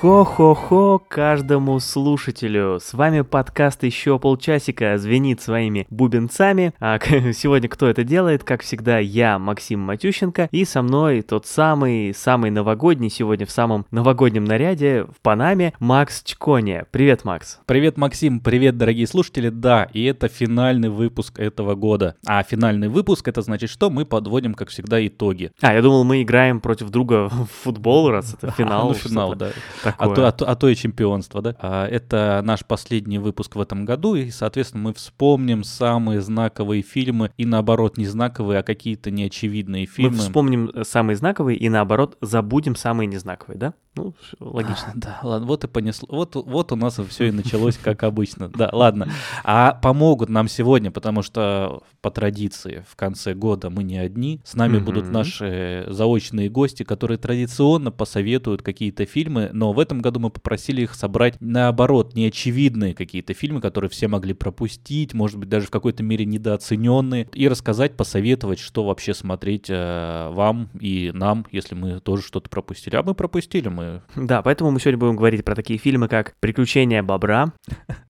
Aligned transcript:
Хо-хо-хо 0.00 1.02
каждому 1.08 1.80
слушателю. 1.80 2.78
С 2.80 2.94
вами 2.94 3.22
подкаст 3.22 3.82
«Еще 3.82 4.20
полчасика» 4.20 4.96
звенит 4.96 5.40
своими 5.40 5.88
бубенцами. 5.90 6.72
А 6.78 7.00
сегодня 7.32 7.68
кто 7.68 7.88
это 7.88 8.04
делает? 8.04 8.44
Как 8.44 8.62
всегда, 8.62 9.00
я, 9.00 9.40
Максим 9.40 9.80
Матющенко, 9.80 10.50
и 10.52 10.64
со 10.64 10.82
мной 10.82 11.22
тот 11.22 11.46
самый, 11.46 12.14
самый 12.14 12.52
новогодний, 12.52 13.10
сегодня 13.10 13.44
в 13.44 13.50
самом 13.50 13.86
новогоднем 13.90 14.44
наряде, 14.44 15.02
в 15.02 15.20
Панаме, 15.20 15.72
Макс 15.80 16.22
Чконе. 16.22 16.84
Привет, 16.92 17.24
Макс. 17.24 17.58
Привет, 17.66 17.96
Максим, 17.96 18.38
привет, 18.38 18.78
дорогие 18.78 19.08
слушатели. 19.08 19.48
Да, 19.48 19.88
и 19.92 20.04
это 20.04 20.28
финальный 20.28 20.90
выпуск 20.90 21.40
этого 21.40 21.74
года. 21.74 22.14
А 22.24 22.44
финальный 22.44 22.86
выпуск, 22.86 23.26
это 23.26 23.42
значит, 23.42 23.68
что 23.68 23.90
мы 23.90 24.04
подводим, 24.04 24.54
как 24.54 24.68
всегда, 24.68 25.04
итоги. 25.04 25.50
А, 25.60 25.74
я 25.74 25.82
думал, 25.82 26.04
мы 26.04 26.22
играем 26.22 26.60
против 26.60 26.90
друга 26.90 27.28
в 27.28 27.48
футбол, 27.64 28.10
раз 28.10 28.34
это 28.34 28.52
финал. 28.56 28.82
А, 28.82 28.84
ну, 28.84 28.94
финал, 28.94 29.34
да 29.34 29.50
такое. 29.92 30.12
А 30.12 30.14
то, 30.14 30.26
а, 30.26 30.32
то, 30.32 30.48
а 30.50 30.56
то 30.56 30.68
и 30.68 30.74
чемпионство, 30.74 31.42
да? 31.42 31.56
А, 31.58 31.86
это 31.86 32.40
наш 32.44 32.64
последний 32.64 33.18
выпуск 33.18 33.56
в 33.56 33.60
этом 33.60 33.84
году, 33.84 34.14
и, 34.14 34.30
соответственно, 34.30 34.84
мы 34.84 34.94
вспомним 34.94 35.64
самые 35.64 36.20
знаковые 36.20 36.82
фильмы, 36.82 37.30
и 37.36 37.44
наоборот, 37.44 37.96
не 37.96 38.06
знаковые, 38.06 38.60
а 38.60 38.62
какие-то 38.62 39.10
неочевидные 39.10 39.86
фильмы. 39.86 40.16
Мы 40.16 40.18
вспомним 40.18 40.70
э, 40.74 40.84
самые 40.84 41.16
знаковые, 41.16 41.58
и 41.58 41.68
наоборот, 41.68 42.16
забудем 42.20 42.76
самые 42.76 43.06
незнаковые, 43.06 43.58
да? 43.58 43.74
Ну, 43.94 44.14
логично. 44.38 44.88
А, 44.88 44.92
да, 44.94 45.18
ладно, 45.22 45.46
вот 45.46 45.64
и 45.64 45.68
понесло. 45.68 46.08
Вот, 46.10 46.36
вот 46.36 46.72
у 46.72 46.76
нас 46.76 47.00
все 47.08 47.28
и 47.28 47.30
началось, 47.32 47.76
как 47.76 48.04
обычно. 48.04 48.48
Да, 48.48 48.70
ладно. 48.72 49.08
А 49.44 49.72
помогут 49.72 50.28
нам 50.28 50.48
сегодня, 50.48 50.90
потому 50.90 51.22
что 51.22 51.82
по 52.00 52.10
традиции 52.10 52.84
в 52.88 52.96
конце 52.96 53.34
года 53.34 53.70
мы 53.70 53.82
не 53.82 53.98
одни. 53.98 54.40
С 54.44 54.54
нами 54.54 54.78
будут 54.78 55.08
наши 55.08 55.84
заочные 55.88 56.48
гости, 56.48 56.82
которые 56.82 57.18
традиционно 57.18 57.90
посоветуют 57.90 58.62
какие-то 58.62 59.06
фильмы, 59.06 59.50
но 59.52 59.72
в 59.72 59.80
этом 59.80 60.00
году 60.00 60.20
мы 60.20 60.30
попросили 60.30 60.82
их 60.82 60.94
собрать 60.94 61.36
наоборот 61.40 62.14
неочевидные 62.14 62.94
какие-то 62.94 63.34
фильмы, 63.34 63.60
которые 63.60 63.90
все 63.90 64.08
могли 64.08 64.34
пропустить, 64.34 65.14
может 65.14 65.38
быть 65.38 65.48
даже 65.48 65.66
в 65.66 65.70
какой-то 65.70 66.02
мере 66.02 66.24
недооцененные, 66.24 67.28
и 67.32 67.48
рассказать, 67.48 67.96
посоветовать, 67.96 68.58
что 68.58 68.84
вообще 68.84 69.14
смотреть 69.14 69.66
э, 69.68 70.30
вам 70.32 70.70
и 70.80 71.10
нам, 71.14 71.46
если 71.50 71.74
мы 71.74 72.00
тоже 72.00 72.22
что-то 72.22 72.48
пропустили. 72.48 72.96
А 72.96 73.02
мы 73.02 73.14
пропустили, 73.14 73.68
мы... 73.68 74.02
Да, 74.16 74.42
поэтому 74.42 74.70
мы 74.70 74.80
сегодня 74.80 74.98
будем 74.98 75.16
говорить 75.16 75.44
про 75.44 75.54
такие 75.54 75.78
фильмы, 75.78 76.08
как 76.08 76.34
«Приключения 76.40 77.02
бобра», 77.02 77.52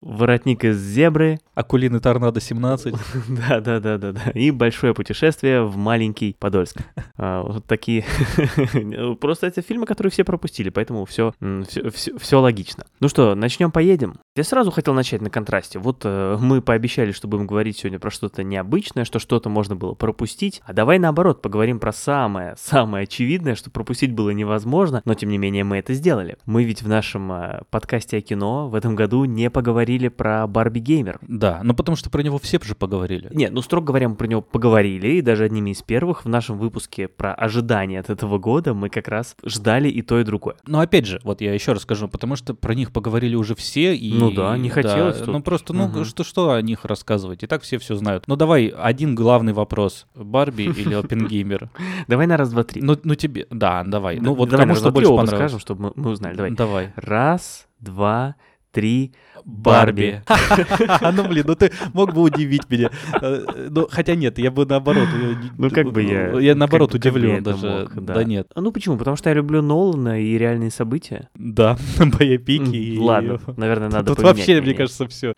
«Воротник 0.01 0.65
из 0.65 0.79
зебры», 0.79 1.39
«Акулины 1.55 2.01
торнадо 2.01 2.41
17». 2.41 2.97
Да-да-да-да-да. 3.81 4.39
И 4.39 4.51
«Большое 4.51 4.95
путешествие 4.95 5.63
в 5.63 5.77
маленький 5.77 6.37
Подольск». 6.39 6.79
А, 7.17 7.43
вот 7.43 7.65
такие... 7.67 8.05
Просто 9.21 9.47
это 9.47 9.63
фильмы, 9.63 9.87
которые 9.87 10.11
все 10.11 10.25
пропустили, 10.25 10.71
поэтому 10.71 11.05
все 11.05 11.33
все, 11.69 11.91
все, 11.91 12.19
все 12.19 12.41
логично. 12.41 12.85
Ну 13.01 13.09
что, 13.09 13.35
начнем, 13.35 13.71
поедем. 13.71 14.19
Я 14.37 14.45
сразу 14.45 14.71
хотел 14.71 14.95
начать 14.95 15.21
на 15.21 15.31
контрасте. 15.31 15.79
Вот 15.79 16.03
э, 16.05 16.37
мы 16.41 16.63
пообещали, 16.63 17.13
что 17.13 17.29
будем 17.29 17.47
говорить 17.47 17.79
сегодня 17.79 17.99
про 17.99 18.11
что-то 18.11 18.43
необычное, 18.43 19.05
что 19.05 19.19
что-то 19.19 19.49
можно 19.49 19.77
было 19.77 19.95
пропустить. 19.95 20.63
А 20.65 20.73
давай 20.73 20.99
наоборот 20.99 21.43
поговорим 21.43 21.81
про 21.81 21.93
самое, 21.93 22.55
самое 22.57 23.05
очевидное, 23.05 23.55
что 23.55 23.71
пропустить 23.71 24.13
было 24.13 24.31
невозможно, 24.31 25.03
но 25.05 25.15
тем 25.15 25.31
не 25.31 25.39
менее 25.39 25.65
мы 25.65 25.79
это 25.79 25.95
сделали. 25.95 26.37
Мы 26.47 26.65
ведь 26.65 26.83
в 26.83 26.89
нашем 26.89 27.33
э, 27.33 27.63
подкасте 27.71 28.19
о 28.19 28.21
кино 28.21 28.69
в 28.69 28.75
этом 28.75 28.95
году 28.95 29.25
не 29.25 29.51
поговорили 29.51 30.09
про 30.09 30.47
Барби 30.47 30.81
Геймер. 30.81 31.19
Да, 31.23 31.61
ну 31.63 31.75
потому 31.75 31.97
что 31.97 32.11
про 32.11 32.23
него 32.23 32.39
все 32.39 32.59
же 32.63 32.75
поговорили. 32.75 33.29
Нет, 33.33 33.53
ну 33.53 33.63
строго 33.69 33.89
говоря, 33.89 34.09
мы 34.09 34.17
про 34.17 34.27
него 34.27 34.41
поговорили, 34.41 35.09
и 35.09 35.21
даже 35.21 35.45
одними 35.45 35.71
из 35.71 35.83
первых 35.83 36.25
в 36.25 36.29
нашем 36.29 36.59
выпуске 36.59 37.07
про 37.07 37.35
ожидания 37.35 38.01
от 38.01 38.09
этого 38.09 38.39
года 38.39 38.73
мы 38.73 38.89
как 38.89 39.09
раз 39.09 39.37
ждали 39.45 39.89
и 39.89 40.01
то, 40.01 40.19
и 40.19 40.25
другое. 40.25 40.57
Но 40.67 40.81
опять 40.81 41.05
же, 41.05 41.21
вот 41.23 41.43
я 41.43 41.53
еще 41.53 41.73
раз 41.73 41.83
скажу, 41.83 42.09
потому 42.09 42.35
что 42.37 42.55
про 42.55 42.75
них 42.75 42.93
поговорили 42.93 43.35
уже 43.35 43.55
все, 43.55 43.95
и... 43.95 44.15
Ну 44.15 44.31
да, 44.31 44.57
не 44.57 44.71
хотелось 44.71 45.19
да, 45.19 45.25
тут. 45.27 45.35
Ну 45.35 45.43
просто, 45.43 45.75
ну 45.75 45.85
угу. 45.85 46.05
что, 46.05 46.25
что 46.25 46.53
о 46.53 46.63
них 46.63 46.85
рассказывать, 46.87 47.43
и 47.43 47.47
так 47.47 47.63
все 47.63 47.79
все 47.79 47.95
знают. 47.95 48.25
Ну 48.27 48.37
давай, 48.37 48.69
один 48.69 49.15
главный 49.15 49.53
вопрос. 49.53 50.07
Барби 50.15 50.63
или 50.63 50.95
Опенгеймер? 50.99 51.69
Давай 52.07 52.27
на 52.27 52.39
раз, 52.39 52.51
два, 52.51 52.65
три. 52.65 52.81
Ну, 52.81 52.97
ну 53.05 53.15
тебе, 53.15 53.47
да, 53.51 53.85
давай. 53.85 54.19
Ну 54.19 54.35
вот 54.35 54.51
кому 54.51 54.75
что 54.75 54.91
больше 54.91 55.11
понравилось. 55.11 55.39
скажем, 55.39 55.59
чтобы 55.59 55.93
мы 55.95 56.11
узнали. 56.11 56.37
Давай. 56.37 56.51
Давай. 56.53 56.93
Раз, 56.97 57.69
два, 57.81 58.37
три. 58.73 59.13
Барби. 59.49 60.23
Ну, 61.19 61.27
блин, 61.27 61.45
ну 61.49 61.55
ты 61.55 61.73
мог 61.95 62.13
бы 62.13 62.23
удивить 62.23 62.69
меня. 62.71 62.91
Э, 63.21 63.69
ну, 63.71 63.89
хотя 63.91 64.15
нет, 64.15 64.39
я 64.39 64.51
бы 64.51 64.67
наоборот... 64.67 65.09
Ну, 65.57 65.71
как 65.71 65.91
бы 65.91 66.03
я... 66.03 66.39
Я 66.39 66.55
наоборот 66.55 66.95
удивлен 66.95 67.43
даже. 67.43 67.89
Да 67.95 68.25
нет. 68.25 68.51
А 68.55 68.61
Ну, 68.61 68.73
почему? 68.73 68.97
Потому 68.97 69.17
что 69.17 69.31
я 69.31 69.35
люблю 69.35 69.63
Нолана 69.63 70.21
и 70.21 70.37
реальные 70.37 70.71
события. 70.71 71.29
Да, 71.35 71.79
боепики. 71.99 72.99
Ладно, 72.99 73.41
наверное, 73.57 73.89
надо 73.89 74.15
Тут 74.15 74.25
вообще, 74.25 74.61
мне 74.61 74.75
кажется, 74.75 75.09
все. 75.09 75.33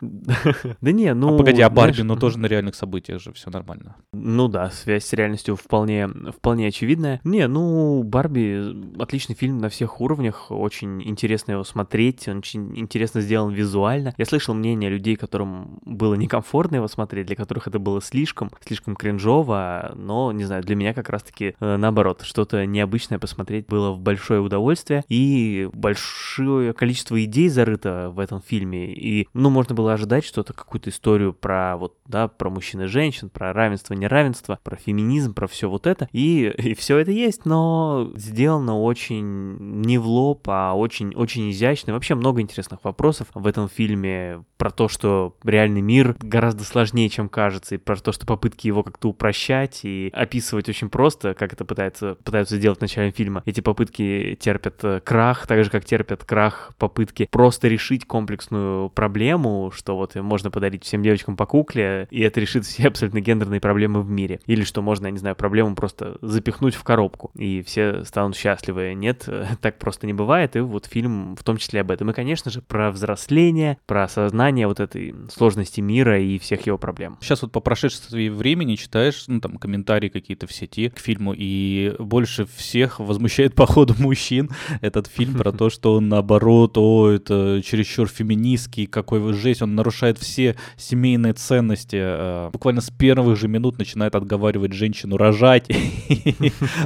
Да 0.81 0.93
не, 0.93 1.15
ну... 1.15 1.35
А 1.35 1.39
погоди, 1.39 1.63
а 1.63 1.71
Барби, 1.71 2.03
ну 2.03 2.17
тоже 2.17 2.39
на 2.39 2.47
реальных 2.47 2.75
событиях 2.75 3.21
же 3.21 3.33
все 3.33 3.51
нормально. 3.51 3.97
Ну 4.13 4.49
да, 4.49 4.71
связь 4.71 5.05
с 5.05 5.13
реальностью 5.13 5.57
вполне, 5.57 6.09
вполне 6.37 6.67
очевидная. 6.69 7.21
Не, 7.25 7.47
ну, 7.47 8.03
Барби 8.03 9.01
отличный 9.01 9.35
фильм 9.35 9.59
на 9.59 9.69
всех 9.69 10.01
уровнях, 10.01 10.51
очень 10.51 11.03
интересно 11.03 11.53
его 11.53 11.65
смотреть, 11.65 12.29
он 12.29 12.39
очень 12.39 12.79
интересно 12.79 13.21
сделан 13.21 13.53
визуально, 13.53 14.00
реально. 14.01 14.15
Я 14.17 14.25
слышал 14.25 14.55
мнение 14.55 14.91
людей, 14.91 15.17
которым 15.17 15.79
было 15.85 16.15
некомфортно 16.15 16.77
его 16.77 16.89
смотреть, 16.89 17.27
для 17.27 17.37
которых 17.37 17.67
это 17.67 17.79
было 17.79 18.01
слишком, 18.01 18.51
слишком 18.67 18.97
кринжово, 18.97 19.93
но, 19.95 20.33
не 20.33 20.45
знаю, 20.45 20.63
для 20.63 20.77
меня 20.77 20.95
как 20.95 21.09
раз-таки 21.09 21.55
э, 21.61 21.77
наоборот, 21.77 22.23
что-то 22.23 22.67
необычное 22.67 23.19
посмотреть 23.19 23.67
было 23.67 23.93
в 23.93 24.01
большое 24.01 24.41
удовольствие, 24.41 25.05
и 25.09 25.69
большое 25.73 26.73
количество 26.73 27.23
идей 27.23 27.49
зарыто 27.49 28.11
в 28.13 28.19
этом 28.19 28.41
фильме, 28.41 28.93
и, 28.93 29.29
ну, 29.35 29.51
можно 29.51 29.75
было 29.75 29.93
ожидать 29.93 30.25
что-то, 30.25 30.53
какую-то 30.53 30.91
историю 30.91 31.33
про 31.33 31.77
вот, 31.77 31.97
да, 32.07 32.29
про 32.29 32.51
мужчин 32.51 32.83
и 32.83 32.87
женщин, 32.87 33.29
про 33.29 33.53
равенство, 33.53 33.95
неравенство, 33.95 34.59
про 34.63 34.77
феминизм, 34.77 35.35
про 35.35 35.47
все 35.47 35.69
вот 35.69 35.87
это, 35.87 36.09
и, 36.13 36.53
и 36.59 36.75
все 36.75 36.99
это 36.99 37.11
есть, 37.11 37.45
но 37.45 38.11
сделано 38.17 38.81
очень 38.81 39.57
не 39.83 39.99
в 39.99 40.07
лоб, 40.07 40.49
а 40.49 40.75
очень, 40.75 41.15
очень 41.15 41.51
изящно, 41.51 41.93
вообще 41.93 42.15
много 42.15 42.41
интересных 42.41 42.85
вопросов 42.85 43.29
в 43.35 43.47
этом 43.47 43.69
фильме, 43.69 43.80
фильме 43.81 44.45
про 44.59 44.71
то, 44.71 44.89
что 44.89 45.39
реальный 45.43 45.81
мир 45.81 46.15
гораздо 46.21 46.65
сложнее, 46.65 47.09
чем 47.09 47.31
кажется, 47.31 47.77
и 47.77 47.79
про 47.79 47.97
то, 47.97 48.13
что 48.13 48.27
попытки 48.27 48.67
его 48.67 48.83
как-то 48.83 49.09
упрощать 49.09 49.81
и 49.85 50.11
описывать 50.13 50.69
очень 50.69 50.91
просто, 50.91 51.33
как 51.33 51.55
это 51.55 51.65
пытается, 51.65 52.17
пытаются 52.17 52.59
сделать 52.59 52.77
в 52.77 52.83
начале 52.83 53.11
фильма. 53.11 53.43
Эти 53.47 53.63
попытки 53.63 54.37
терпят 54.39 54.85
э, 54.85 55.01
крах, 55.03 55.47
так 55.47 55.65
же, 55.65 55.71
как 55.71 55.87
терпят 55.87 56.25
крах 56.25 56.75
попытки 56.77 57.27
просто 57.31 57.69
решить 57.69 58.07
комплексную 58.07 58.91
проблему, 58.91 59.73
что 59.75 59.97
вот 59.97 60.15
можно 60.17 60.51
подарить 60.51 60.85
всем 60.85 61.03
девочкам 61.03 61.39
по 61.39 61.47
кукле, 61.47 62.07
и 62.11 62.21
это 62.21 62.39
решит 62.39 62.67
все 62.67 62.87
абсолютно 62.89 63.23
гендерные 63.23 63.61
проблемы 63.61 64.03
в 64.03 64.11
мире. 64.11 64.41
Или 64.45 64.65
что 64.65 64.83
можно, 64.83 65.07
я 65.07 65.13
не 65.13 65.19
знаю, 65.19 65.37
проблему 65.37 65.75
просто 65.75 66.19
запихнуть 66.21 66.75
в 66.75 66.85
коробку, 66.85 67.31
и 67.35 67.63
все 67.63 68.05
станут 68.05 68.37
счастливы. 68.37 68.93
Нет, 68.93 69.27
так 69.63 69.79
просто 69.79 70.07
не 70.07 70.13
бывает, 70.13 70.55
и 70.57 70.61
вот 70.61 70.85
фильм 70.85 71.35
в 71.35 71.45
том 71.45 71.57
числе 71.57 71.81
об 71.81 71.91
этом. 71.91 72.11
И, 72.11 72.13
конечно 72.13 72.51
же, 72.51 72.61
про 72.61 72.91
взросление, 72.91 73.70
про 73.87 74.05
осознание 74.05 74.67
вот 74.67 74.81
этой 74.81 75.15
сложности 75.31 75.81
мира 75.81 76.21
и 76.21 76.39
всех 76.39 76.67
его 76.67 76.79
проблем. 76.79 77.19
Сейчас 77.21 77.43
вот 77.43 77.53
по 77.53 77.61
прошествии 77.61 78.29
времени 78.29 78.77
читаешь, 78.77 79.25
ну, 79.27 79.41
там, 79.41 79.57
комментарии 79.57 80.09
какие-то 80.09 80.47
в 80.47 80.53
сети 80.53 80.89
к 80.89 80.99
фильму, 80.99 81.35
и 81.37 81.95
больше 81.99 82.47
всех 82.47 83.01
возмущает, 83.01 83.55
по 83.61 83.67
ходу 83.67 83.95
мужчин 83.99 84.51
этот 84.81 85.07
фильм 85.07 85.35
про 85.35 85.53
то, 85.53 85.71
что 85.71 85.95
он, 85.95 86.09
наоборот, 86.09 86.77
о, 86.77 87.11
это 87.11 87.61
чересчур 87.65 88.09
феминистский, 88.09 88.87
какой 88.87 89.21
вы 89.21 89.33
жесть, 89.35 89.63
он 89.63 89.75
нарушает 89.75 90.19
все 90.19 90.57
семейные 90.77 91.35
ценности. 91.35 91.97
Э, 92.01 92.51
буквально 92.53 92.81
с 92.81 92.91
первых 92.91 93.37
же 93.39 93.49
минут 93.49 93.79
начинает 93.79 94.15
отговаривать 94.15 94.73
женщину 94.73 95.17
рожать. 95.17 95.69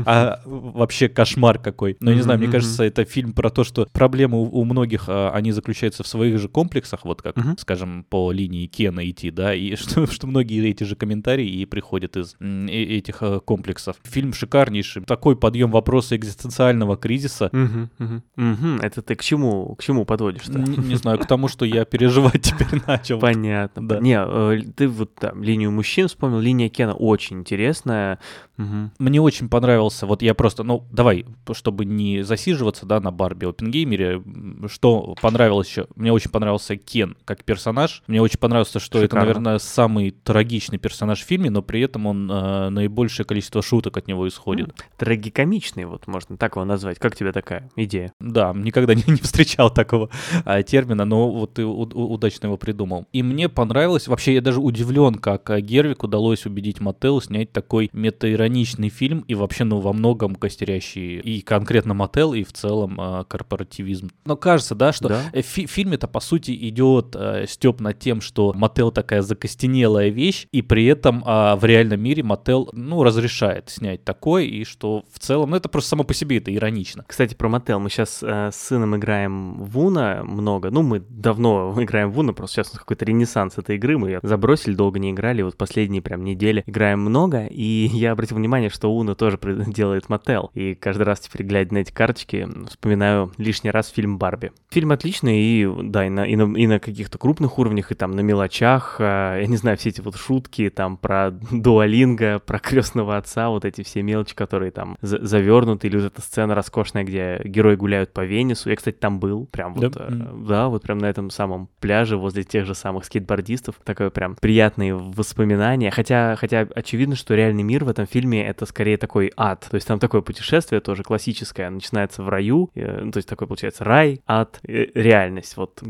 А 0.06 0.40
вообще 0.44 1.08
кошмар 1.08 1.58
какой. 1.58 1.96
Но 2.00 2.10
я 2.10 2.16
не 2.16 2.22
знаю, 2.22 2.38
мне 2.38 2.48
кажется, 2.48 2.84
это 2.84 3.04
фильм 3.04 3.32
про 3.32 3.50
то, 3.50 3.64
что 3.64 3.86
проблемы 3.92 4.42
у 4.42 4.64
многих, 4.64 5.04
а, 5.08 5.30
они 5.30 5.52
заключаются 5.52 6.02
в 6.02 6.06
своих 6.06 6.38
же 6.38 6.48
комплексах, 6.48 6.73
комплексах, 6.74 7.04
вот 7.04 7.22
как, 7.22 7.36
uh-huh. 7.36 7.58
скажем, 7.58 8.04
по 8.08 8.32
линии 8.32 8.66
Кена 8.66 9.08
идти, 9.08 9.30
да, 9.30 9.54
и 9.54 9.76
что, 9.76 10.06
что 10.06 10.26
многие 10.26 10.68
эти 10.68 10.84
же 10.84 10.96
комментарии 10.96 11.48
и 11.48 11.64
приходят 11.66 12.16
из 12.16 12.36
э, 12.40 12.66
этих 12.68 13.22
э, 13.22 13.40
комплексов. 13.40 13.96
Фильм 14.02 14.32
шикарнейший, 14.32 15.02
такой 15.04 15.36
подъем 15.36 15.70
вопроса 15.70 16.16
экзистенциального 16.16 16.96
кризиса. 16.96 17.50
Uh-huh, 17.52 17.88
uh-huh. 17.98 18.22
Uh-huh. 18.36 18.82
Это 18.82 19.02
ты 19.02 19.14
к 19.14 19.22
чему, 19.22 19.74
к 19.76 19.82
чему 19.82 20.04
подводишь-то? 20.04 20.58
Не, 20.58 20.76
не 20.76 20.96
знаю, 20.96 21.18
к 21.18 21.26
тому, 21.26 21.48
что 21.48 21.64
я 21.64 21.84
переживать 21.84 22.42
теперь 22.42 22.82
начал. 22.86 23.20
Понятно. 23.20 23.88
Да. 23.88 24.00
Не, 24.00 24.18
э, 24.18 24.62
ты 24.76 24.88
вот 24.88 25.14
там 25.14 25.42
линию 25.42 25.70
мужчин 25.70 26.08
вспомнил, 26.08 26.40
линия 26.40 26.68
Кена 26.68 26.94
очень 26.94 27.38
интересная. 27.38 28.18
Угу. 28.58 28.90
Мне 28.98 29.20
очень 29.20 29.48
понравился, 29.48 30.06
вот 30.06 30.22
я 30.22 30.34
просто, 30.34 30.62
ну, 30.62 30.84
давай, 30.92 31.26
чтобы 31.52 31.84
не 31.84 32.22
засиживаться, 32.22 32.86
да, 32.86 33.00
на 33.00 33.10
Барби 33.10 33.46
Опенгеймере, 33.46 34.22
что 34.68 35.14
понравилось 35.20 35.68
еще, 35.68 35.86
Мне 35.96 36.12
очень 36.12 36.30
понравился 36.30 36.63
Кен 36.68 37.16
как 37.24 37.44
персонаж. 37.44 38.02
Мне 38.06 38.20
очень 38.20 38.38
понравился, 38.38 38.80
что 38.80 39.00
Шикарно. 39.00 39.04
это, 39.04 39.16
наверное, 39.16 39.58
самый 39.58 40.10
трагичный 40.10 40.78
персонаж 40.78 41.20
в 41.20 41.24
фильме, 41.24 41.50
но 41.50 41.62
при 41.62 41.80
этом 41.82 42.06
он 42.06 42.30
э, 42.30 42.68
наибольшее 42.70 43.26
количество 43.26 43.62
шуток 43.62 43.96
от 43.96 44.08
него 44.08 44.26
исходит. 44.28 44.74
Трагикомичный, 44.96 45.84
вот 45.84 46.06
можно 46.06 46.36
так 46.36 46.56
его 46.56 46.64
назвать. 46.64 46.98
Как 46.98 47.16
тебе 47.16 47.32
такая 47.32 47.70
идея? 47.76 48.12
Да, 48.20 48.52
никогда 48.54 48.94
не, 48.94 49.04
не 49.06 49.16
встречал 49.20 49.72
такого 49.72 50.10
а, 50.44 50.62
термина, 50.62 51.04
но 51.04 51.30
вот 51.30 51.54
ты 51.54 51.64
у, 51.64 51.82
у, 51.82 52.12
удачно 52.12 52.46
его 52.46 52.56
придумал. 52.56 53.06
И 53.12 53.22
мне 53.22 53.48
понравилось, 53.48 54.08
вообще 54.08 54.34
я 54.34 54.40
даже 54.40 54.60
удивлен, 54.60 55.16
как 55.16 55.50
э, 55.50 55.60
Гервик 55.60 56.02
удалось 56.02 56.46
убедить 56.46 56.80
Мотел 56.80 57.20
снять 57.20 57.52
такой 57.52 57.90
метаироничный 57.92 58.88
фильм 58.88 59.24
и 59.28 59.34
вообще, 59.34 59.64
ну, 59.64 59.80
во 59.80 59.92
многом 59.92 60.34
костерящий 60.34 61.18
и 61.20 61.40
конкретно 61.40 61.94
Мотел, 61.94 62.34
и 62.34 62.44
в 62.44 62.52
целом 62.52 63.00
э, 63.00 63.24
корпоративизм. 63.28 64.10
Но 64.24 64.36
кажется, 64.36 64.74
да, 64.74 64.92
что 64.92 65.08
да? 65.08 65.22
Э, 65.32 65.42
фи- 65.42 65.66
фильме-то, 65.66 66.08
по 66.08 66.20
сути, 66.20 66.50
идет 66.54 67.14
э, 67.16 67.46
степ 67.46 67.80
над 67.80 67.98
тем, 67.98 68.20
что 68.20 68.52
Мотел 68.54 68.90
такая 68.90 69.22
закостенелая 69.22 70.08
вещь, 70.08 70.46
и 70.52 70.62
при 70.62 70.86
этом 70.86 71.22
э, 71.24 71.56
в 71.56 71.64
реальном 71.64 72.00
мире 72.00 72.22
Мотел, 72.22 72.68
ну, 72.72 73.02
разрешает 73.02 73.70
снять 73.70 74.04
такое, 74.04 74.44
и 74.44 74.64
что 74.64 75.04
в 75.12 75.18
целом, 75.18 75.50
ну, 75.50 75.56
это 75.56 75.68
просто 75.68 75.90
само 75.90 76.04
по 76.04 76.14
себе 76.14 76.38
это 76.38 76.54
иронично. 76.54 77.04
Кстати, 77.06 77.34
про 77.34 77.48
Мотел. 77.48 77.80
Мы 77.80 77.90
сейчас 77.90 78.22
э, 78.22 78.50
с 78.52 78.56
сыном 78.56 78.96
играем 78.96 79.62
в 79.62 79.78
Уна 79.78 80.22
много. 80.24 80.70
Ну, 80.70 80.82
мы 80.82 81.00
давно 81.00 81.74
играем 81.82 82.10
в 82.10 82.18
Уна, 82.18 82.32
просто 82.32 82.62
сейчас 82.62 82.70
какой-то 82.70 83.04
ренессанс 83.04 83.58
этой 83.58 83.76
игры. 83.76 83.98
Мы 83.98 84.10
ее 84.10 84.20
забросили, 84.22 84.74
долго 84.74 84.98
не 84.98 85.10
играли. 85.10 85.42
Вот 85.42 85.56
последние 85.56 86.02
прям 86.02 86.24
недели 86.24 86.62
играем 86.66 87.00
много, 87.00 87.46
и 87.46 87.88
я 87.92 88.12
обратил 88.12 88.36
внимание, 88.36 88.70
что 88.70 88.92
Уна 88.92 89.14
тоже 89.14 89.38
делает 89.66 90.08
Мотел. 90.08 90.50
И 90.54 90.74
каждый 90.74 91.02
раз 91.02 91.20
теперь, 91.20 91.46
глядя 91.46 91.74
на 91.74 91.78
эти 91.78 91.92
карточки, 91.92 92.48
вспоминаю 92.68 93.32
лишний 93.38 93.70
раз 93.70 93.88
фильм 93.88 94.18
«Барби». 94.18 94.52
Фильм 94.70 94.92
отличный, 94.92 95.40
и 95.40 95.68
да, 95.82 96.06
и 96.06 96.08
на, 96.08 96.24
и 96.24 96.36
на, 96.36 96.43
и 96.52 96.66
на 96.66 96.78
каких-то 96.78 97.18
крупных 97.18 97.58
уровнях, 97.58 97.90
и 97.90 97.94
там 97.94 98.12
на 98.12 98.20
мелочах. 98.20 98.96
А, 98.98 99.38
я 99.38 99.46
не 99.46 99.56
знаю, 99.56 99.78
все 99.78 99.88
эти 99.88 100.00
вот 100.00 100.16
шутки 100.16 100.70
там 100.70 100.96
про 100.96 101.30
дуалинга, 101.50 102.38
про 102.38 102.58
крестного 102.58 103.16
отца, 103.16 103.48
вот 103.48 103.64
эти 103.64 103.82
все 103.82 104.02
мелочи, 104.02 104.34
которые 104.34 104.70
там 104.70 104.96
завернуты, 105.00 105.86
или 105.86 105.96
вот 105.96 106.06
эта 106.06 106.20
сцена 106.20 106.54
роскошная, 106.54 107.04
где 107.04 107.40
герои 107.44 107.76
гуляют 107.76 108.12
по 108.12 108.24
Венесу. 108.24 108.70
Я, 108.70 108.76
кстати, 108.76 108.96
там 108.96 109.18
был, 109.20 109.46
прям 109.46 109.74
вот, 109.74 109.92
да, 109.92 110.06
э, 110.08 110.12
да 110.46 110.68
вот 110.68 110.82
прям 110.82 110.98
на 110.98 111.06
этом 111.06 111.30
самом 111.30 111.68
пляже 111.80 112.16
возле 112.16 112.44
тех 112.44 112.66
же 112.66 112.74
самых 112.74 113.04
скейтбордистов. 113.04 113.76
Такое 113.84 114.10
прям 114.10 114.36
приятные 114.36 114.94
воспоминания. 114.94 115.90
Хотя, 115.90 116.36
хотя 116.36 116.68
очевидно, 116.74 117.16
что 117.16 117.34
реальный 117.34 117.62
мир 117.62 117.84
в 117.84 117.88
этом 117.88 118.06
фильме 118.06 118.46
это 118.46 118.66
скорее 118.66 118.96
такой 118.96 119.32
ад. 119.36 119.66
То 119.70 119.76
есть 119.76 119.86
там 119.86 119.98
такое 119.98 120.20
путешествие 120.20 120.80
тоже 120.80 121.02
классическое, 121.02 121.70
начинается 121.70 122.22
в 122.22 122.28
раю, 122.28 122.70
э, 122.74 123.00
ну, 123.02 123.12
то 123.12 123.18
есть 123.18 123.28
такой 123.28 123.46
получается 123.46 123.84
рай, 123.84 124.20
ад, 124.26 124.60
э, 124.66 124.86
реальность. 124.94 125.56
Вот 125.56 125.80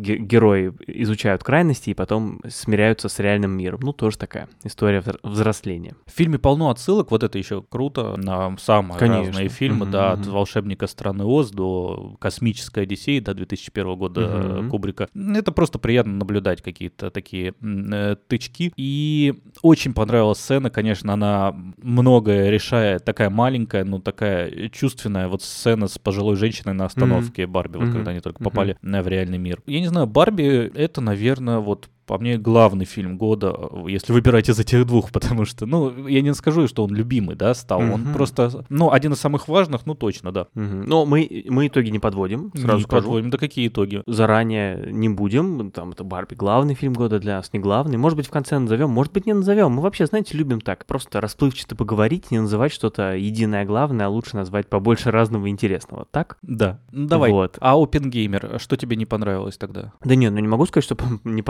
герои 0.44 0.73
изучают 0.87 1.43
крайности 1.43 1.91
и 1.91 1.94
потом 1.94 2.41
смиряются 2.49 3.08
с 3.08 3.19
реальным 3.19 3.52
миром. 3.52 3.81
Ну, 3.82 3.93
тоже 3.93 4.19
такая 4.19 4.49
история 4.62 5.02
взросления. 5.23 5.94
В 6.06 6.11
фильме 6.11 6.38
полно 6.38 6.70
отсылок, 6.70 7.11
вот 7.11 7.23
это 7.23 7.38
еще 7.38 7.62
круто, 7.62 8.17
на 8.17 8.56
самые 8.58 8.99
Конечно. 8.99 9.26
разные 9.26 9.49
фильмы, 9.49 9.87
mm-hmm, 9.87 9.91
да, 9.91 10.12
от 10.12 10.26
«Волшебника 10.26 10.87
страны 10.87 11.25
Оз» 11.25 11.50
до 11.50 12.17
«Космической 12.20 12.85
Одиссеи» 12.85 13.20
до 13.20 13.35
2001 13.35 13.96
года 13.96 14.20
mm-hmm. 14.20 14.69
Кубрика. 14.69 15.08
Это 15.14 15.52
просто 15.52 15.79
приятно 15.79 16.14
наблюдать 16.14 16.62
какие-то 16.62 17.11
такие 17.11 17.55
э, 17.62 18.17
тычки. 18.29 18.73
И 18.76 19.35
очень 19.62 19.94
понравилась 19.94 20.38
сцена, 20.38 20.70
конечно, 20.70 21.12
она 21.12 21.55
многое 21.79 22.50
решает, 22.50 23.05
такая 23.05 23.31
маленькая, 23.31 23.85
но 23.85 24.00
такая 24.00 24.69
чувственная 24.69 25.29
вот 25.29 25.43
сцена 25.43 25.88
с 25.88 25.99
пожилой 25.99 26.37
женщиной 26.37 26.75
на 26.75 26.85
остановке 26.87 27.43
mm-hmm. 27.43 27.47
Барби, 27.47 27.76
вот 27.79 27.88
mm-hmm. 27.88 27.93
когда 27.93 28.11
они 28.11 28.20
только 28.20 28.43
попали 28.43 28.76
mm-hmm. 28.82 29.02
в 29.02 29.08
реальный 29.08 29.38
мир. 29.38 29.62
Я 29.67 29.81
не 29.81 29.88
знаю, 29.88 30.06
Барби 30.06 30.33
это, 30.42 31.00
наверное, 31.00 31.58
вот 31.58 31.88
по 32.06 32.18
мне, 32.18 32.38
главный 32.38 32.84
фильм 32.84 33.16
года, 33.16 33.56
если 33.86 34.12
выбирать 34.12 34.48
из 34.48 34.58
этих 34.58 34.86
двух, 34.86 35.10
потому 35.12 35.44
что, 35.44 35.66
ну, 35.66 36.06
я 36.06 36.20
не 36.20 36.34
скажу, 36.34 36.66
что 36.68 36.84
он 36.84 36.94
любимый, 36.94 37.36
да, 37.36 37.54
стал. 37.54 37.82
Mm-hmm. 37.82 37.92
Он 37.92 38.12
просто, 38.12 38.64
ну, 38.68 38.90
один 38.92 39.12
из 39.12 39.20
самых 39.20 39.48
важных, 39.48 39.86
ну, 39.86 39.94
точно, 39.94 40.32
да. 40.32 40.46
Mm-hmm. 40.54 40.84
Но 40.86 41.06
мы, 41.06 41.44
мы 41.48 41.66
итоги 41.68 41.90
не 41.90 41.98
подводим, 41.98 42.50
сразу 42.54 42.78
не 42.78 42.82
скажу. 42.82 43.02
подводим, 43.02 43.30
да 43.30 43.38
какие 43.38 43.68
итоги? 43.68 44.02
Заранее 44.06 44.92
не 44.92 45.08
будем, 45.08 45.70
там, 45.70 45.90
это 45.90 46.04
Барби 46.04 46.34
главный 46.34 46.74
фильм 46.74 46.92
года 46.92 47.18
для 47.18 47.36
нас, 47.36 47.52
не 47.52 47.58
главный. 47.58 47.96
Может 47.96 48.16
быть, 48.16 48.26
в 48.26 48.30
конце 48.30 48.58
назовем, 48.58 48.90
может 48.90 49.12
быть, 49.12 49.26
не 49.26 49.32
назовем. 49.32 49.72
Мы 49.72 49.82
вообще, 49.82 50.06
знаете, 50.06 50.36
любим 50.36 50.60
так, 50.60 50.86
просто 50.86 51.20
расплывчато 51.20 51.76
поговорить, 51.76 52.30
не 52.30 52.40
называть 52.40 52.72
что-то 52.72 53.14
единое 53.14 53.64
главное, 53.64 54.06
а 54.06 54.08
лучше 54.08 54.36
назвать 54.36 54.68
побольше 54.68 55.10
разного 55.10 55.48
интересного, 55.48 56.06
так? 56.10 56.38
Да. 56.42 56.80
Ну, 56.92 57.08
давай. 57.08 57.30
Вот. 57.30 57.56
А 57.60 57.80
Опенгеймер, 57.80 58.58
что 58.58 58.76
тебе 58.76 58.96
не 58.96 59.06
понравилось 59.06 59.56
тогда? 59.56 59.92
Да 60.04 60.14
нет, 60.14 60.32
ну 60.32 60.38
не 60.40 60.48
могу 60.48 60.66
сказать, 60.66 60.84
что 60.84 60.96
не 61.24 61.42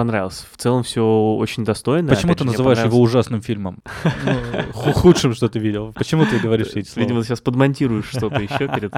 понравилось 0.45 0.47
в 0.53 0.57
целом 0.57 0.83
все 0.83 1.05
очень 1.05 1.65
достойно. 1.65 2.09
Почему 2.09 2.33
Опять 2.33 2.39
ты 2.39 2.45
называешь 2.45 2.85
его 2.85 3.01
ужасным 3.01 3.43
фильмом? 3.43 3.79
Ну, 4.87 4.93
худшим, 4.93 5.35
что 5.35 5.49
ты 5.49 5.59
видел. 5.59 5.93
Почему 5.95 6.25
ты 6.27 6.39
говоришь 6.39 6.69
эти 6.75 6.89
слова? 6.89 7.07
Видимо, 7.07 7.25
сейчас 7.25 7.41
подмонтируешь 7.41 8.07
что-то 8.07 8.41
еще 8.41 8.69
перед 8.69 8.93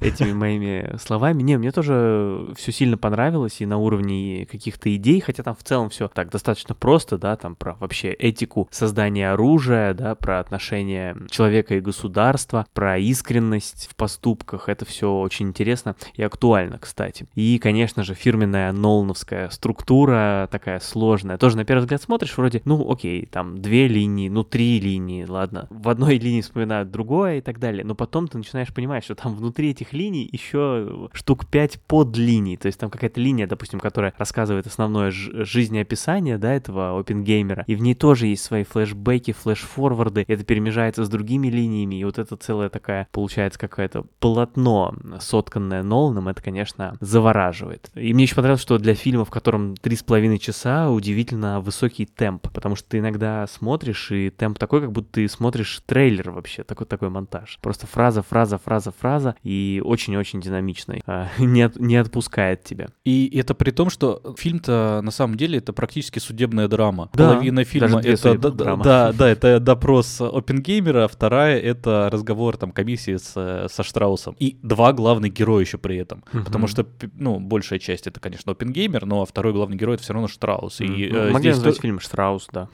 этими 0.00 0.32
моими 0.32 0.96
словами. 0.98 1.42
Не, 1.42 1.56
мне 1.56 1.72
тоже 1.72 2.48
все 2.56 2.72
сильно 2.72 2.96
понравилось 2.98 3.60
и 3.60 3.66
на 3.66 3.78
уровне 3.78 4.46
каких-то 4.50 4.94
идей, 4.94 5.20
хотя 5.20 5.42
там 5.42 5.54
в 5.54 5.62
целом 5.62 5.88
все 5.88 6.08
так 6.08 6.30
достаточно 6.30 6.74
просто, 6.74 7.18
да, 7.18 7.36
там 7.36 7.54
про 7.54 7.74
вообще 7.74 8.12
этику 8.12 8.68
создания 8.70 9.30
оружия, 9.30 9.94
да, 9.94 10.14
про 10.14 10.40
отношения 10.40 11.16
человека 11.30 11.76
и 11.76 11.80
государства, 11.80 12.66
про 12.74 12.98
искренность 12.98 13.88
в 13.90 13.96
поступках. 13.96 14.68
Это 14.68 14.84
все 14.84 15.12
очень 15.12 15.48
интересно 15.48 15.96
и 16.14 16.22
актуально, 16.22 16.78
кстати. 16.78 17.26
И, 17.34 17.58
конечно 17.58 18.04
же, 18.04 18.14
фирменная 18.14 18.72
Нолановская 18.72 19.48
структура, 19.50 20.48
такая 20.50 20.80
сложная. 20.90 21.38
Тоже 21.38 21.56
на 21.56 21.64
первый 21.64 21.80
взгляд 21.80 22.02
смотришь, 22.02 22.36
вроде, 22.36 22.62
ну 22.64 22.90
окей, 22.90 23.26
там 23.26 23.60
две 23.60 23.88
линии, 23.88 24.28
ну 24.28 24.44
три 24.44 24.80
линии, 24.80 25.24
ладно. 25.24 25.66
В 25.70 25.88
одной 25.88 26.18
линии 26.18 26.40
вспоминают 26.40 26.90
другое 26.90 27.38
и 27.38 27.40
так 27.40 27.58
далее. 27.58 27.84
Но 27.84 27.94
потом 27.94 28.28
ты 28.28 28.38
начинаешь 28.38 28.72
понимать, 28.72 29.04
что 29.04 29.14
там 29.14 29.34
внутри 29.34 29.70
этих 29.70 29.92
линий 29.92 30.28
еще 30.30 31.08
штук 31.12 31.46
пять 31.46 31.80
под 31.80 32.16
линий. 32.16 32.56
То 32.56 32.66
есть 32.66 32.78
там 32.78 32.90
какая-то 32.90 33.20
линия, 33.20 33.46
допустим, 33.46 33.80
которая 33.80 34.14
рассказывает 34.18 34.66
основное 34.66 35.10
жизнеописание, 35.10 36.38
да, 36.38 36.52
этого 36.52 36.98
опенгеймера. 36.98 37.64
И 37.66 37.74
в 37.74 37.82
ней 37.82 37.94
тоже 37.94 38.26
есть 38.26 38.42
свои 38.42 38.64
флешбеки, 38.64 39.32
флешфорварды. 39.32 40.24
Это 40.26 40.44
перемежается 40.44 41.04
с 41.04 41.08
другими 41.08 41.48
линиями. 41.48 41.96
И 41.96 42.04
вот 42.04 42.18
это 42.18 42.36
целая 42.36 42.68
такая, 42.68 43.08
получается, 43.12 43.58
какое-то 43.58 44.04
полотно, 44.18 44.94
сотканное 45.20 45.82
Ноланом, 45.82 46.28
это, 46.28 46.42
конечно, 46.42 46.96
завораживает. 47.00 47.90
И 47.94 48.12
мне 48.12 48.24
еще 48.24 48.34
понравилось, 48.34 48.62
что 48.62 48.78
для 48.78 48.94
фильма, 48.94 49.24
в 49.24 49.30
котором 49.30 49.76
три 49.76 49.96
с 49.96 50.02
половиной 50.02 50.38
часа, 50.38 50.79
удивительно 50.88 51.20
удивительно 51.20 51.60
высокий 51.60 52.06
темп, 52.06 52.48
потому 52.52 52.76
что 52.76 52.88
ты 52.88 52.98
иногда 52.98 53.46
смотришь, 53.46 54.10
и 54.10 54.30
темп 54.30 54.58
такой, 54.58 54.80
как 54.80 54.92
будто 54.92 55.12
ты 55.12 55.28
смотришь 55.28 55.82
трейлер 55.86 56.30
вообще, 56.30 56.62
такой 56.62 56.86
такой 56.86 57.10
монтаж. 57.10 57.58
Просто 57.60 57.86
фраза, 57.86 58.22
фраза, 58.22 58.58
фраза, 58.58 58.92
фраза, 58.92 59.34
и 59.42 59.82
очень-очень 59.84 60.40
динамичный, 60.40 61.02
а, 61.06 61.28
не, 61.38 61.62
от, 61.62 61.76
не 61.76 61.96
отпускает 61.96 62.64
тебя. 62.64 62.88
И 63.04 63.30
это 63.38 63.54
при 63.54 63.70
том, 63.70 63.90
что 63.90 64.34
фильм-то 64.38 65.00
на 65.02 65.10
самом 65.10 65.36
деле 65.36 65.58
это 65.58 65.72
практически 65.72 66.18
судебная 66.18 66.68
драма. 66.68 67.10
Да, 67.12 67.32
Половина 67.32 67.64
фильма 67.64 68.00
это 68.00 68.38
да, 68.38 68.50
драма. 68.50 68.84
да, 68.84 69.12
да, 69.12 69.28
это 69.28 69.60
допрос 69.60 70.20
Опенгеймера, 70.20 71.08
вторая 71.08 71.58
это 71.58 72.08
разговор 72.12 72.56
там 72.56 72.72
комиссии 72.72 73.16
с, 73.16 73.68
со 73.68 73.82
Штраусом. 73.82 74.36
И 74.38 74.58
два 74.62 74.92
главных 74.92 75.32
героя 75.32 75.60
еще 75.60 75.78
при 75.78 75.96
этом. 75.96 76.24
Угу. 76.32 76.44
Потому 76.44 76.66
что, 76.66 76.86
ну, 77.14 77.40
большая 77.40 77.78
часть 77.78 78.06
это, 78.06 78.20
конечно, 78.20 78.52
Опенгеймер, 78.52 79.06
но 79.06 79.24
второй 79.24 79.52
главный 79.52 79.76
герой 79.76 79.96
это 79.96 80.04
все 80.04 80.12
равно 80.12 80.28
Штраус. 80.28 80.69
И 80.78 81.08
э, 81.08 81.30
Могли 81.30 81.50
назвать 81.50 81.76
то... 81.76 81.82
фильм 81.82 82.00
«Штраус», 82.00 82.48
да. 82.52 82.68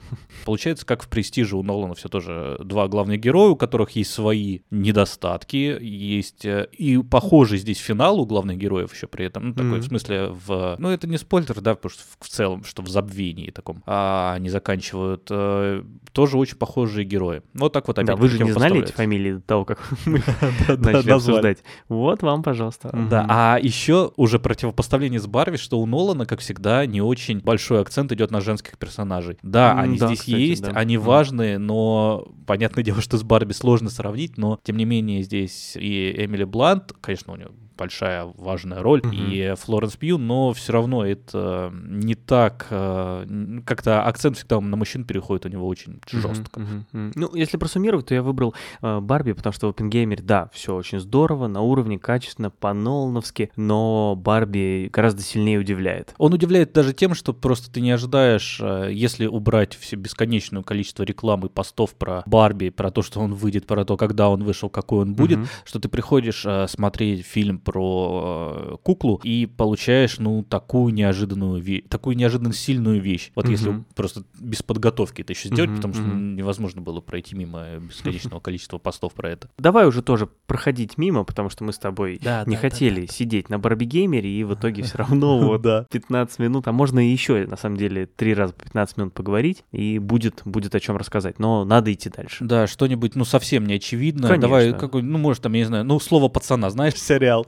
Получается, 0.45 0.85
как 0.85 1.03
в 1.03 1.07
«Престиже» 1.07 1.57
у 1.57 1.63
Нолана 1.63 1.95
все 1.95 2.09
тоже 2.09 2.57
два 2.63 2.87
главных 2.87 3.19
героя, 3.19 3.49
у 3.49 3.55
которых 3.55 3.91
есть 3.91 4.11
свои 4.11 4.59
недостатки, 4.71 5.77
есть 5.81 6.45
э, 6.45 6.67
и 6.71 6.97
похожий 6.97 7.57
здесь 7.57 7.79
финал 7.79 8.19
у 8.19 8.25
главных 8.25 8.57
героев 8.57 8.93
еще 8.93 9.07
при 9.07 9.25
этом, 9.25 9.49
ну, 9.49 9.53
такой, 9.53 9.79
mm-hmm. 9.79 9.81
в 9.81 9.85
смысле, 9.85 10.27
в... 10.45 10.75
Ну, 10.79 10.89
это 10.89 11.07
не 11.07 11.17
спойлер, 11.17 11.59
да, 11.61 11.75
потому 11.75 11.91
что 11.91 12.03
в 12.19 12.27
целом, 12.27 12.63
что 12.63 12.81
в 12.81 12.89
забвении 12.89 13.51
таком 13.51 13.83
а, 13.85 14.33
они 14.35 14.49
заканчивают. 14.49 15.27
Э, 15.29 15.83
тоже 16.11 16.37
очень 16.37 16.57
похожие 16.57 17.05
герои. 17.05 17.41
Вот 17.53 17.73
так 17.73 17.87
вот 17.87 17.97
опять. 17.97 18.07
Да, 18.07 18.15
вы 18.15 18.27
же 18.27 18.43
не 18.43 18.51
знали 18.51 18.81
эти 18.81 18.91
фамилии 18.91 19.33
до 19.33 19.41
того, 19.41 19.65
как 19.65 19.79
мы 20.05 20.21
начали 20.67 21.11
обсуждать. 21.11 21.59
Вот 21.89 22.21
вам, 22.21 22.43
пожалуйста. 22.43 22.89
Да, 23.09 23.25
а 23.29 23.59
еще 23.61 24.11
уже 24.15 24.39
противопоставление 24.39 25.19
с 25.19 25.27
Барви, 25.27 25.57
что 25.57 25.79
у 25.79 25.85
Нолана, 25.85 26.25
как 26.25 26.39
всегда, 26.39 26.85
не 26.85 27.01
очень 27.01 27.39
большой 27.39 27.81
акцент 27.87 28.11
идет 28.11 28.31
на 28.31 28.41
женских 28.41 28.77
персонажей. 28.77 29.37
Да, 29.41 29.73
mm, 29.73 29.79
они 29.79 29.97
да, 29.97 30.07
здесь 30.07 30.19
кстати, 30.19 30.35
есть, 30.35 30.63
да. 30.63 30.71
они 30.71 30.95
mm. 30.95 30.99
важные, 30.99 31.57
но 31.57 32.27
понятное 32.45 32.83
дело, 32.83 33.01
что 33.01 33.17
с 33.17 33.23
Барби 33.23 33.53
сложно 33.53 33.89
сравнить, 33.89 34.37
но 34.37 34.59
тем 34.63 34.77
не 34.77 34.85
менее 34.85 35.23
здесь 35.23 35.75
и 35.75 36.25
Эмили 36.25 36.43
Блант, 36.43 36.93
конечно, 37.01 37.33
у 37.33 37.35
нее 37.37 37.49
большая 37.77 38.31
важная 38.37 38.81
роль, 38.81 39.01
mm-hmm. 39.01 39.53
и 39.53 39.55
Флоренс 39.55 39.95
Пью, 39.95 40.17
но 40.17 40.53
все 40.53 40.73
равно 40.73 41.05
это 41.05 41.71
не 41.73 42.15
так, 42.15 42.67
э, 42.69 43.61
как-то 43.65 44.03
акцент 44.03 44.37
всегда 44.37 44.59
на 44.59 44.75
мужчин 44.75 45.05
переходит 45.05 45.45
у 45.45 45.49
него 45.49 45.67
очень 45.67 45.93
mm-hmm. 45.93 46.21
жестко. 46.21 46.59
Mm-hmm. 46.59 47.11
Ну, 47.15 47.35
если 47.35 47.57
просуммировать, 47.57 48.07
то 48.07 48.15
я 48.15 48.21
выбрал 48.21 48.53
э, 48.81 48.99
Барби, 48.99 49.33
потому 49.33 49.53
что 49.53 49.67
в 49.67 49.69
Оппенгеймере, 49.71 50.23
да, 50.23 50.49
все 50.53 50.75
очень 50.75 50.99
здорово, 50.99 51.47
на 51.47 51.61
уровне, 51.61 51.99
качественно, 51.99 52.49
по-нолновски, 52.49 53.51
но 53.55 54.15
Барби 54.15 54.89
гораздо 54.91 55.21
сильнее 55.21 55.59
удивляет. 55.59 56.13
Он 56.17 56.33
удивляет 56.33 56.73
даже 56.73 56.93
тем, 56.93 57.13
что 57.13 57.33
просто 57.33 57.71
ты 57.71 57.81
не 57.81 57.91
ожидаешь, 57.91 58.59
э, 58.61 58.89
если 58.91 59.27
убрать 59.27 59.75
все 59.75 59.95
бесконечное 59.95 60.63
количество 60.63 61.03
рекламы, 61.03 61.49
постов 61.49 61.95
про 61.95 62.23
Барби, 62.25 62.69
про 62.69 62.91
то, 62.91 63.01
что 63.01 63.19
он 63.19 63.33
выйдет, 63.33 63.67
про 63.67 63.85
то, 63.85 63.97
когда 63.97 64.29
он 64.29 64.43
вышел, 64.43 64.69
какой 64.69 65.01
он 65.01 65.13
будет, 65.13 65.39
mm-hmm. 65.39 65.65
что 65.65 65.79
ты 65.79 65.89
приходишь 65.89 66.43
э, 66.45 66.67
смотреть 66.67 67.25
фильм 67.25 67.59
про 67.67 68.53
э, 68.55 68.75
куклу 68.81 69.19
и 69.25 69.45
получаешь, 69.45 70.19
ну, 70.19 70.41
такую 70.41 70.93
неожиданную, 70.93 71.61
ве- 71.61 71.85
такую 71.85 72.15
неожиданно 72.15 72.53
сильную 72.53 73.01
вещь. 73.01 73.33
Вот 73.35 73.45
mm-hmm. 73.45 73.51
если 73.51 73.83
просто 73.93 74.23
без 74.39 74.63
подготовки 74.63 75.21
это 75.21 75.33
еще 75.33 75.49
сделать, 75.49 75.71
mm-hmm. 75.71 75.75
потому 75.75 75.93
что 75.93 76.03
mm-hmm. 76.03 76.35
невозможно 76.35 76.79
было 76.79 77.01
пройти 77.01 77.35
мимо 77.35 77.65
бесконечного 77.79 78.39
количества 78.39 78.77
постов 78.77 79.13
про 79.13 79.31
это. 79.31 79.49
Давай 79.57 79.85
уже 79.85 80.01
тоже 80.01 80.29
проходить 80.45 80.97
мимо, 80.97 81.25
потому 81.25 81.49
что 81.49 81.65
мы 81.65 81.73
с 81.73 81.77
тобой 81.77 82.21
да, 82.23 82.45
не 82.45 82.55
да, 82.55 82.61
хотели 82.61 83.01
да, 83.01 83.07
да. 83.07 83.13
сидеть 83.13 83.49
на 83.49 83.59
Барби 83.59 83.83
Геймере, 83.83 84.29
и 84.29 84.45
в 84.45 84.53
итоге 84.55 84.83
все 84.83 84.99
равно 84.99 85.37
вот 85.39 85.89
15 85.89 86.39
минут, 86.39 86.69
а 86.69 86.71
можно 86.71 87.05
и 87.05 87.11
еще, 87.11 87.45
на 87.47 87.57
самом 87.57 87.75
деле, 87.75 88.05
три 88.05 88.33
раза 88.33 88.53
по 88.53 88.63
15 88.63 88.95
минут 88.97 89.13
поговорить, 89.13 89.65
и 89.73 89.99
будет, 89.99 90.41
будет 90.45 90.73
о 90.73 90.79
чем 90.79 90.95
рассказать. 90.95 91.37
Но 91.37 91.65
надо 91.65 91.91
идти 91.91 92.09
дальше. 92.09 92.45
Да, 92.45 92.65
что-нибудь, 92.65 93.15
ну, 93.15 93.25
совсем 93.25 93.65
не 93.65 93.73
очевидно. 93.73 94.29
Конечно. 94.29 94.47
Давай, 94.47 94.73
какой, 94.73 95.01
ну, 95.01 95.17
может, 95.17 95.43
там, 95.43 95.51
я 95.51 95.59
не 95.59 95.65
знаю, 95.65 95.83
ну, 95.83 95.99
слово 95.99 96.29
пацана, 96.29 96.69
знаешь, 96.69 96.95
сериал. 97.17 97.45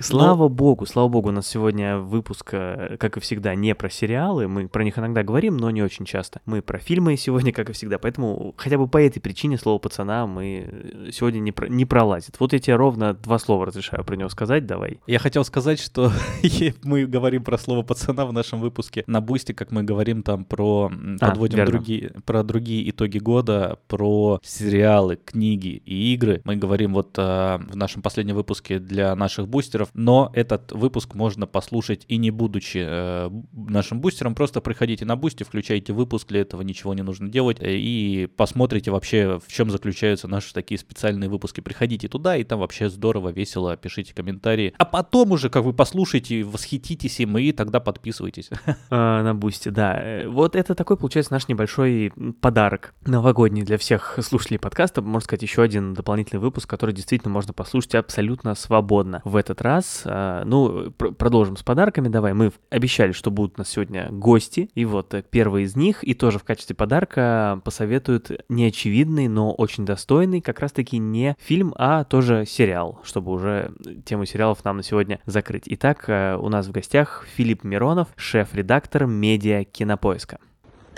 Слава 0.00 0.48
богу, 0.48 0.84
слава 0.84 1.08
богу, 1.08 1.30
у 1.30 1.32
нас 1.32 1.46
сегодня 1.46 1.98
выпуск, 1.98 2.50
э, 2.52 2.96
как 2.98 3.16
и 3.16 3.20
всегда, 3.20 3.54
не 3.54 3.74
про 3.74 3.88
сериалы. 3.88 4.46
Мы 4.46 4.68
про 4.68 4.84
них 4.84 4.98
иногда 4.98 5.22
говорим, 5.22 5.56
но 5.56 5.70
не 5.70 5.82
очень 5.82 6.04
часто. 6.04 6.40
Мы 6.44 6.60
про 6.60 6.78
фильмы 6.78 7.16
сегодня, 7.16 7.52
как 7.54 7.70
и 7.70 7.72
всегда. 7.72 7.98
Поэтому 7.98 8.54
хотя 8.56 8.78
бы 8.78 8.88
по 8.88 8.98
этой 8.98 9.20
причине 9.20 9.58
слово 9.58 9.78
пацана 9.78 10.26
мы 10.26 10.68
э, 10.70 11.10
сегодня 11.12 11.40
не, 11.40 11.52
про, 11.52 11.68
не 11.68 11.84
пролазит. 11.86 12.36
Вот 12.38 12.52
я 12.52 12.58
тебе 12.58 12.76
ровно 12.76 13.14
два 13.14 13.38
слова 13.38 13.66
разрешаю 13.66 14.04
про 14.04 14.16
него 14.16 14.28
сказать, 14.28 14.66
давай. 14.66 15.00
Я 15.06 15.18
хотел 15.18 15.44
сказать, 15.44 15.80
что 15.80 16.12
мы 16.84 17.06
говорим 17.06 17.42
про 17.42 17.56
слово 17.56 17.82
пацана 17.82 18.26
в 18.26 18.32
нашем 18.32 18.60
выпуске 18.60 19.04
на 19.06 19.20
Boosty, 19.20 19.54
как 19.54 19.70
мы 19.70 19.82
говорим 19.82 20.22
там 20.22 20.44
про 20.44 20.90
а, 21.20 21.26
подводим 21.28 21.62
а, 21.62 21.66
другие, 21.66 22.12
про 22.24 22.42
другие 22.42 22.90
итоги 22.90 23.18
года, 23.18 23.78
про 23.88 24.40
сериалы, 24.42 25.16
книги 25.16 25.82
и 25.86 26.14
игры. 26.14 26.42
Мы 26.44 26.56
говорим 26.56 26.92
вот 26.92 27.14
а, 27.16 27.58
в 27.58 27.76
нашем 27.76 28.02
последнем 28.02 28.34
выпуске 28.34 28.78
для 28.78 29.14
наших 29.14 29.48
бустеров, 29.48 29.85
но 29.94 30.30
этот 30.34 30.72
выпуск 30.72 31.14
можно 31.14 31.46
послушать 31.46 32.04
и 32.08 32.16
не 32.16 32.30
будучи 32.30 32.84
э, 32.86 33.30
нашим 33.52 34.00
бустером, 34.00 34.34
просто 34.34 34.60
приходите 34.60 35.04
на 35.04 35.16
Boosty, 35.16 35.44
включайте 35.44 35.92
выпуск, 35.92 36.28
для 36.28 36.40
этого 36.40 36.62
ничего 36.62 36.94
не 36.94 37.02
нужно 37.02 37.28
делать, 37.28 37.58
э, 37.60 37.76
и 37.76 38.26
посмотрите 38.26 38.90
вообще, 38.90 39.38
в 39.44 39.52
чем 39.52 39.70
заключаются 39.70 40.28
наши 40.28 40.52
такие 40.52 40.78
специальные 40.78 41.30
выпуски. 41.30 41.60
Приходите 41.60 42.08
туда, 42.08 42.36
и 42.36 42.44
там 42.44 42.60
вообще 42.60 42.88
здорово, 42.88 43.30
весело, 43.30 43.76
пишите 43.76 44.14
комментарии. 44.14 44.74
А 44.78 44.84
потом 44.84 45.32
уже, 45.32 45.50
как 45.50 45.64
вы 45.64 45.72
послушаете, 45.72 46.42
восхититесь 46.42 47.20
им, 47.20 47.38
и 47.38 47.52
тогда 47.52 47.80
подписывайтесь. 47.80 48.50
А, 48.88 49.22
на 49.22 49.34
бусте, 49.34 49.70
да. 49.70 50.00
Э, 50.00 50.28
вот 50.28 50.54
это 50.54 50.74
такой, 50.74 50.96
получается, 50.96 51.32
наш 51.32 51.48
небольшой 51.48 52.12
подарок 52.40 52.94
новогодний 53.04 53.62
для 53.62 53.78
всех 53.78 54.18
слушателей 54.22 54.58
подкаста. 54.58 55.02
Можно 55.02 55.24
сказать, 55.24 55.42
еще 55.42 55.62
один 55.62 55.94
дополнительный 55.94 56.40
выпуск, 56.40 56.68
который 56.68 56.94
действительно 56.94 57.32
можно 57.32 57.52
послушать 57.52 57.94
абсолютно 57.94 58.54
свободно. 58.54 59.22
В 59.24 59.36
этот 59.36 59.60
раз, 59.62 59.75
а, 60.04 60.44
ну, 60.44 60.90
пр- 60.90 61.12
продолжим 61.12 61.56
с 61.56 61.62
подарками. 61.62 62.08
Давай, 62.08 62.32
мы 62.34 62.52
обещали, 62.70 63.12
что 63.12 63.30
будут 63.30 63.54
у 63.56 63.58
нас 63.58 63.68
сегодня 63.68 64.08
гости, 64.10 64.70
и 64.74 64.84
вот 64.84 65.14
э, 65.14 65.22
первый 65.22 65.64
из 65.64 65.76
них, 65.76 66.02
и 66.02 66.14
тоже 66.14 66.38
в 66.38 66.44
качестве 66.44 66.74
подарка 66.74 67.60
посоветуют 67.64 68.30
неочевидный, 68.48 69.28
но 69.28 69.52
очень 69.52 69.84
достойный, 69.84 70.40
как 70.40 70.60
раз-таки 70.60 70.98
не 70.98 71.36
фильм, 71.38 71.74
а 71.76 72.04
тоже 72.04 72.44
сериал, 72.46 73.00
чтобы 73.04 73.32
уже 73.32 73.72
тему 74.04 74.24
сериалов 74.24 74.64
нам 74.64 74.78
на 74.78 74.82
сегодня 74.82 75.20
закрыть. 75.26 75.64
Итак, 75.66 76.04
э, 76.08 76.36
у 76.36 76.48
нас 76.48 76.66
в 76.66 76.72
гостях 76.72 77.26
Филипп 77.34 77.64
Миронов, 77.64 78.08
шеф-редактор 78.16 79.06
медиа 79.06 79.64
Кинопоиска. 79.64 80.38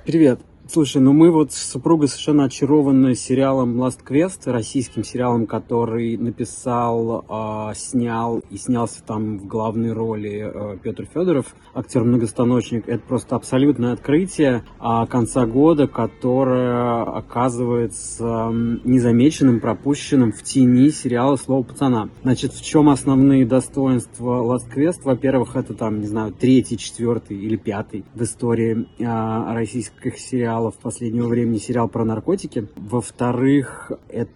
Привет. 0.05 0.41
Слушай, 0.71 1.01
ну 1.01 1.15
мы 1.15 1.31
вот 1.31 1.53
с 1.53 1.71
супругой 1.71 2.09
совершенно 2.09 2.45
очарованы 2.45 3.15
сериалом 3.15 3.83
Last 3.83 4.01
Quest, 4.07 4.41
российским 4.53 5.03
сериалом, 5.03 5.47
который 5.47 6.19
написал, 6.19 7.25
э, 7.27 7.75
снял 7.75 8.43
и 8.51 8.59
снялся 8.59 9.03
там 9.03 9.39
в 9.39 9.47
главной 9.47 9.95
роли 9.95 10.45
э, 10.45 10.77
Петр 10.83 11.07
Федоров, 11.07 11.55
актер-многостаночник. 11.73 12.87
Это 12.87 13.03
просто 13.03 13.37
абсолютное 13.37 13.95
открытие 13.95 14.63
э, 14.79 15.07
конца 15.09 15.47
года, 15.47 15.89
которое 15.89 17.03
оказывается 17.03 18.51
незамеченным, 18.85 19.61
пропущенным 19.61 20.33
в 20.33 20.43
тени 20.43 20.91
сериала 20.91 21.37
«Слово 21.37 21.63
пацана». 21.63 22.11
Значит, 22.23 22.53
в 22.53 22.63
чем 22.63 22.91
основные 22.91 23.47
достоинства 23.47 24.43
Last 24.43 24.71
Quest? 24.71 25.01
Во-первых, 25.05 25.57
это 25.57 25.73
там, 25.73 26.03
не 26.03 26.07
знаю, 26.07 26.35
третий, 26.39 26.77
четвертый 26.77 27.39
или 27.39 27.57
пятый 27.57 28.05
в 28.15 28.23
истории 28.23 28.87
э, 28.99 29.55
российских 29.55 30.19
сериалов 30.19 30.58
сериалов 30.59 30.75
последнего 30.75 31.29
времени 31.29 31.59
сериал 31.59 31.88
про 31.88 32.05
наркотики. 32.05 32.67
Во-вторых, 32.75 33.93
это 34.09 34.33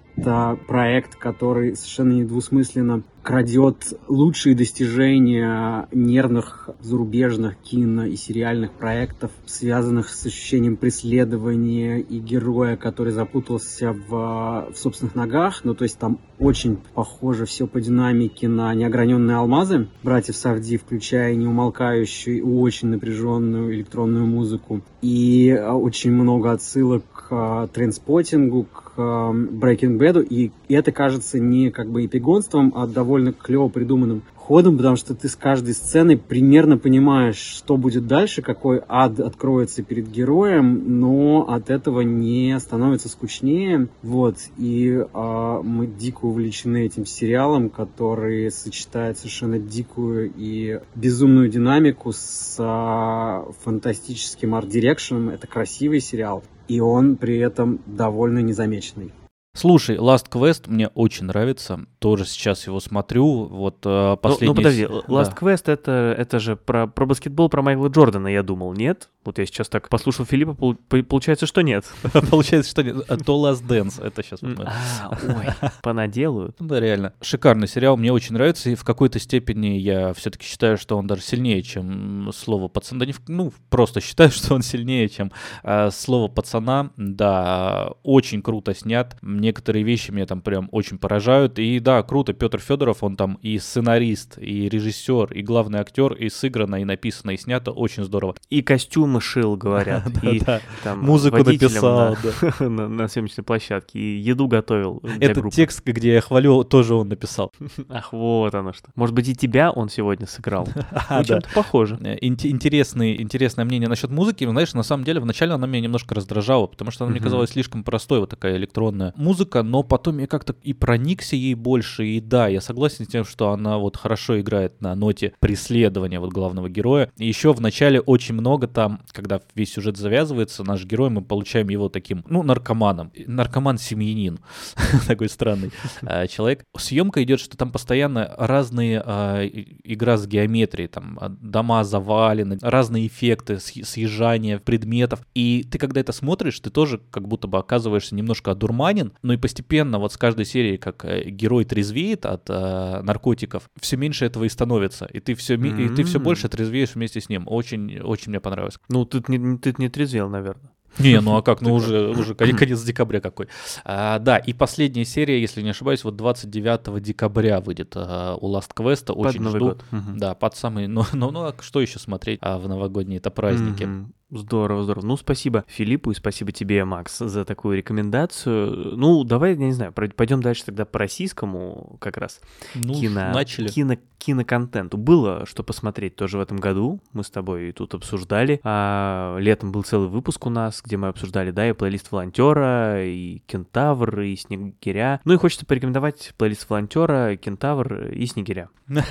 проект, 0.66 1.16
который 1.16 1.76
совершенно 1.76 2.12
недвусмысленно 2.12 3.02
крадет 3.22 3.94
лучшие 4.08 4.54
достижения 4.54 5.86
нервных 5.92 6.70
зарубежных 6.80 7.56
кино 7.58 8.04
и 8.04 8.16
сериальных 8.16 8.72
проектов, 8.72 9.30
связанных 9.46 10.08
с 10.08 10.26
ощущением 10.26 10.76
преследования 10.76 12.00
и 12.00 12.18
героя, 12.18 12.76
который 12.76 13.12
запутался 13.12 13.92
в, 13.92 14.70
в 14.72 14.76
собственных 14.76 15.14
ногах. 15.14 15.60
Ну, 15.64 15.74
то 15.74 15.84
есть 15.84 15.98
там 15.98 16.18
очень 16.38 16.78
похоже 16.94 17.46
все 17.46 17.66
по 17.66 17.80
динамике 17.80 18.48
на 18.48 18.74
неограненные 18.74 19.36
алмазы 19.36 19.88
братьев 20.02 20.36
Савди, 20.36 20.76
включая 20.76 21.34
неумолкающую 21.36 22.44
очень 22.60 22.88
напряженную 22.88 23.74
электронную 23.74 24.26
музыку. 24.26 24.82
И 25.00 25.50
а, 25.50 25.74
очень 25.74 26.12
много 26.12 26.50
отсылок 26.50 27.04
к 27.12 27.28
а, 27.30 27.66
трендспотингу, 27.68 28.64
к 28.64 28.81
а, 28.96 29.32
Breaking 29.32 29.98
Bad, 29.98 30.24
и 30.24 30.52
это 30.68 30.92
кажется 30.92 31.38
не 31.38 31.70
как 31.70 31.90
бы 31.90 32.04
эпигонством, 32.04 32.72
а 32.74 32.86
довольно 32.86 33.32
клево 33.32 33.68
придуманным 33.68 34.22
ходом, 34.42 34.76
потому 34.76 34.96
что 34.96 35.14
ты 35.14 35.28
с 35.28 35.36
каждой 35.36 35.72
сценой 35.72 36.18
примерно 36.18 36.76
понимаешь, 36.76 37.36
что 37.36 37.76
будет 37.76 38.06
дальше, 38.06 38.42
какой 38.42 38.82
ад 38.88 39.20
откроется 39.20 39.82
перед 39.82 40.10
героем, 40.10 41.00
но 41.00 41.46
от 41.48 41.70
этого 41.70 42.00
не 42.00 42.58
становится 42.58 43.08
скучнее. 43.08 43.88
Вот, 44.02 44.36
и 44.58 45.04
а, 45.14 45.62
мы 45.62 45.86
дико 45.86 46.24
увлечены 46.24 46.84
этим 46.84 47.06
сериалом, 47.06 47.70
который 47.70 48.50
сочетает 48.50 49.16
совершенно 49.18 49.58
дикую 49.58 50.32
и 50.36 50.80
безумную 50.96 51.48
динамику 51.48 52.12
с 52.12 52.56
а, 52.58 53.46
фантастическим 53.62 54.54
арт-дирекшеном. 54.54 55.30
Это 55.30 55.46
красивый 55.46 56.00
сериал, 56.00 56.42
и 56.68 56.80
он 56.80 57.16
при 57.16 57.38
этом 57.38 57.80
довольно 57.86 58.38
незамеченный. 58.40 59.12
Слушай, 59.54 59.98
Last 59.98 60.30
Quest 60.30 60.70
мне 60.70 60.88
очень 60.88 61.26
нравится. 61.26 61.80
Тоже 61.98 62.24
сейчас 62.24 62.66
его 62.66 62.80
смотрю. 62.80 63.44
Вот 63.44 63.80
последний... 63.80 64.46
Ну, 64.46 64.52
ну 64.52 64.54
подожди, 64.54 64.84
Last 64.84 65.06
да. 65.08 65.36
Quest 65.38 65.70
это, 65.70 66.14
это 66.16 66.38
же 66.38 66.56
про, 66.56 66.86
про 66.86 67.04
баскетбол, 67.04 67.50
про 67.50 67.60
Майкла 67.60 67.88
Джордана, 67.88 68.28
я 68.28 68.42
думал, 68.42 68.72
нет? 68.72 69.10
Вот 69.24 69.38
я 69.38 69.46
сейчас 69.46 69.68
так 69.68 69.88
послушал 69.88 70.26
Филиппа, 70.26 70.54
получается, 70.54 71.46
что 71.46 71.60
нет. 71.60 71.84
Получается, 72.30 72.70
что 72.70 72.82
нет. 72.82 72.96
А 73.08 73.16
то 73.16 73.48
Last 73.48 73.64
Dance, 73.66 74.04
это 74.04 74.22
сейчас. 74.22 74.40
А, 74.42 75.16
ой, 75.22 75.70
понаделают. 75.82 76.56
Да, 76.58 76.80
реально. 76.80 77.12
Шикарный 77.20 77.68
сериал, 77.68 77.96
мне 77.96 78.12
очень 78.12 78.34
нравится, 78.34 78.70
и 78.70 78.74
в 78.74 78.82
какой-то 78.82 79.20
степени 79.20 79.78
я 79.78 80.12
все-таки 80.14 80.44
считаю, 80.44 80.76
что 80.76 80.96
он 80.96 81.06
даже 81.06 81.22
сильнее, 81.22 81.62
чем 81.62 82.30
слово 82.32 82.66
пацан. 82.66 82.98
Да 82.98 83.06
не, 83.06 83.14
ну, 83.28 83.52
просто 83.70 84.00
считаю, 84.00 84.30
что 84.32 84.54
он 84.54 84.62
сильнее, 84.62 85.08
чем 85.08 85.30
а, 85.62 85.90
слово 85.90 86.26
пацана. 86.28 86.90
Да, 86.96 87.92
очень 88.02 88.42
круто 88.42 88.74
снят. 88.74 89.16
Некоторые 89.22 89.84
вещи 89.84 90.10
меня 90.10 90.26
там 90.26 90.40
прям 90.40 90.68
очень 90.72 90.98
поражают. 90.98 91.60
И 91.60 91.78
да, 91.78 92.02
круто, 92.02 92.32
Петр 92.32 92.58
Федоров, 92.58 93.04
он 93.04 93.16
там 93.16 93.38
и 93.42 93.58
сценарист, 93.58 94.38
и 94.38 94.68
режиссер, 94.68 95.32
и 95.32 95.42
главный 95.42 95.78
актер, 95.78 96.12
и 96.14 96.28
сыграно, 96.28 96.80
и 96.80 96.84
написано, 96.84 97.30
и 97.30 97.36
снято 97.36 97.70
очень 97.70 98.02
здорово. 98.02 98.34
И 98.50 98.62
костюм 98.62 99.11
костюмы 99.12 99.20
шил, 99.20 99.56
говорят. 99.62 100.08
И 100.22 100.40
там 100.82 101.00
Музыку 101.00 101.38
написал, 101.38 102.16
на- 102.60 103.08
съемочной 103.08 103.44
площадке. 103.44 103.98
И 103.98 104.18
еду 104.18 104.48
готовил 104.48 105.02
Этот 105.20 105.52
текст, 105.52 105.84
где 105.84 106.14
я 106.14 106.20
хвалю, 106.20 106.64
тоже 106.64 106.94
он 106.94 107.08
написал. 107.08 107.52
Ах, 107.88 108.12
вот 108.12 108.54
оно 108.54 108.72
что. 108.72 108.90
Может 108.94 109.14
быть, 109.14 109.28
и 109.28 109.34
тебя 109.34 109.70
он 109.70 109.88
сегодня 109.88 110.26
сыграл. 110.26 110.68
А, 111.08 111.24
чем-то 111.24 111.48
похоже. 111.54 111.98
Э, 112.02 112.16
интересное 112.20 113.64
мнение 113.64 113.88
насчет 113.88 114.10
музыки. 114.10 114.44
Ну, 114.44 114.52
Знаешь, 114.52 114.72
на 114.74 114.82
самом 114.82 115.04
деле, 115.04 115.20
вначале 115.20 115.52
она 115.52 115.66
меня 115.66 115.80
немножко 115.80 116.14
раздражала, 116.14 116.66
потому 116.66 116.90
что 116.90 117.04
она 117.04 117.12
мне 117.12 117.20
казалась 117.20 117.50
слишком 117.50 117.84
простой, 117.84 118.20
вот 118.20 118.30
такая 118.30 118.56
электронная 118.56 119.12
музыка, 119.16 119.62
но 119.62 119.82
потом 119.82 120.18
я 120.18 120.26
как-то 120.26 120.54
и 120.62 120.72
проникся 120.72 121.36
ей 121.36 121.54
больше, 121.54 122.06
и 122.06 122.20
да, 122.20 122.48
я 122.48 122.60
согласен 122.60 123.04
с 123.04 123.08
тем, 123.08 123.24
что 123.24 123.50
она 123.50 123.78
вот 123.78 123.96
хорошо 123.96 124.40
играет 124.40 124.80
на 124.80 124.94
ноте 124.94 125.34
преследования 125.40 126.20
вот 126.20 126.32
главного 126.32 126.68
героя. 126.68 127.10
И 127.18 127.26
еще 127.26 127.52
в 127.52 127.60
начале 127.60 128.00
очень 128.00 128.34
много 128.34 128.66
там, 128.66 129.01
когда 129.10 129.40
весь 129.54 129.72
сюжет 129.72 129.96
завязывается, 129.96 130.64
наш 130.64 130.84
герой, 130.84 131.10
мы 131.10 131.22
получаем 131.22 131.68
его 131.68 131.88
таким, 131.88 132.24
ну, 132.28 132.42
наркоманом. 132.42 133.10
Наркоман-семьянин. 133.26 134.38
Такой 135.06 135.28
странный 135.28 135.70
э, 136.02 136.26
человек. 136.28 136.64
Съемка 136.76 137.22
идет, 137.22 137.40
что 137.40 137.56
там 137.56 137.70
постоянно 137.70 138.34
разные 138.38 139.02
и- 139.48 139.92
игра 139.92 140.16
с 140.16 140.26
геометрией, 140.26 140.88
там 140.88 141.18
э, 141.20 141.28
дома 141.28 141.84
завалены, 141.84 142.58
разные 142.62 143.06
эффекты, 143.06 143.54
съ- 143.54 143.84
съезжания 143.84 144.58
предметов. 144.58 145.20
И 145.34 145.66
ты, 145.70 145.78
когда 145.78 146.00
это 146.00 146.12
смотришь, 146.12 146.58
ты 146.60 146.70
тоже 146.70 147.00
как 147.10 147.28
будто 147.28 147.48
бы 147.48 147.58
оказываешься 147.58 148.14
немножко 148.14 148.50
одурманен, 148.50 149.12
но 149.22 149.32
и 149.32 149.36
постепенно 149.36 149.98
вот 149.98 150.12
с 150.12 150.16
каждой 150.16 150.44
серии, 150.44 150.76
как 150.76 151.04
э, 151.04 151.28
герой 151.30 151.64
трезвеет 151.64 152.26
от 152.26 152.48
э, 152.48 153.00
наркотиков, 153.02 153.68
все 153.80 153.96
меньше 153.96 154.24
этого 154.24 154.44
и 154.44 154.48
становится. 154.48 155.06
И 155.06 155.20
ты 155.20 155.34
все, 155.34 155.54
и 155.54 155.88
ты 155.88 156.04
все 156.04 156.18
больше 156.20 156.48
трезвеешь 156.48 156.94
вместе 156.94 157.20
с 157.20 157.28
ним. 157.28 157.44
Очень, 157.46 157.98
очень 158.00 158.30
мне 158.30 158.40
понравилось. 158.40 158.78
Ну, 158.92 159.04
ты 159.04 159.20
ты 159.20 159.74
не 159.78 159.88
трезвел, 159.88 160.28
наверное. 160.28 160.70
Не, 160.98 161.20
ну 161.20 161.36
а 161.36 161.42
как, 161.42 161.62
ну 161.62 161.74
уже, 161.74 162.08
уже 162.10 162.34
кон- 162.34 162.56
конец 162.56 162.82
декабря 162.82 163.20
какой. 163.20 163.48
А, 163.84 164.18
да, 164.18 164.36
и 164.36 164.52
последняя 164.52 165.04
серия, 165.04 165.40
если 165.40 165.62
не 165.62 165.70
ошибаюсь, 165.70 166.04
вот 166.04 166.16
29 166.16 167.02
декабря 167.02 167.60
выйдет 167.60 167.94
а, 167.96 168.36
у 168.36 168.54
Last 168.54 168.74
Quest. 168.76 169.06
Под 169.06 169.16
Очень 169.16 169.42
Новый 169.42 169.58
жду. 169.58 169.68
год. 169.68 169.84
Да, 170.16 170.34
под 170.34 170.56
самый, 170.56 170.86
ну, 170.88 171.04
ну, 171.12 171.44
а 171.44 171.54
что 171.60 171.80
еще 171.80 171.98
смотреть 171.98 172.38
а, 172.42 172.58
в 172.58 172.68
новогодние 172.68 173.18
это 173.18 173.30
праздники? 173.30 173.84
Мгм. 173.84 174.12
Здорово, 174.34 174.82
здорово. 174.82 175.04
Ну, 175.04 175.16
спасибо 175.18 175.64
Филиппу 175.68 176.10
и 176.10 176.14
спасибо 176.14 176.52
тебе, 176.52 176.86
Макс, 176.86 177.18
за 177.18 177.44
такую 177.44 177.76
рекомендацию. 177.76 178.96
Ну, 178.96 179.24
давай, 179.24 179.50
я 179.50 179.56
не 179.58 179.72
знаю, 179.72 179.92
пойдем 179.92 180.42
дальше 180.42 180.64
тогда 180.64 180.86
по 180.86 180.98
российскому 180.98 181.98
как 182.00 182.16
раз 182.16 182.40
Ну, 182.74 182.94
кино, 182.94 183.30
начали. 183.34 183.68
кино, 183.68 183.96
киноконтенту. 184.16 184.96
Было 184.96 185.44
что 185.44 185.62
посмотреть 185.62 186.16
тоже 186.16 186.38
в 186.38 186.40
этом 186.40 186.56
году. 186.56 187.00
Мы 187.12 187.24
с 187.24 187.30
тобой 187.30 187.72
тут 187.72 187.92
обсуждали. 187.92 188.58
А, 188.64 189.36
летом 189.38 189.70
был 189.70 189.82
целый 189.82 190.08
выпуск 190.08 190.46
у 190.46 190.50
нас, 190.50 190.80
где 190.82 190.96
мы 190.96 191.08
обсуждали, 191.08 191.50
да, 191.50 191.68
и 191.68 191.74
плейлист 191.74 192.10
волонтера, 192.10 193.04
и 193.04 193.42
кентавр, 193.46 194.20
и 194.20 194.34
снегиря. 194.36 195.20
Ну 195.26 195.34
и 195.34 195.36
хочется 195.36 195.66
порекомендовать 195.66 196.32
плейлист 196.38 196.70
волонтера, 196.70 197.36
кентавр 197.36 198.06
и 198.08 198.24
снегиря. 198.24 198.70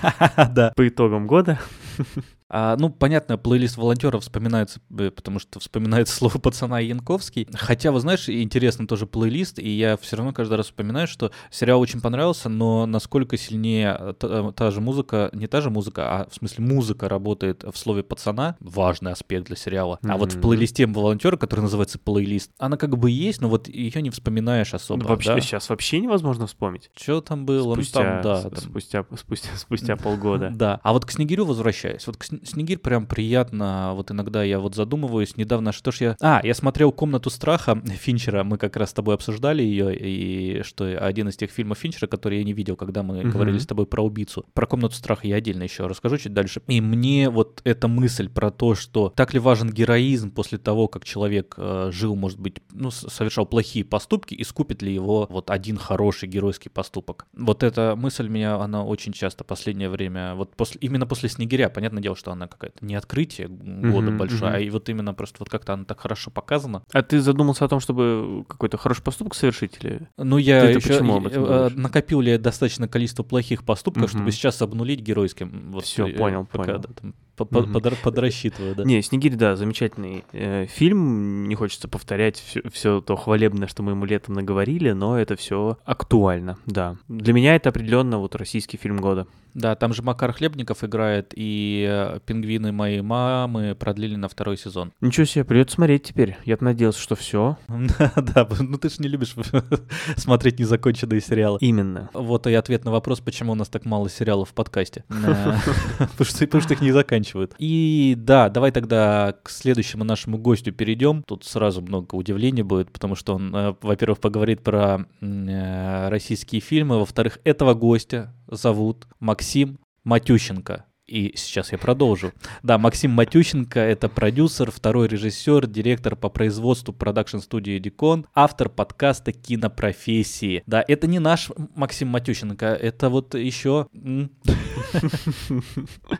Да. 0.51 0.73
По 0.75 0.87
итогам 0.87 1.27
года. 1.27 1.59
А, 2.53 2.75
ну, 2.77 2.89
понятно, 2.89 3.37
плейлист 3.37 3.77
волонтеров 3.77 4.23
вспоминается, 4.23 4.81
э, 4.97 5.09
потому 5.09 5.39
что 5.39 5.59
вспоминается 5.61 6.13
слово 6.17 6.37
пацана 6.37 6.79
Янковский. 6.79 7.47
Хотя, 7.53 7.93
вы 7.93 8.01
знаешь, 8.01 8.27
интересный 8.27 8.87
тоже 8.87 9.05
плейлист, 9.05 9.57
и 9.57 9.69
я 9.69 9.95
все 9.95 10.17
равно 10.17 10.33
каждый 10.33 10.55
раз 10.55 10.65
вспоминаю, 10.65 11.07
что 11.07 11.31
сериал 11.49 11.79
очень 11.79 12.01
понравился, 12.01 12.49
но 12.49 12.85
насколько 12.85 13.37
сильнее 13.37 13.95
э, 13.97 14.13
та, 14.19 14.27
э, 14.27 14.51
та 14.53 14.69
же 14.71 14.81
музыка, 14.81 15.29
не 15.31 15.47
та 15.47 15.61
же 15.61 15.69
музыка, 15.69 16.03
а 16.03 16.29
в 16.29 16.35
смысле 16.35 16.65
музыка 16.65 17.07
работает 17.07 17.63
в 17.63 17.77
слове 17.77 18.03
пацана, 18.03 18.57
важный 18.59 19.13
аспект 19.13 19.47
для 19.47 19.55
сериала. 19.55 19.99
А 20.03 20.17
вот 20.17 20.33
в 20.33 20.41
плейлисте 20.41 20.85
волонтера, 20.87 21.37
который 21.37 21.61
называется 21.61 21.99
плейлист, 21.99 22.51
она 22.57 22.75
как 22.75 22.97
бы 22.97 23.09
есть, 23.09 23.39
но 23.39 23.47
вот 23.47 23.69
ее 23.69 24.01
не 24.01 24.09
вспоминаешь 24.09 24.73
особо. 24.73 25.05
Вообще, 25.05 25.39
сейчас 25.39 25.69
вообще 25.69 26.01
невозможно 26.01 26.47
вспомнить. 26.47 26.91
Что 26.95 27.21
там 27.21 27.45
было? 27.45 27.75
Ну, 27.75 27.75
Спустя, 27.75 28.01
там, 28.01 28.21
да, 28.21 28.41
там- 28.41 28.55
спустя, 28.57 29.05
спустя, 29.17 29.49
спустя 29.55 29.95
полгода. 30.03 30.49
Да. 30.53 30.81
А 30.83 30.91
вот 30.91 31.05
к 31.05 31.11
Снегирю 31.11 31.45
возвращаясь. 31.45 32.05
Вот 32.07 32.17
к 32.17 32.40
Снегирь 32.43 32.77
прям 32.77 33.05
приятно. 33.05 33.91
Вот 33.93 34.11
иногда 34.11 34.43
я 34.43 34.59
вот 34.59 34.75
задумываюсь. 34.75 35.37
Недавно 35.37 35.71
что 35.71 35.91
ж 35.91 36.01
я... 36.01 36.17
А, 36.21 36.41
я 36.43 36.53
смотрел 36.53 36.91
«Комнату 36.91 37.29
страха» 37.29 37.81
Финчера. 37.85 38.43
Мы 38.43 38.57
как 38.57 38.75
раз 38.75 38.89
с 38.89 38.93
тобой 38.93 39.15
обсуждали 39.15 39.63
ее. 39.63 39.95
И 39.95 40.63
что 40.63 40.85
один 40.99 41.29
из 41.29 41.37
тех 41.37 41.51
фильмов 41.51 41.77
Финчера, 41.79 42.07
который 42.07 42.39
я 42.39 42.43
не 42.43 42.53
видел, 42.53 42.75
когда 42.75 43.03
мы 43.03 43.21
Мгм. 43.21 43.31
говорили 43.31 43.57
с 43.57 43.67
тобой 43.67 43.85
про 43.85 44.03
убийцу. 44.03 44.45
Про 44.53 44.65
«Комнату 44.67 44.95
страха» 44.95 45.27
я 45.27 45.35
отдельно 45.35 45.63
еще 45.63 45.87
расскажу 45.87 46.17
чуть 46.17 46.33
дальше. 46.33 46.61
И 46.67 46.81
мне 46.81 47.29
вот 47.29 47.61
эта 47.63 47.87
мысль 47.87 48.29
про 48.29 48.51
то, 48.51 48.75
что 48.75 49.13
так 49.15 49.33
ли 49.33 49.39
важен 49.39 49.69
героизм 49.69 50.31
после 50.31 50.57
того, 50.57 50.87
как 50.87 51.03
человек 51.05 51.55
э, 51.57 51.89
жил, 51.91 52.15
может 52.15 52.39
быть, 52.39 52.57
ну, 52.71 52.91
совершал 52.91 53.45
плохие 53.45 53.85
поступки, 53.85 54.33
и 54.33 54.43
скупит 54.43 54.81
ли 54.81 54.93
его 54.93 55.27
вот 55.29 55.49
один 55.49 55.77
хороший 55.77 56.27
геройский 56.29 56.71
поступок. 56.71 57.25
Вот 57.33 57.63
эта 57.63 57.95
мысль 57.95 58.27
меня, 58.27 58.55
она 58.55 58.83
очень 58.83 59.13
часто 59.13 59.43
последнее 59.43 59.89
время, 59.89 60.35
вот 60.35 60.55
после, 60.55 60.79
именно 60.81 61.05
после 61.05 61.29
Снегиря, 61.29 61.69
понятное 61.69 62.01
дело, 62.01 62.15
что 62.15 62.30
она 62.31 62.47
какая-то 62.47 62.83
не 62.85 62.95
открытие 62.95 63.47
года 63.47 64.09
Мгм, 64.11 64.17
большое, 64.17 64.51
мгм. 64.51 64.55
а 64.55 64.59
и 64.59 64.69
вот 64.69 64.89
именно 64.89 65.13
просто 65.13 65.37
вот 65.39 65.49
как-то 65.49 65.73
она 65.73 65.85
так 65.85 65.99
хорошо 65.99 66.31
показана. 66.31 66.83
А 66.93 67.01
ты 67.01 67.19
задумался 67.21 67.65
о 67.65 67.67
том, 67.67 67.79
чтобы 67.79 68.45
какой-то 68.47 68.77
хороший 68.77 69.03
поступок 69.03 69.35
совершить 69.35 69.77
или... 69.81 70.07
Ну, 70.17 70.37
я 70.37 70.61
Ты-то 70.67 70.79
еще 70.79 70.89
почему 70.89 71.15
об 71.17 71.27
этом 71.27 71.45
э, 71.45 71.69
накопил 71.69 72.21
ли 72.21 72.31
я 72.31 72.37
достаточно 72.39 72.87
количество 72.87 73.23
плохих 73.23 73.63
поступков, 73.63 74.09
чтобы 74.09 74.23
Мгм. 74.23 74.31
сейчас 74.31 74.61
обнулить 74.61 74.99
геройским. 75.01 75.71
Вот, 75.71 75.85
Всё, 75.85 76.07
э, 76.07 76.13
понял, 76.13 76.45
пока, 76.45 76.65
понял. 76.65 76.79
да, 76.79 76.89
там, 77.01 77.13
подрасчитываю, 77.45 78.75
да. 78.75 78.83
Не, 78.83 79.01
Снегирь, 79.01 79.35
да, 79.35 79.55
замечательный 79.55 80.23
э, 80.33 80.65
фильм. 80.67 81.47
Не 81.47 81.55
хочется 81.55 81.87
повторять 81.87 82.43
все, 82.71 83.01
то 83.01 83.15
хвалебное, 83.15 83.67
что 83.67 83.83
мы 83.83 83.91
ему 83.91 84.05
летом 84.05 84.35
наговорили, 84.35 84.91
но 84.91 85.19
это 85.19 85.35
все 85.35 85.77
актуально, 85.85 86.57
да. 86.65 86.95
Для 87.07 87.33
меня 87.33 87.55
это 87.55 87.69
определенно 87.69 88.17
вот 88.17 88.35
российский 88.35 88.77
фильм 88.77 88.97
года. 88.97 89.27
Да, 89.53 89.75
там 89.75 89.93
же 89.93 90.01
Макар 90.01 90.31
Хлебников 90.31 90.83
играет, 90.83 91.33
и 91.35 91.85
э, 91.89 92.19
«Пингвины 92.25 92.71
моей 92.71 93.01
мамы» 93.01 93.75
продлили 93.75 94.15
на 94.15 94.29
второй 94.29 94.57
сезон. 94.57 94.93
Ничего 95.01 95.25
себе, 95.25 95.43
придется 95.43 95.75
смотреть 95.75 96.03
теперь. 96.03 96.37
Я 96.45 96.57
надеялся, 96.59 96.99
что 96.99 97.15
все. 97.15 97.57
Да, 97.67 98.47
ну 98.59 98.77
ты 98.77 98.89
же 98.89 98.95
не 98.99 99.09
любишь 99.09 99.35
смотреть 100.15 100.59
незаконченные 100.59 101.21
сериалы. 101.21 101.57
Именно. 101.61 102.09
Вот 102.13 102.47
и 102.47 102.53
ответ 102.53 102.85
на 102.85 102.91
вопрос, 102.91 103.19
почему 103.19 103.51
у 103.51 103.55
нас 103.55 103.67
так 103.67 103.85
мало 103.85 104.09
сериалов 104.09 104.49
в 104.49 104.53
подкасте. 104.53 105.03
Э, 105.31 105.55
Потому 105.97 106.25
что 106.25 106.45
потому 106.45 106.61
что 106.61 106.73
их 106.73 106.81
не 106.81 106.91
заканчивают. 106.91 107.30
И 107.57 108.15
да, 108.17 108.49
давай 108.49 108.71
тогда 108.71 109.35
к 109.43 109.49
следующему 109.49 110.03
нашему 110.03 110.37
гостю 110.37 110.71
перейдем. 110.71 111.23
Тут 111.23 111.45
сразу 111.45 111.81
много 111.81 112.15
удивлений 112.15 112.63
будет, 112.63 112.91
потому 112.91 113.15
что 113.15 113.35
он, 113.35 113.55
э, 113.55 113.75
во-первых, 113.81 114.19
поговорит 114.19 114.63
про 114.63 115.05
э, 115.21 116.09
российские 116.09 116.61
фильмы, 116.61 116.99
во-вторых, 116.99 117.39
этого 117.43 117.73
гостя 117.73 118.33
зовут 118.47 119.07
Максим 119.19 119.79
Матющенко. 120.03 120.85
И 121.11 121.33
сейчас 121.35 121.73
я 121.73 121.77
продолжу. 121.77 122.31
Да, 122.63 122.77
Максим 122.77 123.11
Матющенко— 123.11 123.79
это 123.81 124.07
продюсер, 124.07 124.71
второй 124.71 125.09
режиссер, 125.09 125.67
директор 125.67 126.15
по 126.15 126.29
производству 126.29 126.93
продакшн-студии 126.93 127.79
Дикон, 127.79 128.27
автор 128.33 128.69
подкаста 128.69 129.33
«Кинопрофессии». 129.33 130.63
Да, 130.65 130.81
это 130.87 131.07
не 131.07 131.19
наш 131.19 131.51
Максим 131.75 132.07
Матющенко, 132.07 132.65
это 132.65 133.09
вот 133.09 133.35
еще... 133.35 133.87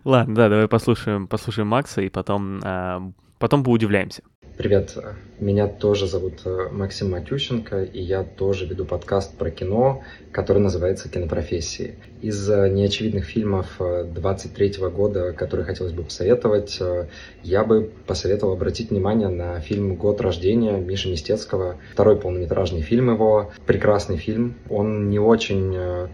Ладно, 0.04 0.36
да, 0.36 0.50
давай 0.50 0.68
послушаем, 0.68 1.30
послушаем 1.30 1.70
Макса 1.70 2.02
и 2.02 2.10
потом, 2.10 2.60
а, 2.62 3.14
потом 3.40 3.64
поудивляемся. 3.64 4.24
Привет, 4.58 4.98
меня 5.40 5.68
тоже 5.68 6.08
зовут 6.08 6.42
э, 6.44 6.68
Максим 6.72 7.12
Матющенко, 7.12 7.84
и 7.84 8.02
я 8.02 8.24
тоже 8.24 8.66
веду 8.66 8.84
подкаст 8.84 9.38
про 9.38 9.50
кино, 9.50 10.04
который 10.34 10.60
называется 10.60 11.08
«Кинопрофессии». 11.10 11.96
Из 12.22 12.50
э, 12.50 12.68
неочевидных 12.70 13.24
фильмов 13.24 13.80
23 13.80 14.74
года, 14.94 15.32
которые 15.32 15.66
хотелось 15.66 15.94
бы 15.94 16.04
посоветовать, 16.04 16.78
э, 16.82 17.08
я 17.44 17.64
бы 17.64 17.92
посоветовал 18.06 18.54
обратить 18.54 18.90
внимание 18.90 19.30
на 19.30 19.62
фильм 19.62 19.96
«Год 19.96 20.20
рождения» 20.20 20.78
Миши 20.78 21.10
Нестецкого. 21.10 21.78
Второй 21.94 22.20
полнометражный 22.20 22.82
фильм 22.82 23.10
его. 23.10 23.52
Прекрасный 23.66 24.18
фильм. 24.18 24.56
Он 24.70 25.10
не 25.10 25.18
очень 25.18 25.74
э, 25.76 26.08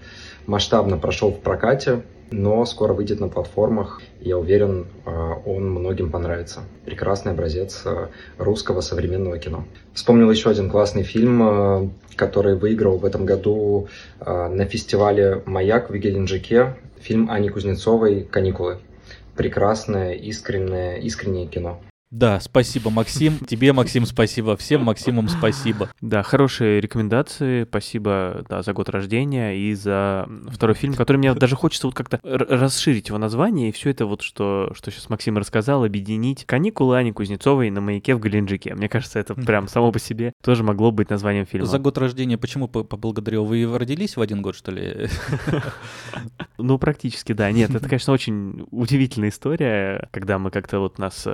масштабно 0.45 0.97
прошел 0.99 1.31
в 1.31 1.39
прокате, 1.39 2.03
но 2.31 2.65
скоро 2.65 2.93
выйдет 2.93 3.19
на 3.19 3.29
платформах. 3.29 4.01
Я 4.19 4.37
уверен, 4.37 4.87
э, 5.05 5.33
он 5.45 5.69
многим 5.69 6.11
понравится. 6.11 6.61
Прекрасный 6.85 7.31
образец 7.31 7.83
э, 7.85 8.07
русского 8.37 8.81
современного 8.81 9.37
кино. 9.37 9.65
Вспомнил 9.93 10.29
еще 10.29 10.49
один 10.49 10.69
классный 10.69 11.03
фильм, 11.03 11.41
э, 11.43 11.89
который 12.15 12.55
выиграл 12.55 12.97
в 12.97 13.05
этом 13.05 13.25
году 13.25 13.87
на 14.19 14.65
фестивале 14.65 15.43
«Маяк» 15.45 15.91
в 15.91 15.95
Геленджике. 15.95 16.75
Фильм 16.99 17.29
Ани 17.29 17.49
Кузнецовой 17.49 18.23
«Каникулы». 18.23 18.79
Прекрасное, 19.35 20.13
искреннее, 20.13 20.99
искреннее 21.01 21.45
кино. 21.45 21.79
Да, 22.09 22.39
спасибо, 22.39 22.89
Максим. 22.89 23.37
Тебе, 23.39 23.73
Максим, 23.73 24.05
спасибо. 24.05 24.55
Всем 24.55 24.83
Максимам 24.83 25.27
спасибо. 25.27 25.89
Да, 25.99 26.23
хорошие 26.23 26.79
рекомендации. 26.79 27.65
Спасибо 27.65 28.45
да, 28.49 28.63
за 28.63 28.71
год 28.73 28.87
рождения 28.89 29.57
и 29.57 29.73
за 29.73 30.27
второй 30.49 30.75
фильм, 30.75 30.93
который 30.93 31.17
мне 31.17 31.33
даже 31.33 31.55
хочется 31.55 31.87
вот 31.87 31.95
как-то 31.95 32.19
расширить 32.23 33.09
его 33.09 33.17
название 33.17 33.69
и 33.69 33.71
все 33.73 33.89
это 33.89 34.05
вот, 34.05 34.21
что, 34.21 34.71
что 34.73 34.89
сейчас 34.89 35.09
Максим 35.09 35.37
рассказал, 35.37 35.83
объединить. 35.83 36.45
«Каникулы 36.45 36.97
Ани 36.97 37.11
Кузнецовой 37.11 37.69
на 37.69 37.81
маяке 37.81 38.15
в 38.15 38.21
Геленджике». 38.21 38.73
Мне 38.73 38.87
кажется, 38.87 39.19
это 39.19 39.35
прям 39.35 39.67
само 39.67 39.91
по 39.91 39.99
себе 39.99 40.31
тоже 40.41 40.63
могло 40.63 40.91
быть 40.91 41.09
названием 41.09 41.45
фильма. 41.45 41.67
За 41.67 41.77
год 41.77 41.97
рождения 41.97 42.37
почему 42.37 42.69
поблагодарил? 42.69 43.43
Вы 43.43 43.77
родились 43.77 44.15
в 44.15 44.21
один 44.21 44.41
год, 44.41 44.55
что 44.55 44.71
ли? 44.71 45.09
Ну, 46.57 46.79
практически, 46.79 47.33
да. 47.33 47.51
Нет, 47.51 47.69
это, 47.69 47.87
конечно, 47.87 48.13
очень 48.13 48.65
удивительная 48.71 49.29
история, 49.29 50.07
когда 50.11 50.39
мы 50.39 50.49
как-то 50.51 50.79
вот 50.79 50.97
нас 50.97 51.27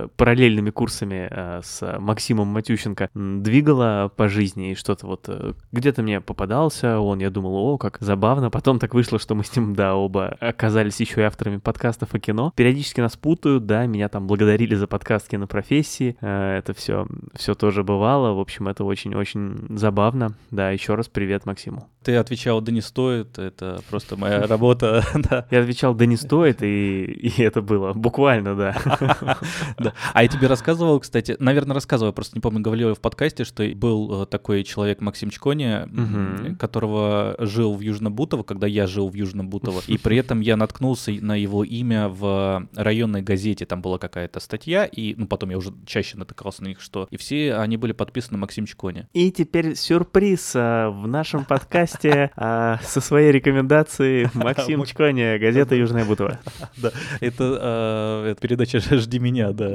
параллельными 0.64 0.70
курсами 0.70 1.28
э, 1.30 1.62
с 1.64 1.98
Максимом 2.00 2.48
Матющенко 2.48 3.10
двигала 3.14 4.12
по 4.16 4.28
жизни 4.28 4.72
и 4.72 4.76
что-то 4.76 5.08
вот 5.08 5.26
э, 5.28 5.54
где-то 5.72 6.02
мне 6.02 6.22
попадался 6.22 7.00
он, 7.00 7.20
я 7.20 7.30
думал, 7.30 7.56
о, 7.56 7.78
как 7.78 7.98
забавно. 8.00 8.50
Потом 8.50 8.80
так 8.80 8.94
вышло, 8.94 9.20
что 9.20 9.36
мы 9.36 9.44
с 9.44 9.56
ним, 9.56 9.76
да, 9.76 9.96
оба 9.96 10.38
оказались 10.40 11.00
еще 11.00 11.22
и 11.22 11.24
авторами 11.24 11.58
подкастов 11.58 12.14
о 12.14 12.20
кино. 12.20 12.54
Периодически 12.56 13.02
нас 13.02 13.18
путают, 13.18 13.66
да, 13.66 13.86
меня 13.86 14.10
там 14.10 14.28
благодарили 14.28 14.76
за 14.76 14.88
подкаст 14.88 15.30
кинопрофессии. 15.30 16.16
Э, 16.22 16.58
это 16.58 16.74
все, 16.74 17.08
все 17.34 17.56
тоже 17.56 17.84
бывало. 17.84 18.34
В 18.34 18.40
общем, 18.40 18.68
это 18.68 18.84
очень-очень 18.84 19.78
забавно. 19.78 20.34
Да, 20.52 20.72
еще 20.72 20.96
раз 20.96 21.08
привет 21.08 21.46
Максиму. 21.46 21.90
Ты 22.04 22.18
отвечал, 22.18 22.60
да 22.60 22.72
не 22.72 22.82
стоит, 22.82 23.40
это 23.40 23.80
просто 23.90 24.18
моя 24.18 24.46
работа. 24.46 25.04
Я 25.52 25.62
отвечал, 25.62 25.94
да 25.94 26.06
не 26.06 26.18
стоит, 26.18 26.62
и, 26.62 27.34
это 27.38 27.62
было 27.62 27.94
буквально, 27.94 28.56
да. 28.56 28.76
да. 29.80 29.94
А 30.14 30.24
я 30.24 30.28
тебе 30.28 30.48
рассказывал, 30.54 31.00
кстати, 31.00 31.36
наверное, 31.40 31.74
рассказывал, 31.74 32.14
просто 32.14 32.38
не 32.38 32.42
помню, 32.42 32.62
говорил 32.62 32.94
в 32.94 33.00
подкасте, 33.00 33.44
что 33.44 33.68
был 33.76 34.22
э, 34.22 34.26
такой 34.28 34.64
человек 34.64 35.02
Максим 35.02 35.32
Чкони, 35.32 35.86
угу. 35.86 36.56
которого 36.58 37.36
жил 37.40 37.74
в 37.74 37.82
Южно-Бутово, 37.82 38.44
когда 38.44 38.68
я 38.68 38.86
жил 38.86 39.10
в 39.10 39.16
Южно-Бутово, 39.16 39.84
и 39.88 39.98
при 39.98 40.18
этом 40.18 40.42
я 40.42 40.56
наткнулся 40.56 41.12
на 41.12 41.36
его 41.36 41.64
имя 41.64 42.08
в 42.08 42.68
районной 42.76 43.24
газете, 43.24 43.66
там 43.66 43.82
была 43.82 43.98
какая-то 43.98 44.40
статья, 44.40 44.86
и, 44.86 45.16
ну, 45.16 45.26
потом 45.26 45.50
я 45.50 45.58
уже 45.58 45.74
чаще 45.88 46.18
натыкался 46.18 46.62
на 46.64 46.68
них, 46.68 46.82
что, 46.82 47.08
и 47.10 47.18
все 47.18 47.56
они 47.56 47.78
были 47.78 47.94
подписаны 47.94 48.38
Максим 48.38 48.68
Чкони. 48.68 49.08
И 49.14 49.32
теперь 49.32 49.76
сюрприз 49.76 50.54
а, 50.56 50.92
в 50.92 51.08
нашем 51.08 51.46
подкасте 51.46 52.32
а, 52.36 52.80
со 52.84 53.02
своей 53.02 53.32
рекомендацией 53.32 54.30
Максим 54.36 54.86
Чкони, 54.86 55.40
газета 55.40 55.76
Южная 55.76 56.06
Бутово. 56.06 56.40
Да, 56.78 56.92
это, 57.22 58.26
это 58.32 58.42
передача 58.42 58.80
«Жди 58.80 59.20
меня», 59.20 59.52
да. 59.52 59.72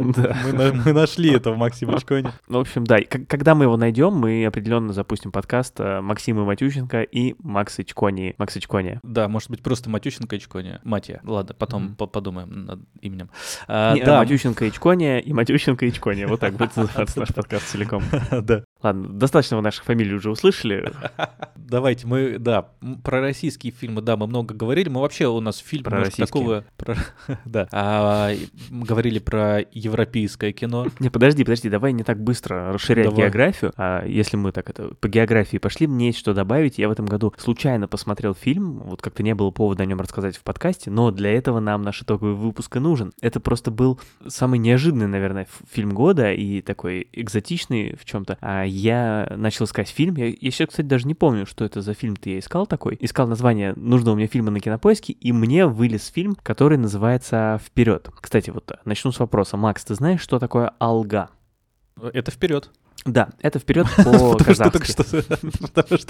Мы, 0.52 0.67
мы 0.72 0.92
нашли 0.92 1.32
это 1.32 1.52
в 1.52 1.56
Максиме 1.56 1.98
Чконе. 1.98 2.32
В 2.46 2.56
общем, 2.56 2.84
да, 2.84 2.98
когда 3.00 3.54
мы 3.54 3.64
его 3.64 3.76
найдем, 3.76 4.14
мы 4.14 4.44
определенно 4.46 4.92
запустим 4.92 5.32
подкаст 5.32 5.78
Максима 5.78 6.44
Матющенко 6.44 7.02
и 7.02 7.34
Макса 7.38 7.84
Чкони. 7.84 8.34
Макса 8.38 8.60
Чкони. 8.60 8.98
Да, 9.02 9.28
может 9.28 9.50
быть, 9.50 9.62
просто 9.62 9.90
Матющенко 9.90 10.36
и 10.36 10.40
Чкони. 10.40 10.78
Матья. 10.84 11.20
Ладно, 11.24 11.54
потом 11.58 11.94
подумаем 11.94 12.66
над 12.66 12.80
именем. 13.00 13.30
А, 13.66 13.96
да. 13.96 14.18
Матющенко 14.18 14.66
и 14.66 14.72
Чкони, 14.72 15.20
и 15.20 15.32
Матющенко 15.32 15.86
и 15.86 15.92
Чкони. 15.92 16.24
Вот 16.24 16.40
так 16.40 16.54
будет 16.54 16.76
называться 16.76 17.20
наш 17.20 17.34
подкаст 17.34 17.68
целиком. 17.68 18.02
Да. 18.30 18.64
Ладно, 18.82 19.08
достаточно 19.08 19.56
вы 19.56 19.62
наших 19.62 19.84
фамилий 19.84 20.14
уже 20.14 20.30
услышали. 20.30 20.92
Давайте 21.56 22.06
мы, 22.06 22.38
да, 22.38 22.68
про 23.02 23.20
российские 23.20 23.72
фильмы, 23.72 24.00
да, 24.00 24.16
мы 24.16 24.26
много 24.26 24.54
говорили. 24.54 24.88
Мы 24.88 25.00
вообще 25.00 25.26
у 25.26 25.40
нас 25.40 25.58
фильм 25.58 25.84
про 25.84 26.08
такого... 26.10 26.64
Про, 26.76 26.96
да, 27.44 27.68
а, 27.72 28.32
говорили 28.70 29.18
про 29.18 29.60
европейское 29.72 30.52
кино. 30.58 30.86
Не, 30.98 31.10
подожди, 31.10 31.44
подожди, 31.44 31.68
давай 31.68 31.92
не 31.92 32.02
так 32.02 32.20
быстро 32.22 32.72
расширять 32.72 33.06
давай. 33.06 33.22
географию. 33.22 33.72
А 33.76 34.04
если 34.04 34.36
мы 34.36 34.52
так 34.52 34.68
это 34.70 34.94
по 35.00 35.08
географии 35.08 35.58
пошли, 35.58 35.86
мне 35.86 36.08
есть 36.08 36.18
что 36.18 36.34
добавить. 36.34 36.78
Я 36.78 36.88
в 36.88 36.92
этом 36.92 37.06
году 37.06 37.32
случайно 37.38 37.88
посмотрел 37.88 38.34
фильм, 38.34 38.78
вот 38.84 39.02
как-то 39.02 39.22
не 39.22 39.34
было 39.34 39.50
повода 39.50 39.82
о 39.82 39.86
нем 39.86 40.00
рассказать 40.00 40.36
в 40.36 40.42
подкасте, 40.42 40.90
но 40.90 41.10
для 41.10 41.32
этого 41.32 41.60
нам 41.60 41.82
наш 41.82 42.02
итоговый 42.02 42.34
выпуск 42.34 42.76
и 42.76 42.80
нужен. 42.80 43.12
Это 43.20 43.40
просто 43.40 43.70
был 43.70 44.00
самый 44.26 44.58
неожиданный, 44.58 45.06
наверное, 45.06 45.46
фильм 45.70 45.90
года 45.90 46.32
и 46.32 46.60
такой 46.60 47.08
экзотичный 47.12 47.96
в 47.96 48.04
чем-то. 48.04 48.38
А 48.40 48.64
я 48.64 49.32
начал 49.36 49.64
искать 49.64 49.88
фильм. 49.88 50.16
Я, 50.16 50.26
я 50.26 50.50
сейчас, 50.50 50.68
кстати, 50.68 50.86
даже 50.86 51.06
не 51.06 51.14
помню, 51.14 51.46
что 51.46 51.64
это 51.64 51.80
за 51.80 51.94
фильм-то 51.94 52.30
я 52.30 52.38
искал 52.38 52.66
такой. 52.66 52.96
Искал 53.00 53.26
название 53.28 53.74
нужного 53.76 54.16
мне 54.16 54.26
фильма 54.26 54.50
на 54.50 54.60
кинопоиске, 54.60 55.12
и 55.12 55.32
мне 55.32 55.66
вылез 55.66 56.06
фильм, 56.06 56.36
который 56.42 56.78
называется 56.78 57.60
«Вперед». 57.64 58.10
Кстати, 58.20 58.50
вот 58.50 58.70
начну 58.84 59.12
с 59.12 59.18
вопроса. 59.18 59.56
Макс, 59.56 59.84
ты 59.84 59.94
знаешь, 59.94 60.20
что 60.20 60.38
такое 60.38 60.47
алга? 60.78 61.30
Это 62.00 62.30
вперед. 62.30 62.70
Да, 63.08 63.30
это 63.40 63.58
вперед 63.58 63.86
по 63.96 64.36
Потому 64.36 64.54
что 64.54 64.70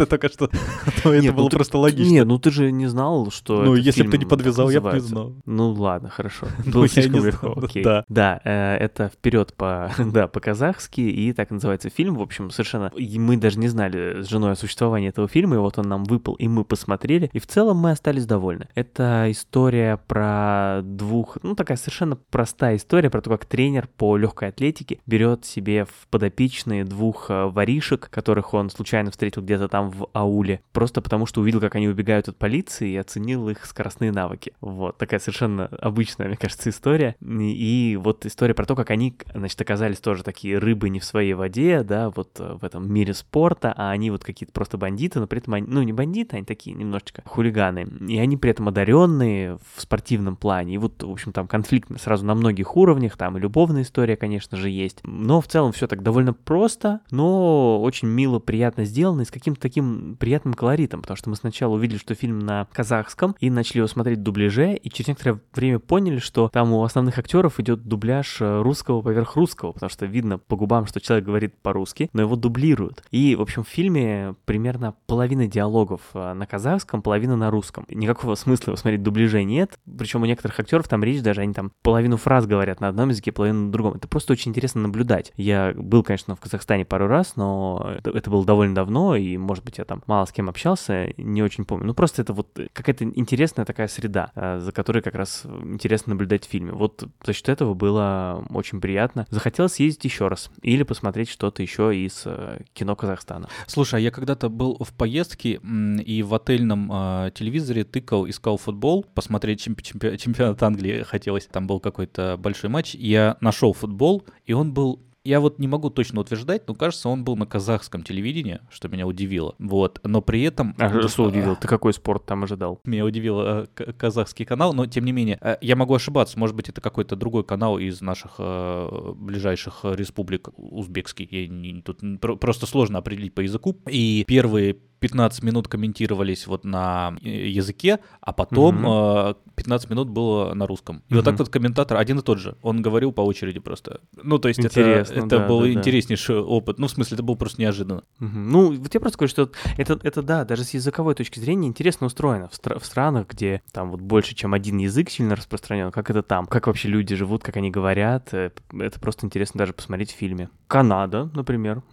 только 0.06 0.28
что, 0.28 0.50
это 1.04 1.32
было 1.32 1.44
ну 1.44 1.48
просто 1.48 1.78
логично. 1.78 2.10
Нет, 2.10 2.26
ну 2.26 2.38
ты 2.38 2.50
же 2.50 2.72
не 2.72 2.86
знал, 2.86 3.30
что 3.30 3.62
Ну, 3.62 3.74
если 3.74 4.02
бы 4.02 4.10
ты 4.10 4.18
не 4.18 4.24
подвязал, 4.24 4.68
я 4.70 4.80
бы 4.80 4.92
не 4.92 5.00
знал. 5.00 5.34
Ну 5.46 5.70
ладно, 5.72 6.08
хорошо. 6.08 6.46
Было 6.66 6.88
слишком 6.88 7.24
легко, 7.24 7.54
окей. 7.56 7.84
Да, 7.84 8.04
да 8.08 8.40
э, 8.44 8.76
это 8.76 9.08
вперед 9.08 9.54
по, 9.54 9.90
да, 9.98 10.28
по-казахски, 10.28 11.00
и 11.00 11.32
так 11.32 11.50
называется 11.50 11.88
фильм. 11.88 12.16
В 12.16 12.22
общем, 12.22 12.50
совершенно 12.50 12.90
мы 12.96 13.36
даже 13.36 13.58
не 13.58 13.68
знали 13.68 14.22
с 14.22 14.28
женой 14.28 14.52
о 14.52 14.56
существовании 14.56 15.08
этого 15.08 15.28
фильма, 15.28 15.56
и 15.56 15.58
вот 15.58 15.78
он 15.78 15.88
нам 15.88 16.04
выпал, 16.04 16.34
и 16.34 16.48
мы 16.48 16.64
посмотрели, 16.64 17.30
и 17.32 17.38
в 17.38 17.46
целом 17.46 17.78
мы 17.78 17.92
остались 17.92 18.26
довольны. 18.26 18.68
Это 18.74 19.26
история 19.28 19.98
про 20.06 20.80
двух, 20.82 21.38
ну 21.42 21.54
такая 21.54 21.76
совершенно 21.76 22.16
простая 22.16 22.76
история 22.76 23.10
про 23.10 23.20
то, 23.20 23.30
как 23.30 23.44
тренер 23.44 23.88
по 23.96 24.16
легкой 24.16 24.48
атлетике 24.48 25.00
берет 25.06 25.44
себе 25.44 25.84
в 25.84 26.08
подопечные 26.10 26.84
двух 26.88 27.30
э, 27.30 27.46
воришек, 27.46 28.08
которых 28.10 28.54
он 28.54 28.70
случайно 28.70 29.10
встретил 29.10 29.42
где-то 29.42 29.68
там 29.68 29.90
в 29.90 30.08
ауле, 30.12 30.60
просто 30.72 31.00
потому 31.00 31.26
что 31.26 31.40
увидел, 31.40 31.60
как 31.60 31.74
они 31.74 31.88
убегают 31.88 32.28
от 32.28 32.36
полиции 32.36 32.90
и 32.90 32.96
оценил 32.96 33.48
их 33.48 33.64
скоростные 33.64 34.12
навыки. 34.12 34.52
Вот, 34.60 34.98
такая 34.98 35.20
совершенно 35.20 35.66
обычная, 35.66 36.28
мне 36.28 36.36
кажется, 36.36 36.70
история. 36.70 37.16
И 37.20 37.98
вот 38.02 38.26
история 38.26 38.54
про 38.54 38.66
то, 38.66 38.74
как 38.74 38.90
они, 38.90 39.16
значит, 39.34 39.60
оказались 39.60 40.00
тоже 40.00 40.22
такие 40.22 40.58
рыбы 40.58 40.88
не 40.88 41.00
в 41.00 41.04
своей 41.04 41.34
воде, 41.34 41.82
да, 41.82 42.10
вот 42.10 42.40
э, 42.40 42.56
в 42.60 42.64
этом 42.64 42.92
мире 42.92 43.14
спорта, 43.14 43.72
а 43.76 43.90
они 43.90 44.10
вот 44.10 44.24
какие-то 44.24 44.52
просто 44.52 44.78
бандиты, 44.78 45.20
но 45.20 45.26
при 45.26 45.40
этом 45.40 45.54
они, 45.54 45.66
ну, 45.68 45.82
не 45.82 45.92
бандиты, 45.92 46.36
они 46.36 46.44
такие 46.44 46.74
немножечко 46.74 47.22
хулиганы. 47.24 47.86
И 48.08 48.18
они 48.18 48.36
при 48.36 48.50
этом 48.50 48.68
одаренные 48.68 49.58
в 49.74 49.80
спортивном 49.80 50.36
плане. 50.36 50.74
И 50.74 50.78
вот, 50.78 51.02
в 51.02 51.10
общем, 51.10 51.32
там 51.32 51.46
конфликт 51.46 51.88
сразу 52.00 52.24
на 52.24 52.34
многих 52.34 52.76
уровнях, 52.76 53.16
там 53.16 53.36
и 53.36 53.40
любовная 53.40 53.82
история, 53.82 54.16
конечно 54.16 54.56
же, 54.56 54.70
есть. 54.70 55.00
Но 55.04 55.40
в 55.40 55.46
целом 55.46 55.72
все 55.72 55.86
так 55.86 56.02
довольно 56.02 56.32
просто, 56.32 56.67
просто, 56.68 57.00
но 57.10 57.80
очень 57.80 58.08
мило, 58.08 58.40
приятно 58.40 58.84
сделано 58.84 59.22
и 59.22 59.24
с 59.24 59.30
каким-то 59.30 59.58
таким 59.58 60.16
приятным 60.20 60.52
колоритом, 60.52 61.00
потому 61.00 61.16
что 61.16 61.30
мы 61.30 61.36
сначала 61.36 61.74
увидели, 61.74 61.96
что 61.96 62.14
фильм 62.14 62.40
на 62.40 62.66
казахском, 62.74 63.34
и 63.40 63.48
начали 63.48 63.78
его 63.78 63.86
смотреть 63.86 64.18
в 64.18 64.22
дубляже, 64.22 64.74
и 64.74 64.90
через 64.90 65.08
некоторое 65.08 65.40
время 65.54 65.78
поняли, 65.78 66.18
что 66.18 66.50
там 66.52 66.74
у 66.74 66.84
основных 66.84 67.18
актеров 67.18 67.58
идет 67.58 67.84
дубляж 67.84 68.42
э, 68.42 68.60
русского 68.60 69.00
поверх 69.00 69.34
русского, 69.36 69.72
потому 69.72 69.88
что 69.88 70.04
видно 70.04 70.36
по 70.36 70.56
губам, 70.56 70.84
что 70.84 71.00
человек 71.00 71.24
говорит 71.24 71.56
по-русски, 71.62 72.10
но 72.12 72.20
его 72.20 72.36
дублируют. 72.36 73.02
И, 73.10 73.34
в 73.34 73.40
общем, 73.40 73.64
в 73.64 73.68
фильме 73.68 74.34
примерно 74.44 74.94
половина 75.06 75.46
диалогов 75.46 76.02
э, 76.12 76.34
на 76.34 76.46
казахском, 76.46 77.00
половина 77.00 77.34
на 77.36 77.50
русском. 77.50 77.86
Никакого 77.88 78.34
смысла 78.34 78.72
его 78.72 78.76
смотреть 78.76 79.02
дубляже 79.02 79.42
нет, 79.42 79.78
причем 79.98 80.20
у 80.20 80.26
некоторых 80.26 80.60
актеров 80.60 80.86
там 80.86 81.02
речь 81.02 81.22
даже, 81.22 81.40
они 81.40 81.54
там 81.54 81.72
половину 81.82 82.18
фраз 82.18 82.46
говорят 82.46 82.80
на 82.80 82.88
одном 82.88 83.08
языке, 83.08 83.32
половину 83.32 83.66
на 83.66 83.72
другом. 83.72 83.94
Это 83.94 84.06
просто 84.06 84.34
очень 84.34 84.50
интересно 84.50 84.82
наблюдать. 84.82 85.32
Я 85.36 85.72
был, 85.74 86.02
конечно, 86.02 86.36
в 86.36 86.40
Казахстане 86.40 86.57
Казахстане 86.58 86.84
пару 86.84 87.06
раз, 87.06 87.36
но 87.36 87.94
это, 87.98 88.10
это 88.10 88.30
было 88.30 88.44
довольно 88.44 88.74
давно, 88.74 89.14
и, 89.14 89.36
может 89.36 89.64
быть, 89.64 89.78
я 89.78 89.84
там 89.84 90.02
мало 90.06 90.24
с 90.24 90.32
кем 90.32 90.48
общался, 90.48 91.12
не 91.16 91.40
очень 91.40 91.64
помню. 91.64 91.86
Ну, 91.86 91.94
просто 91.94 92.22
это 92.22 92.32
вот 92.32 92.58
какая-то 92.72 93.04
интересная 93.04 93.64
такая 93.64 93.86
среда, 93.86 94.32
э, 94.34 94.58
за 94.58 94.72
которой 94.72 95.00
как 95.00 95.14
раз 95.14 95.46
интересно 95.62 96.10
наблюдать 96.10 96.44
в 96.44 96.50
фильме. 96.50 96.72
Вот 96.72 97.04
за 97.24 97.32
счет 97.32 97.48
этого 97.48 97.74
было 97.74 98.44
очень 98.50 98.80
приятно. 98.80 99.26
Захотелось 99.30 99.74
съездить 99.74 100.04
еще 100.04 100.26
раз 100.26 100.50
или 100.62 100.82
посмотреть 100.82 101.30
что-то 101.30 101.62
еще 101.62 101.96
из 101.96 102.22
э, 102.24 102.60
кино 102.72 102.96
Казахстана. 102.96 103.48
Слушай, 103.68 103.96
а 103.96 103.98
я 104.00 104.10
когда-то 104.10 104.48
был 104.48 104.76
в 104.80 104.92
поездке 104.92 105.60
и 105.60 106.22
в 106.24 106.34
отельном 106.34 106.90
э, 106.92 107.30
телевизоре 107.34 107.84
тыкал, 107.84 108.28
искал 108.28 108.56
футбол, 108.56 109.06
посмотреть 109.14 109.64
чемпи- 109.64 109.82
чемпи- 109.82 110.16
чемпионат 110.16 110.60
Англии 110.62 111.02
хотелось. 111.02 111.46
Там 111.46 111.68
был 111.68 111.78
какой-то 111.78 112.36
большой 112.36 112.68
матч. 112.68 112.96
Я 112.96 113.36
нашел 113.40 113.72
футбол, 113.72 114.24
и 114.44 114.52
он 114.52 114.72
был 114.72 115.00
я 115.28 115.40
вот 115.40 115.58
не 115.58 115.68
могу 115.68 115.90
точно 115.90 116.22
утверждать, 116.22 116.66
но 116.66 116.74
кажется, 116.74 117.10
он 117.10 117.22
был 117.22 117.36
на 117.36 117.44
казахском 117.44 118.02
телевидении, 118.02 118.60
что 118.70 118.88
меня 118.88 119.06
удивило. 119.06 119.54
Вот, 119.58 120.00
но 120.02 120.22
при 120.22 120.42
этом... 120.42 120.74
А 120.78 121.06
что 121.08 121.24
удивил? 121.24 121.54
Ты 121.60 121.68
какой 121.68 121.92
спорт 121.92 122.24
там 122.24 122.44
ожидал? 122.44 122.80
Меня 122.84 123.04
удивил 123.04 123.40
э, 123.40 123.66
казахский 123.66 124.46
канал, 124.46 124.72
но 124.72 124.86
тем 124.86 125.04
не 125.04 125.12
менее, 125.12 125.38
э, 125.42 125.58
я 125.60 125.76
могу 125.76 125.94
ошибаться, 125.94 126.38
может 126.38 126.56
быть, 126.56 126.70
это 126.70 126.80
какой-то 126.80 127.14
другой 127.14 127.44
канал 127.44 127.78
из 127.78 128.00
наших 128.00 128.36
э, 128.38 129.12
ближайших 129.16 129.80
республик, 129.82 130.48
узбекский, 130.56 131.28
я 131.30 131.46
не, 131.46 131.82
тут 131.82 132.00
просто 132.40 132.64
сложно 132.64 132.98
определить 132.98 133.34
по 133.34 133.42
языку. 133.42 133.76
И 133.86 134.24
первые 134.26 134.78
15 135.00 135.42
минут 135.42 135.68
комментировались 135.68 136.46
вот 136.46 136.64
на 136.64 137.16
э, 137.22 137.48
языке, 137.48 138.00
а 138.20 138.32
потом 138.32 138.84
э, 138.86 139.34
15 139.56 139.90
минут 139.90 140.08
было 140.08 140.54
на 140.54 140.66
русском. 140.66 140.96
И 141.08 141.14
Мгм. 141.14 141.16
вот 141.16 141.24
так 141.24 141.38
вот 141.38 141.48
комментатор 141.48 141.96
один 141.98 142.18
и 142.18 142.22
тот 142.22 142.38
же. 142.38 142.56
Он 142.62 142.82
говорил 142.82 143.12
по 143.12 143.20
очереди 143.22 143.60
просто. 143.60 144.00
Ну, 144.22 144.38
то 144.38 144.48
есть 144.48 144.60
это, 144.60 144.68
Интересно, 144.80 145.14
это 145.14 145.38
да, 145.38 145.46
был 145.48 145.60
да, 145.60 145.66
да. 145.66 145.72
интереснейший 145.72 146.40
опыт. 146.40 146.78
Ну, 146.78 146.86
в 146.86 146.90
смысле, 146.90 147.14
это 147.16 147.22
было 147.22 147.34
просто 147.36 147.60
неожиданно. 147.60 148.02
Мгм. 148.18 148.50
Ну, 148.50 148.72
вот 148.74 148.94
я 148.94 149.00
просто 149.00 149.18
говорю, 149.18 149.30
что 149.30 149.50
это, 149.76 149.98
это 150.02 150.22
да, 150.22 150.44
даже 150.44 150.64
с 150.64 150.74
языковой 150.74 151.14
точки 151.14 151.38
зрения 151.40 151.68
интересно 151.68 152.06
устроено. 152.06 152.48
В, 152.48 152.52
стра- 152.52 152.78
в 152.78 152.84
странах, 152.84 153.28
где 153.28 153.62
там 153.72 153.90
вот 153.90 154.00
больше, 154.00 154.34
чем 154.34 154.54
один 154.54 154.78
язык 154.78 155.10
сильно 155.10 155.36
распространен, 155.36 155.90
как 155.90 156.10
это 156.10 156.22
там, 156.22 156.46
как 156.46 156.66
вообще 156.66 156.88
люди 156.88 157.14
живут, 157.14 157.42
как 157.42 157.56
они 157.56 157.70
говорят, 157.70 158.32
э, 158.32 158.50
это 158.78 159.00
просто 159.00 159.26
интересно 159.26 159.58
даже 159.58 159.72
посмотреть 159.72 160.12
в 160.12 160.16
фильме. 160.16 160.50
Канада, 160.66 161.30
например. 161.34 161.82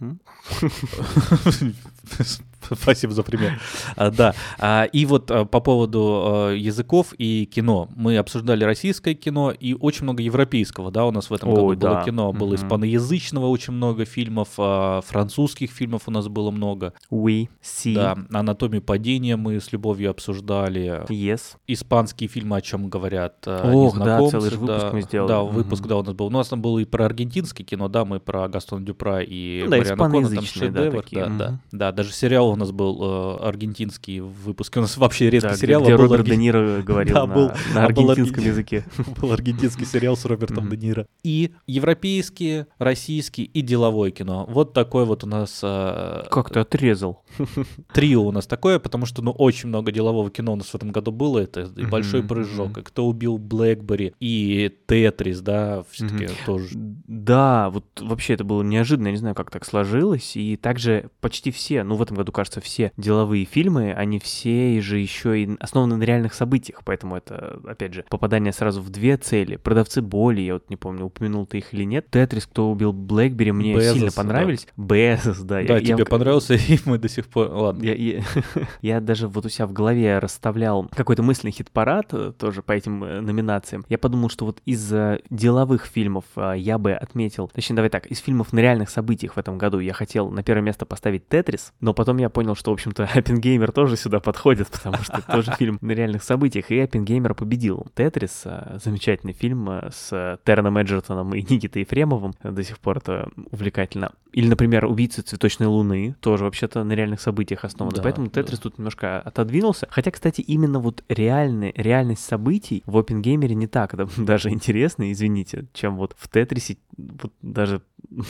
Спасибо 2.80 3.12
за 3.12 3.22
пример. 3.22 3.60
А, 3.96 4.10
да. 4.10 4.34
А, 4.58 4.84
и 4.84 5.06
вот 5.06 5.30
а, 5.30 5.44
по 5.44 5.60
поводу 5.60 6.22
а, 6.24 6.52
языков 6.52 7.14
и 7.18 7.46
кино. 7.46 7.88
Мы 7.94 8.16
обсуждали 8.16 8.64
российское 8.64 9.14
кино 9.14 9.50
и 9.50 9.74
очень 9.74 10.04
много 10.04 10.22
европейского, 10.22 10.90
да, 10.90 11.06
у 11.06 11.10
нас 11.10 11.30
в 11.30 11.34
этом 11.34 11.50
году 11.50 11.66
было 11.68 11.76
да. 11.76 12.04
кино. 12.04 12.32
Было 12.32 12.54
испаноязычного 12.54 13.46
очень 13.46 13.72
много 13.72 14.04
фильмов, 14.04 14.48
а, 14.58 15.00
французских 15.02 15.70
фильмов 15.70 16.02
у 16.06 16.10
нас 16.10 16.28
было 16.28 16.50
много. 16.50 16.92
We 17.10 17.48
see. 17.62 17.94
Да, 17.94 18.16
«Анатомию 18.32 18.82
падения» 18.82 19.36
мы 19.36 19.60
с 19.60 19.72
любовью 19.72 20.10
обсуждали. 20.10 21.04
Yes. 21.08 21.56
Испанские 21.66 22.28
фильмы, 22.28 22.56
о 22.56 22.60
чем 22.60 22.88
говорят 22.88 23.36
а, 23.46 23.70
Ох, 23.72 23.98
да, 23.98 24.26
целый 24.28 24.50
же 24.50 24.58
выпуск 24.58 24.84
да. 24.84 24.90
мы 24.92 25.02
сделали. 25.02 25.28
Да, 25.28 25.42
выпуск, 25.42 25.82
Мгм. 25.82 25.88
да, 25.88 25.96
у 25.96 26.02
нас 26.02 26.14
был. 26.14 26.26
У 26.26 26.30
нас 26.30 26.48
там 26.48 26.62
было 26.62 26.78
и 26.78 26.84
про 26.84 27.06
аргентинское 27.06 27.66
кино, 27.66 27.88
да, 27.88 28.04
мы 28.04 28.20
про 28.20 28.48
Гастона 28.48 28.84
Дюпра 28.84 29.20
и 29.20 29.62
Ну 29.64 29.70
да, 29.70 29.76
Мариану 29.78 29.96
Коннор, 29.96 30.22
там 30.22 30.22
испаноязычные, 30.22 30.70
да, 30.70 30.90
такие, 30.90 31.26
да, 31.26 31.60
да, 31.72 31.92
даже 31.92 32.12
сериал 32.12 32.45
у 32.52 32.56
нас 32.56 32.70
был 32.72 32.98
э, 33.02 33.36
аргентинский 33.46 34.20
в 34.20 34.30
выпуске. 34.44 34.78
У 34.78 34.82
нас 34.82 34.96
вообще 34.96 35.30
редко 35.30 35.50
Да, 35.50 35.56
сериал, 35.56 35.82
где 35.82 35.94
а 35.94 35.96
был 35.96 36.04
Роберт 36.04 36.22
арген- 36.26 36.30
Де 36.30 36.36
Ниро 36.36 36.82
говорил 36.82 37.14
Да, 37.14 37.26
на, 37.26 37.34
был- 37.34 37.50
на 37.74 37.82
а 37.82 37.86
аргентинском 37.86 38.42
арген- 38.44 38.46
языке. 38.48 38.84
был 39.20 39.32
аргентинский 39.32 39.84
сериал 39.84 40.16
с 40.16 40.24
Робертом. 40.24 40.68
Де 40.70 40.76
Ниро. 40.76 41.06
И 41.22 41.52
европейские, 41.66 42.66
российские 42.78 43.46
и 43.46 43.60
деловое 43.62 44.10
кино. 44.10 44.46
Вот 44.48 44.72
такой 44.72 45.04
вот 45.04 45.24
у 45.24 45.26
нас 45.26 45.60
э, 45.62 46.24
Как 46.30 46.50
ты 46.50 46.60
отрезал? 46.60 47.22
трио 47.92 48.22
у 48.24 48.32
нас 48.32 48.46
такое, 48.46 48.78
потому 48.78 49.06
что, 49.06 49.22
ну, 49.22 49.30
очень 49.30 49.68
много 49.68 49.92
делового 49.92 50.30
кино 50.30 50.52
у 50.52 50.56
нас 50.56 50.66
в 50.68 50.74
этом 50.74 50.90
году 50.90 51.12
было. 51.12 51.38
Это 51.38 51.62
и 51.76 51.84
«Большой 51.86 52.22
прыжок», 52.22 52.78
и 52.78 52.82
«Кто 52.82 53.06
убил 53.06 53.38
Блэкбери», 53.38 54.14
и 54.20 54.70
«Тетрис», 54.86 55.40
да, 55.40 55.84
все-таки 55.90 56.28
тоже. 56.44 56.68
Да, 56.74 57.70
вот 57.70 57.84
вообще 58.00 58.34
это 58.34 58.44
было 58.44 58.62
неожиданно, 58.62 59.08
я 59.08 59.12
не 59.12 59.18
знаю, 59.18 59.34
как 59.34 59.50
так 59.50 59.64
сложилось. 59.64 60.36
И 60.36 60.56
также 60.56 61.10
почти 61.20 61.50
все, 61.50 61.82
ну 61.84 61.94
в 61.96 62.02
этом 62.02 62.16
году, 62.16 62.32
кажется, 62.36 62.60
все 62.60 62.92
деловые 62.96 63.44
фильмы, 63.46 63.92
они 63.92 64.18
все 64.18 64.80
же 64.80 64.98
еще 64.98 65.42
и 65.42 65.56
основаны 65.58 65.96
на 65.96 66.02
реальных 66.02 66.34
событиях, 66.34 66.82
поэтому 66.84 67.16
это, 67.16 67.60
опять 67.66 67.94
же, 67.94 68.04
попадание 68.10 68.52
сразу 68.52 68.82
в 68.82 68.90
две 68.90 69.16
цели. 69.16 69.56
Продавцы 69.56 70.02
боли, 70.02 70.42
я 70.42 70.54
вот 70.54 70.68
не 70.70 70.76
помню, 70.76 71.06
упомянул 71.06 71.46
ты 71.46 71.58
их 71.58 71.72
или 71.72 71.84
нет. 71.84 72.06
Тетрис, 72.10 72.46
кто 72.46 72.70
убил 72.70 72.92
Блэкбери, 72.92 73.52
мне 73.52 73.74
Безос, 73.74 73.94
сильно 73.94 74.10
да. 74.10 74.16
понравились. 74.16 74.66
Безос, 74.76 75.38
да. 75.40 75.60
я- 75.60 75.68
Да, 75.68 75.74
я 75.78 75.80
тебе 75.80 75.96
вот- 75.96 76.08
понравился, 76.10 76.54
и 76.68 76.78
мы 76.84 76.98
до 76.98 77.08
сих 77.08 77.26
пор... 77.26 77.48
Ладно. 77.50 77.82
Я, 77.82 77.94
я- 77.94 78.22
я 78.82 79.00
даже 79.00 79.28
вот 79.28 79.46
у 79.46 79.48
себя 79.48 79.66
в 79.66 79.72
голове 79.72 80.18
расставлял 80.18 80.88
какой-то 80.94 81.22
мысленный 81.22 81.52
хит-парад 81.52 82.08
э, 82.12 82.32
тоже 82.38 82.62
по 82.62 82.72
этим 82.72 83.02
э, 83.02 83.20
номинациям. 83.20 83.84
Я 83.88 83.98
подумал, 83.98 84.28
что 84.28 84.44
вот 84.44 84.60
из 84.66 84.92
э, 84.92 85.20
деловых 85.30 85.86
фильмов 85.86 86.24
я 86.56 86.78
бы 86.78 86.92
отметил, 86.92 87.48
точнее, 87.48 87.76
давай 87.76 87.90
так, 87.90 88.06
из 88.06 88.18
фильмов 88.18 88.52
на 88.52 88.58
реальных 88.60 88.90
событиях 88.90 89.34
в 89.34 89.38
этом 89.38 89.56
году 89.58 89.78
я 89.78 89.92
хотел 89.92 90.30
на 90.30 90.42
первое 90.42 90.62
место 90.62 90.84
поставить 90.86 91.28
«Тетрис», 91.28 91.72
но 91.80 91.94
потом 91.94 92.18
я 92.18 92.25
понял, 92.28 92.54
что, 92.54 92.70
в 92.70 92.74
общем-то, 92.74 93.04
«Оппенгеймер» 93.14 93.72
тоже 93.72 93.96
сюда 93.96 94.20
подходит, 94.20 94.68
потому 94.68 94.98
что 94.98 95.18
это 95.18 95.32
тоже 95.32 95.52
фильм 95.58 95.78
на 95.80 95.92
реальных 95.92 96.22
событиях, 96.22 96.70
и 96.70 96.78
«Оппенгеймер» 96.78 97.34
победил. 97.34 97.86
«Тетрис» 97.94 98.42
э,— 98.44 98.78
замечательный 98.82 99.32
фильм 99.32 99.68
э, 99.70 99.90
с 99.92 100.38
Терреном 100.44 100.78
Эджертоном 100.78 101.34
и 101.34 101.42
Никитой 101.42 101.82
Ефремовым, 101.82 102.34
до 102.42 102.62
сих 102.62 102.78
пор 102.78 102.98
это 102.98 103.28
увлекательно. 103.50 104.12
Или, 104.36 104.48
например, 104.48 104.84
«Убийцы 104.84 105.22
цветочной 105.22 105.66
луны», 105.66 106.14
тоже 106.20 106.44
вообще-то 106.44 106.84
на 106.84 106.92
реальных 106.92 107.22
событиях 107.22 107.64
основаны, 107.64 107.96
Да, 107.96 108.02
поэтому 108.02 108.26
да. 108.26 108.32
«Тетрис» 108.42 108.58
тут 108.58 108.76
немножко 108.76 109.18
отодвинулся. 109.20 109.86
Хотя, 109.90 110.10
кстати, 110.10 110.42
именно 110.42 110.78
вот 110.78 111.02
реальный, 111.08 111.72
реальность 111.74 112.22
событий 112.22 112.82
в 112.84 112.98
Опенгеймере 112.98 113.54
не 113.54 113.66
так 113.66 113.96
да, 113.96 114.06
даже 114.18 114.50
интересно, 114.50 115.10
извините, 115.10 115.64
чем 115.72 115.96
вот 115.96 116.14
в 116.18 116.28
Тетрисе, 116.28 116.76
вот 116.98 117.32
даже 117.40 117.80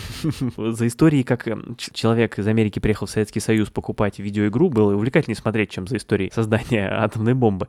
за 0.56 0.86
историей, 0.86 1.24
как 1.24 1.48
эм, 1.48 1.76
человек 1.76 2.38
из 2.38 2.46
Америки 2.46 2.78
приехал 2.78 3.06
в 3.06 3.10
Советский 3.10 3.40
Союз 3.40 3.70
покупать 3.70 4.20
видеоигру, 4.20 4.70
было 4.70 4.94
увлекательнее 4.94 5.36
смотреть, 5.36 5.70
чем 5.70 5.88
за 5.88 5.96
историей 5.96 6.30
создания 6.32 6.88
атомной 6.92 7.34
бомбы. 7.34 7.66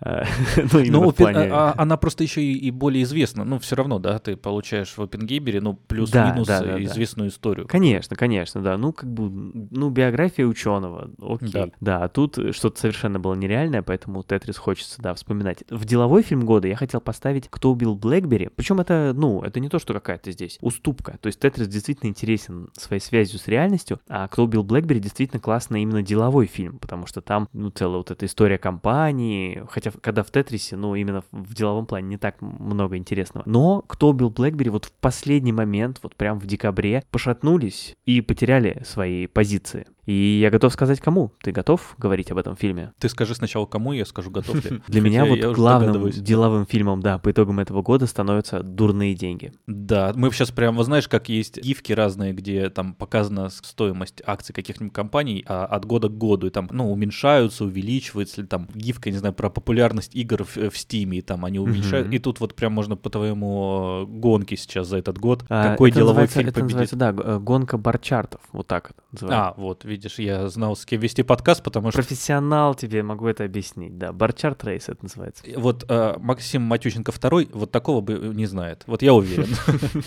Ну, 0.71 0.83
Ну, 0.85 1.11
плане... 1.11 1.49
а- 1.51 1.71
а- 1.71 1.81
она 1.81 1.97
просто 1.97 2.23
еще 2.23 2.41
и, 2.43 2.53
и 2.53 2.69
более 2.69 3.01
известна. 3.03 3.43
Ну, 3.43 3.57
все 3.57 3.75
равно, 3.75 3.97
да, 3.97 4.19
ты 4.19 4.35
получаешь 4.37 4.93
в 4.95 5.01
Опенгеймере, 5.01 5.59
ну, 5.59 5.73
плюс-минус 5.73 6.47
Да, 6.47 6.59
да, 6.61 6.65
да, 6.67 6.73
да. 6.73 6.83
известную 6.83 7.29
историю. 7.29 7.67
Конечно, 7.67 8.15
конечно, 8.15 8.26
да. 8.61 8.77
Ну, 8.77 8.93
как 8.93 9.11
бы, 9.11 9.29
ну, 9.71 9.89
биография 9.89 10.45
ученого, 10.45 11.09
окей. 11.21 11.51
Да. 11.51 11.67
Да, 11.79 12.03
а 12.03 12.09
тут 12.09 12.37
что-то 12.51 12.79
совершенно 12.79 13.19
было 13.19 13.33
нереальное, 13.33 13.81
поэтому 13.81 14.23
Тетрис 14.23 14.57
хочется, 14.57 15.01
да, 15.01 15.13
вспоминать. 15.13 15.63
В 15.69 15.85
деловой 15.85 16.21
фильм 16.21 16.45
года 16.45 16.67
я 16.67 16.75
хотел 16.75 17.01
поставить 17.01 17.47
«Кто 17.49 17.71
убил 17.71 17.95
Блэкбери?». 17.95 18.49
Причем 18.55 18.79
это, 18.79 19.13
ну, 19.15 19.41
это 19.41 19.59
не 19.59 19.69
то, 19.69 19.79
что 19.79 19.93
какая-то 19.93 20.31
здесь 20.31 20.57
уступка. 20.61 21.17
То 21.21 21.27
есть 21.27 21.39
Тетрис 21.39 21.67
действительно 21.67 22.09
интересен 22.09 22.69
своей 22.73 23.01
связью 23.01 23.39
с 23.39 23.47
реальностью, 23.47 23.99
а 24.07 24.27
«Кто 24.27 24.43
убил 24.43 24.63
Блэкбери?» 24.63 24.99
действительно 24.99 25.39
классный 25.39 25.81
именно 25.81 26.01
деловой 26.01 26.45
фильм, 26.45 26.77
потому 26.79 27.07
что 27.07 27.21
там, 27.21 27.47
ну, 27.53 27.69
целая 27.69 27.97
вот 27.97 28.11
эта 28.11 28.25
история 28.25 28.57
компании, 28.57 29.63
хотя 29.69 29.91
когда 30.01 30.23
в 30.23 30.31
Тетрисе, 30.31 30.75
ну, 30.75 30.95
именно 30.95 31.23
в 31.31 31.53
деловом 31.53 31.85
плане 31.85 32.07
не 32.07 32.17
так 32.17 32.41
много 32.41 32.97
интересного. 32.97 33.43
Но 33.47 33.83
«Кто 33.87 34.09
убил 34.09 34.29
Блэкбери?» 34.29 34.69
вот 34.69 34.85
в 34.85 34.91
последний 34.91 35.53
момент, 35.53 35.99
вот 36.03 36.15
прям 36.15 36.39
в 36.39 36.45
декабре, 36.45 37.03
пошатнулись 37.11 37.95
и 38.05 38.16
потеряли 38.21 38.81
свои 38.85 39.27
позиции. 39.27 39.85
И 40.07 40.39
я 40.41 40.49
готов 40.49 40.71
сказать 40.71 41.01
кому. 41.01 41.33
Ты 41.43 41.51
готов 41.51 41.95
говорить 41.97 42.31
об 42.31 42.37
этом 42.37 42.55
фильме? 42.55 42.93
Ты 42.97 43.09
скажи 43.09 43.35
сначала, 43.35 43.65
кому 43.65 43.91
я 43.91 44.05
скажу, 44.05 44.31
готов 44.31 44.63
ли. 44.63 44.81
Для 44.87 45.01
меня 45.01 45.25
вот 45.25 45.39
главным 45.53 46.09
деловым 46.09 46.65
фильмом, 46.65 47.01
да, 47.01 47.19
по 47.19 47.29
итогам 47.29 47.59
этого 47.59 47.81
года 47.81 48.07
становятся 48.07 48.63
«Дурные 48.63 49.13
деньги». 49.13 49.51
Да, 49.67 50.13
мы 50.15 50.31
сейчас 50.31 50.51
прям, 50.51 50.81
знаешь, 50.81 51.09
как 51.09 51.27
есть 51.27 51.61
гифки 51.61 51.91
разные, 51.91 52.31
где 52.31 52.69
там 52.69 52.93
показана 52.93 53.49
стоимость 53.49 54.23
акций 54.25 54.53
каких-нибудь 54.53 54.93
компаний 54.93 55.43
а, 55.45 55.65
от 55.65 55.83
года 55.83 56.07
к 56.07 56.17
году, 56.17 56.47
и 56.47 56.51
там, 56.51 56.69
ну, 56.71 56.89
уменьшаются, 56.89 57.65
увеличиваются, 57.65 58.41
или 58.41 58.47
там 58.47 58.69
гифка, 58.73 59.11
не 59.11 59.17
знаю, 59.17 59.33
про 59.33 59.49
популярность 59.49 60.15
игр 60.15 60.45
в, 60.45 60.55
Steam, 60.57 61.15
и 61.15 61.21
там 61.21 61.43
они 61.43 61.59
уменьшают, 61.59 62.13
и 62.13 62.19
тут 62.19 62.39
вот 62.39 62.55
прям 62.55 62.71
можно 62.71 62.95
по 62.95 63.09
твоему 63.09 64.03
э, 64.03 64.05
гонке 64.05 64.55
сейчас 64.55 64.87
за 64.87 64.99
этот 64.99 65.17
год, 65.17 65.43
А, 65.49 65.71
какой 65.71 65.91
деловой 65.91 66.27
фильм 66.27 66.53
победит. 66.53 66.95
да, 66.95 67.09
э, 67.09 67.39
гонка 67.39 67.77
барчартов, 67.77 68.39
вот 68.53 68.67
так 68.67 68.91
это 68.91 69.01
называется. 69.11 69.47
А, 69.49 69.53
вот, 69.57 69.83
видишь, 69.83 69.96
я 70.19 70.47
знал, 70.49 70.75
с 70.75 70.85
кем 70.85 71.01
вести 71.01 71.23
подкаст, 71.23 71.63
потому 71.63 71.91
что 71.91 72.01
Профессионал 72.01 72.75
тебе 72.75 73.03
могу 73.03 73.27
это 73.27 73.43
объяснить, 73.43 73.97
да. 73.97 74.11
Барчарт 74.13 74.63
рейс 74.63 74.89
это 74.89 75.03
называется. 75.03 75.43
вот 75.55 75.85
э, 75.89 76.15
Максим 76.19 76.61
Матющенко 76.63 77.11
второй 77.11 77.49
вот 77.53 77.71
такого 77.71 78.01
бы 78.01 78.13
не 78.33 78.45
знает. 78.45 78.83
Вот 78.87 79.01
я 79.01 79.13
уверен. 79.13 79.47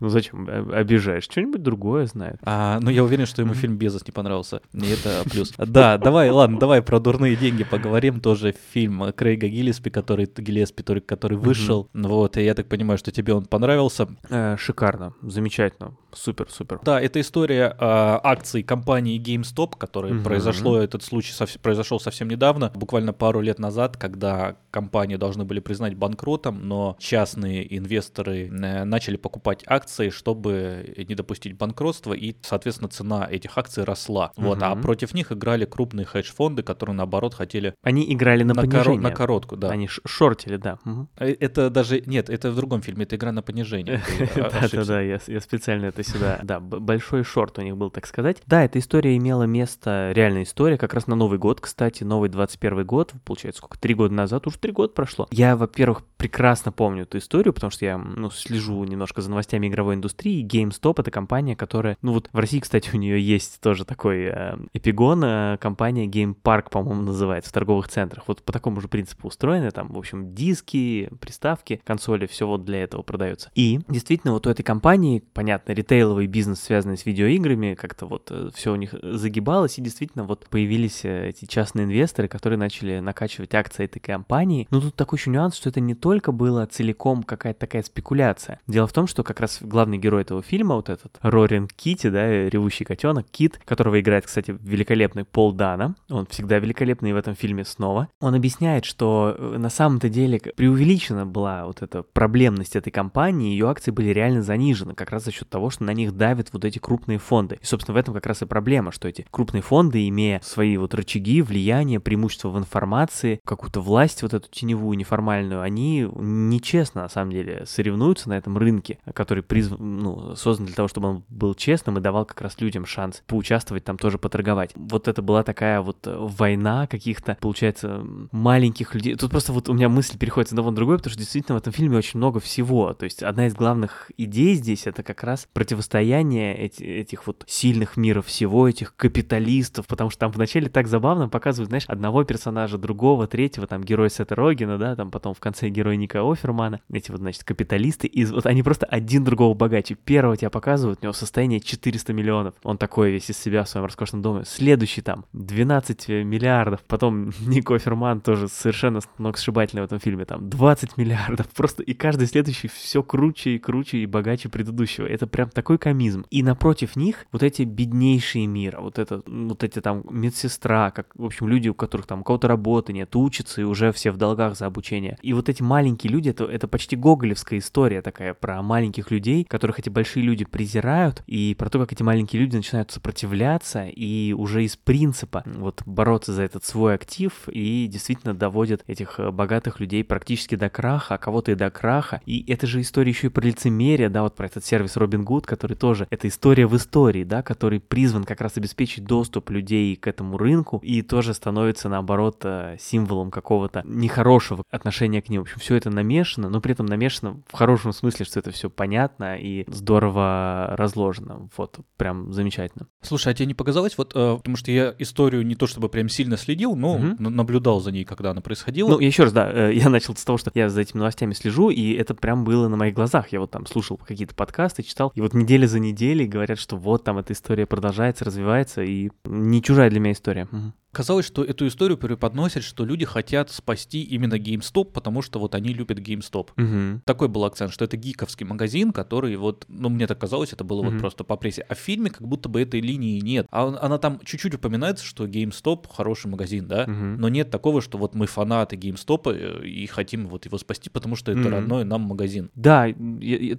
Ну 0.00 0.08
зачем? 0.08 0.48
Э, 0.48 0.74
Обижаешь. 0.74 1.24
Что-нибудь 1.24 1.62
другое 1.62 2.06
знает. 2.06 2.38
А, 2.42 2.78
ну, 2.80 2.90
я 2.90 3.04
уверен, 3.04 3.26
что 3.26 3.42
ему 3.42 3.54
фильм 3.54 3.76
«Безос» 3.76 4.06
не 4.06 4.12
понравился. 4.12 4.60
И 4.72 4.86
это 4.86 5.22
плюс. 5.30 5.52
Да, 5.56 5.98
давай, 5.98 6.30
ладно, 6.30 6.58
давай 6.58 6.82
про 6.82 7.00
«Дурные 7.00 7.36
деньги» 7.36 7.64
поговорим. 7.64 8.20
Тоже 8.20 8.54
фильм 8.72 9.12
Крейга 9.12 9.48
Гиллеспи, 9.48 9.90
который, 9.90 10.26
который, 10.26 11.00
который 11.00 11.38
вышел. 11.38 11.88
Вот, 11.94 12.36
и 12.36 12.44
я 12.44 12.54
так 12.54 12.68
понимаю, 12.68 12.98
что 12.98 13.10
тебе 13.12 13.34
он 13.34 13.46
понравился. 13.46 14.08
Э, 14.28 14.56
шикарно, 14.58 15.14
замечательно, 15.22 15.96
супер-супер. 16.12 16.80
Да, 16.82 17.00
это 17.00 17.20
история 17.20 17.74
а, 17.78 18.20
акций 18.22 18.62
компании 18.62 19.18
GameStop, 19.24 19.76
которая 19.78 20.12
Мгм. 20.14 20.24
произошло, 20.24 20.78
этот 20.78 21.02
случай 21.02 21.32
совс- 21.32 21.58
произошел 21.58 21.98
совсем 22.00 22.28
недавно, 22.28 22.70
буквально 22.74 23.12
пару 23.12 23.40
лет 23.40 23.58
назад, 23.58 23.96
когда 23.96 24.56
компании 24.70 25.16
должны 25.16 25.44
были 25.44 25.60
признать 25.60 25.94
банкротом, 25.94 26.66
но 26.68 26.96
частные 26.98 27.76
инвесторы 27.78 28.48
э, 28.48 28.84
начали 28.84 29.16
покупать 29.16 29.62
акции, 29.66 30.10
чтобы 30.10 30.94
не 31.08 31.14
допустить 31.14 31.56
банкротства, 31.56 32.12
и, 32.12 32.34
соответственно, 32.42 32.88
цена 32.88 33.26
этих 33.30 33.56
акций 33.58 33.84
росла. 33.84 34.32
Вот, 34.36 34.62
а 34.62 34.74
против 34.76 35.14
них 35.14 35.32
играли 35.32 35.64
крупные 35.64 36.04
хедж-фонды, 36.04 36.62
которые, 36.62 36.94
наоборот, 36.96 37.34
хотели 37.34 37.74
Они 37.82 38.12
играли 38.12 38.42
на, 38.42 38.54
на, 38.54 38.60
коро- 38.62 38.70
понижение. 38.70 39.00
на 39.00 39.10
короткую, 39.10 39.58
да. 39.60 39.70
Они 39.70 39.88
шортили, 40.06 40.56
да. 40.56 40.78
Э, 41.18 41.34
Это 41.40 41.70
даже... 41.70 42.02
Нет, 42.06 42.28
это 42.30 42.50
в 42.50 42.56
другом 42.56 42.82
фильме, 42.82 43.04
это 43.04 43.16
игра 43.16 43.32
на 43.32 43.42
понижение. 43.42 44.02
Да-да-да, 44.36 45.00
я, 45.00 45.18
специально 45.40 45.86
это 45.86 46.02
сюда... 46.02 46.40
Да, 46.42 46.60
большой 46.60 47.24
шорт 47.24 47.58
у 47.58 47.62
них 47.62 47.76
был, 47.76 47.90
так 47.90 48.06
сказать. 48.06 48.38
Да, 48.46 48.64
эта 48.64 48.78
история 48.78 49.13
имела 49.16 49.44
место, 49.44 50.12
реальная 50.14 50.42
история, 50.42 50.78
как 50.78 50.94
раз 50.94 51.06
на 51.06 51.16
Новый 51.16 51.38
год, 51.38 51.60
кстати, 51.60 52.04
новый 52.04 52.28
21 52.28 52.84
год, 52.84 53.12
получается, 53.24 53.58
сколько, 53.58 53.78
три 53.78 53.94
года 53.94 54.14
назад, 54.14 54.46
уж 54.46 54.56
три 54.56 54.72
года 54.72 54.92
прошло. 54.92 55.26
Я, 55.30 55.56
во-первых, 55.56 56.02
прекрасно 56.16 56.72
помню 56.72 57.02
эту 57.02 57.18
историю, 57.18 57.52
потому 57.52 57.70
что 57.70 57.84
я, 57.84 57.98
ну, 57.98 58.30
слежу 58.30 58.82
немножко 58.84 59.20
за 59.20 59.30
новостями 59.30 59.68
игровой 59.68 59.94
индустрии. 59.94 60.44
GameStop— 60.44 60.94
это 60.98 61.10
компания, 61.10 61.56
которая, 61.56 61.96
ну 62.02 62.12
вот 62.12 62.30
в 62.32 62.38
России, 62.38 62.60
кстати, 62.60 62.90
у 62.94 62.96
нее 62.96 63.20
есть 63.20 63.60
тоже 63.60 63.84
такой 63.84 64.24
э, 64.24 64.56
эпигон, 64.72 65.22
э, 65.24 65.58
компания 65.60 66.06
Game 66.06 66.34
Park, 66.34 66.70
по-моему, 66.70 67.02
называется, 67.02 67.50
в 67.50 67.52
торговых 67.52 67.88
центрах. 67.88 68.24
Вот 68.26 68.42
по 68.42 68.52
такому 68.52 68.80
же 68.80 68.88
принципу 68.88 69.28
устроены, 69.28 69.70
там, 69.70 69.92
в 69.92 69.98
общем, 69.98 70.34
диски, 70.34 71.10
приставки, 71.20 71.80
консоли, 71.84 72.26
все 72.26 72.46
вот 72.46 72.64
для 72.64 72.82
этого 72.82 73.02
продается. 73.02 73.50
И 73.54 73.80
действительно, 73.88 74.32
вот 74.32 74.46
у 74.46 74.50
этой 74.50 74.62
компании, 74.62 75.22
понятно, 75.32 75.72
ритейловый 75.72 76.26
бизнес, 76.26 76.60
связанный 76.60 76.96
с 76.96 77.04
видеоиграми, 77.04 77.74
как-то 77.74 78.06
вот 78.06 78.28
э, 78.30 78.50
все 78.54 78.72
у 78.72 78.76
них 78.76 78.94
загибалось, 79.12 79.78
и 79.78 79.82
действительно 79.82 80.24
вот 80.24 80.46
появились 80.48 81.04
э, 81.04 81.28
эти 81.28 81.44
частные 81.44 81.84
инвесторы, 81.84 82.28
которые 82.28 82.58
начали 82.58 82.98
накачивать 82.98 83.54
акции 83.54 83.84
этой 83.84 84.00
компании. 84.00 84.66
Но 84.70 84.80
тут 84.80 84.94
такой 84.94 85.18
еще 85.18 85.30
нюанс, 85.30 85.56
что 85.56 85.68
это 85.68 85.80
не 85.80 85.94
только 85.94 86.32
было 86.32 86.66
целиком 86.66 87.22
какая-то 87.22 87.60
такая 87.60 87.82
спекуляция. 87.82 88.60
Дело 88.66 88.86
в 88.86 88.92
том, 88.92 89.06
что 89.06 89.22
как 89.22 89.40
раз 89.40 89.58
главный 89.60 89.98
герой 89.98 90.22
этого 90.22 90.42
фильма, 90.42 90.76
вот 90.76 90.88
этот 90.88 91.18
Рорин 91.22 91.68
Кити, 91.68 92.08
да, 92.08 92.48
ревущий 92.48 92.84
котенок, 92.84 93.26
Кит, 93.30 93.60
которого 93.64 94.00
играет, 94.00 94.26
кстати, 94.26 94.56
великолепный 94.60 95.24
Пол 95.24 95.52
Дана, 95.52 95.94
он 96.08 96.26
всегда 96.26 96.58
великолепный 96.58 97.12
в 97.12 97.16
этом 97.16 97.34
фильме 97.34 97.64
снова, 97.64 98.08
он 98.20 98.34
объясняет, 98.34 98.84
что 98.84 99.34
э, 99.36 99.56
на 99.58 99.70
самом-то 99.70 100.08
деле 100.08 100.40
преувеличена 100.40 101.26
была 101.26 101.66
вот 101.66 101.82
эта 101.82 102.02
проблемность 102.02 102.76
этой 102.76 102.90
компании, 102.90 103.52
ее 103.52 103.68
акции 103.68 103.90
были 103.90 104.08
реально 104.08 104.42
занижены, 104.42 104.94
как 104.94 105.10
раз 105.10 105.24
за 105.24 105.32
счет 105.32 105.48
того, 105.48 105.70
что 105.70 105.84
на 105.84 105.92
них 105.92 106.16
давят 106.16 106.48
вот 106.52 106.64
эти 106.64 106.78
крупные 106.78 107.18
фонды. 107.18 107.58
И, 107.60 107.64
собственно, 107.64 107.94
в 107.94 107.98
этом 107.98 108.14
как 108.14 108.26
раз 108.26 108.42
и 108.42 108.46
проблема, 108.46 108.92
что 108.94 109.08
эти 109.08 109.26
крупные 109.30 109.62
фонды, 109.62 110.08
имея 110.08 110.40
свои 110.42 110.76
вот 110.76 110.94
рычаги, 110.94 111.42
влияние, 111.42 112.00
преимущество 112.00 112.48
в 112.48 112.58
информации, 112.58 113.40
какую-то 113.44 113.80
власть 113.80 114.22
вот 114.22 114.32
эту 114.32 114.48
теневую, 114.50 114.96
неформальную, 114.96 115.60
они 115.60 116.08
нечестно, 116.14 117.02
на 117.02 117.08
самом 117.08 117.32
деле, 117.32 117.64
соревнуются 117.66 118.28
на 118.28 118.38
этом 118.38 118.56
рынке, 118.56 118.98
который 119.12 119.42
призван, 119.42 119.98
ну, 119.98 120.36
создан 120.36 120.66
для 120.66 120.74
того, 120.74 120.88
чтобы 120.88 121.08
он 121.08 121.24
был 121.28 121.54
честным 121.54 121.98
и 121.98 122.00
давал 122.00 122.24
как 122.24 122.40
раз 122.40 122.60
людям 122.60 122.86
шанс 122.86 123.22
поучаствовать 123.26 123.84
там 123.84 123.98
тоже 123.98 124.18
поторговать. 124.18 124.70
Вот 124.74 125.08
это 125.08 125.20
была 125.22 125.42
такая 125.42 125.80
вот 125.80 125.98
война 126.06 126.86
каких-то, 126.86 127.36
получается, 127.40 128.04
маленьких 128.32 128.94
людей. 128.94 129.16
Тут 129.16 129.30
просто 129.30 129.52
вот 129.52 129.68
у 129.68 129.74
меня 129.74 129.88
мысль 129.88 130.18
переходит 130.18 130.48
с 130.48 130.52
одного 130.52 130.70
на 130.70 130.76
другое, 130.76 130.98
потому 130.98 131.12
что 131.12 131.20
действительно 131.20 131.58
в 131.58 131.62
этом 131.62 131.72
фильме 131.72 131.98
очень 131.98 132.18
много 132.18 132.40
всего. 132.40 132.92
То 132.94 133.04
есть 133.04 133.22
одна 133.22 133.46
из 133.46 133.54
главных 133.54 134.10
идей 134.16 134.54
здесь 134.54 134.86
это 134.86 135.02
как 135.02 135.22
раз 135.24 135.48
противостояние 135.52 136.56
эти, 136.56 136.82
этих 136.82 137.26
вот 137.26 137.44
сильных 137.46 137.96
миров 137.96 138.26
всего, 138.26 138.68
этих 138.74 138.94
капиталистов, 138.96 139.86
потому 139.86 140.10
что 140.10 140.20
там 140.20 140.30
вначале 140.32 140.68
так 140.68 140.86
забавно 140.86 141.28
показывают, 141.28 141.68
знаешь, 141.68 141.84
одного 141.86 142.24
персонажа, 142.24 142.78
другого, 142.78 143.26
третьего, 143.26 143.66
там 143.66 143.82
герой 143.82 144.10
Сета 144.10 144.34
Рогина, 144.34 144.78
да, 144.78 144.96
там 144.96 145.10
потом 145.10 145.34
в 145.34 145.40
конце 145.40 145.68
герой 145.68 145.96
Ника 145.96 146.20
Офермана, 146.20 146.80
эти 146.92 147.10
вот, 147.10 147.20
значит, 147.20 147.44
капиталисты, 147.44 148.06
и 148.06 148.24
вот 148.26 148.46
они 148.46 148.62
просто 148.62 148.86
один 148.86 149.24
другого 149.24 149.54
богаче. 149.54 149.94
Первого 149.94 150.36
тебя 150.36 150.50
показывают, 150.50 151.00
у 151.02 151.04
него 151.04 151.12
состояние 151.12 151.60
400 151.60 152.12
миллионов, 152.12 152.54
он 152.62 152.78
такой 152.78 153.12
весь 153.12 153.30
из 153.30 153.38
себя 153.38 153.64
в 153.64 153.68
своем 153.68 153.86
роскошном 153.86 154.22
доме. 154.22 154.44
Следующий 154.44 155.00
там 155.00 155.24
12 155.32 156.08
миллиардов, 156.08 156.80
потом 156.86 157.32
Ник 157.40 157.70
Оферман 157.70 158.20
тоже 158.20 158.48
совершенно 158.48 159.00
сногсшибательный 159.16 159.82
в 159.82 159.86
этом 159.86 160.00
фильме, 160.00 160.24
там 160.24 160.48
20 160.50 160.96
миллиардов, 160.96 161.48
просто 161.54 161.82
и 161.82 161.94
каждый 161.94 162.26
следующий 162.26 162.68
все 162.68 163.02
круче 163.02 163.50
и 163.50 163.58
круче 163.58 163.98
и 163.98 164.06
богаче 164.06 164.48
предыдущего. 164.48 165.06
Это 165.06 165.26
прям 165.26 165.48
такой 165.50 165.78
комизм. 165.78 166.24
И 166.30 166.42
напротив 166.42 166.96
них 166.96 167.26
вот 167.32 167.42
эти 167.42 167.62
беднейшие 167.62 168.46
мира, 168.64 168.80
вот 168.80 168.98
это, 168.98 169.22
вот 169.26 169.62
эти 169.62 169.80
там 169.80 170.02
медсестра, 170.10 170.90
как, 170.90 171.08
в 171.14 171.24
общем, 171.24 171.48
люди, 171.48 171.68
у 171.68 171.74
которых 171.74 172.06
там 172.06 172.22
кого-то 172.22 172.48
работы 172.48 172.92
нет, 172.92 173.14
учатся 173.14 173.60
и 173.60 173.64
уже 173.64 173.92
все 173.92 174.10
в 174.10 174.16
долгах 174.16 174.56
за 174.56 174.66
обучение. 174.66 175.18
И 175.22 175.32
вот 175.32 175.48
эти 175.48 175.62
маленькие 175.62 176.12
люди, 176.12 176.30
это, 176.30 176.44
это 176.44 176.68
почти 176.68 176.96
гоголевская 176.96 177.58
история 177.58 178.02
такая 178.02 178.34
про 178.34 178.62
маленьких 178.62 179.10
людей, 179.10 179.44
которых 179.44 179.78
эти 179.78 179.90
большие 179.90 180.24
люди 180.24 180.44
презирают, 180.44 181.22
и 181.26 181.54
про 181.58 181.68
то, 181.68 181.78
как 181.78 181.92
эти 181.92 182.02
маленькие 182.02 182.40
люди 182.42 182.56
начинают 182.56 182.90
сопротивляться 182.90 183.86
и 183.86 184.32
уже 184.32 184.64
из 184.64 184.76
принципа 184.76 185.42
вот 185.46 185.82
бороться 185.86 186.32
за 186.32 186.42
этот 186.42 186.64
свой 186.64 186.94
актив 186.94 187.32
и 187.48 187.86
действительно 187.86 188.34
доводят 188.34 188.82
этих 188.86 189.20
э, 189.20 189.30
богатых 189.30 189.80
людей 189.80 190.04
практически 190.04 190.54
до 190.54 190.70
краха, 190.70 191.14
а 191.14 191.18
кого-то 191.18 191.52
и 191.52 191.54
до 191.54 191.70
краха. 191.70 192.20
И 192.26 192.44
это 192.50 192.66
же 192.66 192.80
история 192.80 193.10
еще 193.10 193.26
и 193.26 193.30
про 193.30 193.42
лицемерие, 193.42 194.08
да, 194.08 194.22
вот 194.22 194.34
про 194.34 194.46
этот 194.46 194.64
сервис 194.64 194.96
Robin 194.96 195.24
Good, 195.24 195.44
который 195.44 195.76
тоже, 195.76 196.06
это 196.10 196.28
история 196.28 196.66
в 196.66 196.76
истории, 196.76 197.24
да, 197.24 197.42
который 197.42 197.80
призван 197.80 198.24
как 198.24 198.40
раз 198.40 198.53
обеспечить 198.58 199.04
доступ 199.04 199.50
людей 199.50 199.96
к 199.96 200.06
этому 200.06 200.36
рынку 200.36 200.80
и 200.82 201.02
тоже 201.02 201.34
становится, 201.34 201.88
наоборот, 201.88 202.40
э, 202.44 202.76
символом 202.80 203.30
какого-то 203.30 203.82
нехорошего 203.84 204.64
отношения 204.70 205.22
к 205.22 205.28
ним. 205.28 205.42
В 205.42 205.44
общем, 205.44 205.58
все 205.58 205.76
это 205.76 205.90
намешано, 205.90 206.48
но 206.48 206.60
при 206.60 206.72
этом 206.72 206.86
намешано 206.86 207.42
в 207.48 207.56
хорошем 207.56 207.92
смысле, 207.92 208.24
что 208.24 208.38
это 208.38 208.50
все 208.50 208.70
понятно 208.70 209.36
и 209.36 209.64
здорово 209.68 210.74
разложено. 210.76 211.48
Вот, 211.56 211.78
прям 211.96 212.32
замечательно. 212.32 212.86
Слушай, 213.02 213.32
а 213.32 213.34
тебе 213.34 213.46
не 213.46 213.54
показалось, 213.54 213.96
вот, 213.98 214.12
э, 214.14 214.36
потому 214.36 214.56
что 214.56 214.70
я 214.70 214.94
историю 214.98 215.44
не 215.44 215.54
то 215.54 215.66
чтобы 215.66 215.88
прям 215.88 216.08
сильно 216.08 216.36
следил, 216.36 216.76
но 216.76 216.94
угу. 216.94 217.16
наблюдал 217.18 217.80
за 217.80 217.92
ней, 217.92 218.04
когда 218.04 218.30
она 218.30 218.40
происходила. 218.40 218.88
Ну, 218.88 218.98
еще 218.98 219.24
раз, 219.24 219.32
да, 219.32 219.50
э, 219.50 219.74
я 219.74 219.88
начал 219.88 220.14
с 220.16 220.24
того, 220.24 220.38
что 220.38 220.50
я 220.54 220.68
за 220.68 220.80
этими 220.80 220.98
новостями 220.98 221.32
слежу, 221.32 221.70
и 221.70 221.92
это 221.92 222.14
прям 222.14 222.44
было 222.44 222.68
на 222.68 222.76
моих 222.76 222.94
глазах. 222.94 223.32
Я 223.32 223.40
вот 223.40 223.50
там 223.50 223.66
слушал 223.66 223.96
какие-то 223.96 224.34
подкасты, 224.34 224.82
читал, 224.82 225.12
и 225.14 225.20
вот 225.20 225.34
неделя 225.34 225.66
за 225.66 225.78
неделей 225.78 226.26
говорят, 226.26 226.58
что 226.58 226.76
вот 226.76 227.04
там 227.04 227.18
эта 227.18 227.32
история 227.32 227.66
продолжается, 227.66 228.24
развивается, 228.24 228.43
и 228.82 229.10
не 229.24 229.62
чужая 229.62 229.90
для 229.90 230.00
меня 230.00 230.12
история. 230.12 230.44
Угу. 230.50 230.72
Казалось, 230.94 231.26
что 231.26 231.42
эту 231.42 231.66
историю 231.66 231.98
преподносят, 231.98 232.62
что 232.62 232.84
люди 232.84 233.04
хотят 233.04 233.50
спасти 233.50 234.02
именно 234.02 234.34
GameStop, 234.34 234.92
потому 234.92 235.22
что 235.22 235.40
вот 235.40 235.54
они 235.54 235.70
любят 235.70 235.98
GameStop. 235.98 236.50
Угу. 236.56 237.02
Такой 237.04 237.28
был 237.28 237.44
акцент, 237.44 237.72
что 237.72 237.84
это 237.84 237.96
гиковский 237.96 238.46
магазин, 238.46 238.92
который 238.92 239.34
вот, 239.36 239.64
ну 239.68 239.88
мне 239.88 240.06
так 240.06 240.18
казалось, 240.18 240.52
это 240.52 240.62
было 240.62 240.80
угу. 240.80 240.90
вот 240.90 241.00
просто 241.00 241.24
по 241.24 241.36
прессе. 241.36 241.62
А 241.68 241.74
в 241.74 241.78
фильме 241.78 242.10
как 242.10 242.22
будто 242.26 242.48
бы 242.48 242.62
этой 242.62 242.80
линии 242.80 243.20
нет. 243.20 243.46
А 243.50 243.76
она 243.80 243.98
там 243.98 244.20
чуть-чуть 244.24 244.54
упоминается, 244.54 245.04
что 245.04 245.26
GameStop 245.26 245.86
хороший 245.92 246.28
магазин, 246.28 246.68
да, 246.68 246.84
угу. 246.84 246.92
но 246.92 247.28
нет 247.28 247.50
такого, 247.50 247.82
что 247.82 247.98
вот 247.98 248.14
мы 248.14 248.26
фанаты 248.26 248.76
GameStop 248.76 249.32
э, 249.34 249.66
и 249.66 249.86
хотим 249.86 250.28
вот 250.28 250.46
его 250.46 250.58
спасти, 250.58 250.90
потому 250.90 251.16
что 251.16 251.32
это 251.32 251.40
угу. 251.40 251.50
родной 251.50 251.84
нам 251.84 252.02
магазин. 252.02 252.50
Да, 252.54 252.86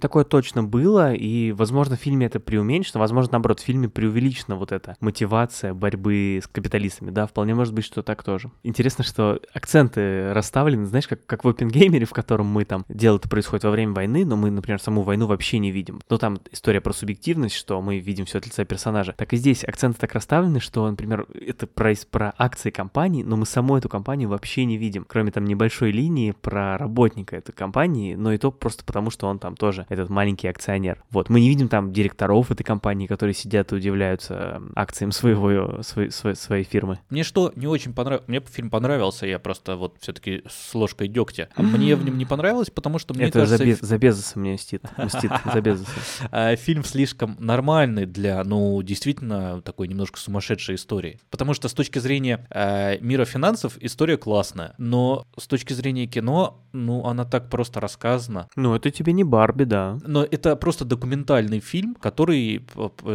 такое 0.00 0.24
точно 0.24 0.64
было, 0.64 1.12
и, 1.12 1.52
возможно, 1.52 1.96
в 1.96 2.00
фильме 2.00 2.26
это 2.26 2.40
преуменьшено, 2.40 3.00
возможно, 3.00 3.32
наоборот, 3.32 3.60
в 3.60 3.64
фильме 3.64 3.90
преувеличена 3.90 4.56
вот 4.56 4.72
эта 4.72 4.96
мотивация 5.00 5.74
борьбы 5.74 6.40
с 6.42 6.46
капиталистами, 6.46 7.10
да, 7.10 7.25
вполне 7.26 7.54
может 7.54 7.74
быть, 7.74 7.84
что 7.84 8.02
так 8.02 8.22
тоже. 8.22 8.50
Интересно, 8.62 9.04
что 9.04 9.40
акценты 9.52 10.32
расставлены, 10.32 10.86
знаешь, 10.86 11.08
как, 11.08 11.24
как 11.26 11.44
в 11.44 11.48
OpenGamer, 11.48 12.04
в 12.04 12.12
котором 12.12 12.46
мы 12.46 12.64
там, 12.64 12.84
дело 12.88 13.16
это 13.16 13.28
происходит 13.28 13.64
во 13.64 13.70
время 13.70 13.92
войны, 13.92 14.24
но 14.24 14.36
мы, 14.36 14.50
например, 14.50 14.80
саму 14.80 15.02
войну 15.02 15.26
вообще 15.26 15.58
не 15.58 15.70
видим. 15.70 16.00
Но 16.08 16.18
там 16.18 16.38
история 16.52 16.80
про 16.80 16.92
субъективность, 16.92 17.54
что 17.54 17.80
мы 17.80 17.98
видим 17.98 18.24
все 18.24 18.38
от 18.38 18.46
лица 18.46 18.64
персонажа. 18.64 19.14
Так 19.16 19.32
и 19.32 19.36
здесь 19.36 19.64
акценты 19.64 19.98
так 20.00 20.12
расставлены, 20.12 20.60
что, 20.60 20.88
например, 20.88 21.26
это 21.34 21.66
про, 21.66 21.92
про 22.10 22.34
акции 22.38 22.70
компании, 22.70 23.22
но 23.22 23.36
мы 23.36 23.46
саму 23.46 23.76
эту 23.76 23.88
компанию 23.88 24.28
вообще 24.28 24.64
не 24.64 24.76
видим, 24.76 25.04
кроме 25.08 25.30
там 25.30 25.44
небольшой 25.44 25.90
линии 25.90 26.32
про 26.32 26.78
работника 26.78 27.36
этой 27.36 27.52
компании, 27.52 28.14
но 28.14 28.32
и 28.32 28.38
то 28.38 28.50
просто 28.50 28.84
потому, 28.84 29.10
что 29.10 29.26
он 29.26 29.38
там 29.38 29.56
тоже 29.56 29.86
этот 29.88 30.10
маленький 30.10 30.48
акционер. 30.48 31.02
Вот, 31.10 31.28
мы 31.30 31.40
не 31.40 31.48
видим 31.48 31.68
там 31.68 31.92
директоров 31.92 32.50
этой 32.50 32.64
компании, 32.64 33.06
которые 33.06 33.34
сидят 33.34 33.72
и 33.72 33.76
удивляются 33.76 34.62
акциям 34.74 35.12
своего, 35.12 35.82
своей, 35.82 36.10
своей, 36.10 36.36
своей 36.36 36.64
фирмы. 36.64 36.98
Мне 37.16 37.24
что 37.24 37.50
не 37.56 37.66
очень 37.66 37.94
понравилось, 37.94 38.28
мне 38.28 38.42
фильм 38.46 38.68
понравился, 38.68 39.26
я 39.26 39.38
просто 39.38 39.76
вот 39.76 39.96
все-таки 40.02 40.42
с 40.46 40.74
ложкой 40.74 41.08
дегтя. 41.08 41.48
А 41.54 41.62
мне 41.62 41.96
в 41.96 42.04
нем 42.04 42.18
не 42.18 42.26
понравилось, 42.26 42.68
потому 42.68 42.98
что 42.98 43.14
мне 43.14 43.28
Это 43.28 43.38
кажется... 43.38 43.56
за, 43.86 43.96
без, 43.96 44.16
за 44.16 44.38
мне 44.38 44.52
мстит, 44.52 44.82
мстит 44.98 45.30
за 45.50 45.60
Безоса. 45.62 45.90
А, 46.30 46.54
фильм 46.56 46.84
слишком 46.84 47.34
нормальный 47.38 48.04
для, 48.04 48.44
ну, 48.44 48.82
действительно, 48.82 49.62
такой 49.62 49.88
немножко 49.88 50.20
сумасшедшей 50.20 50.74
истории. 50.74 51.18
Потому 51.30 51.54
что 51.54 51.70
с 51.70 51.72
точки 51.72 51.98
зрения 51.98 52.46
э, 52.50 52.98
мира 52.98 53.24
финансов 53.24 53.78
история 53.80 54.18
классная, 54.18 54.74
но 54.76 55.24
с 55.38 55.46
точки 55.46 55.72
зрения 55.72 56.06
кино, 56.06 56.62
ну, 56.74 57.06
она 57.06 57.24
так 57.24 57.48
просто 57.48 57.80
рассказана. 57.80 58.50
Ну, 58.56 58.74
это 58.74 58.90
тебе 58.90 59.14
не 59.14 59.24
Барби, 59.24 59.64
да. 59.64 59.98
Но 60.06 60.22
это 60.22 60.54
просто 60.54 60.84
документальный 60.84 61.60
фильм, 61.60 61.94
который 61.94 62.62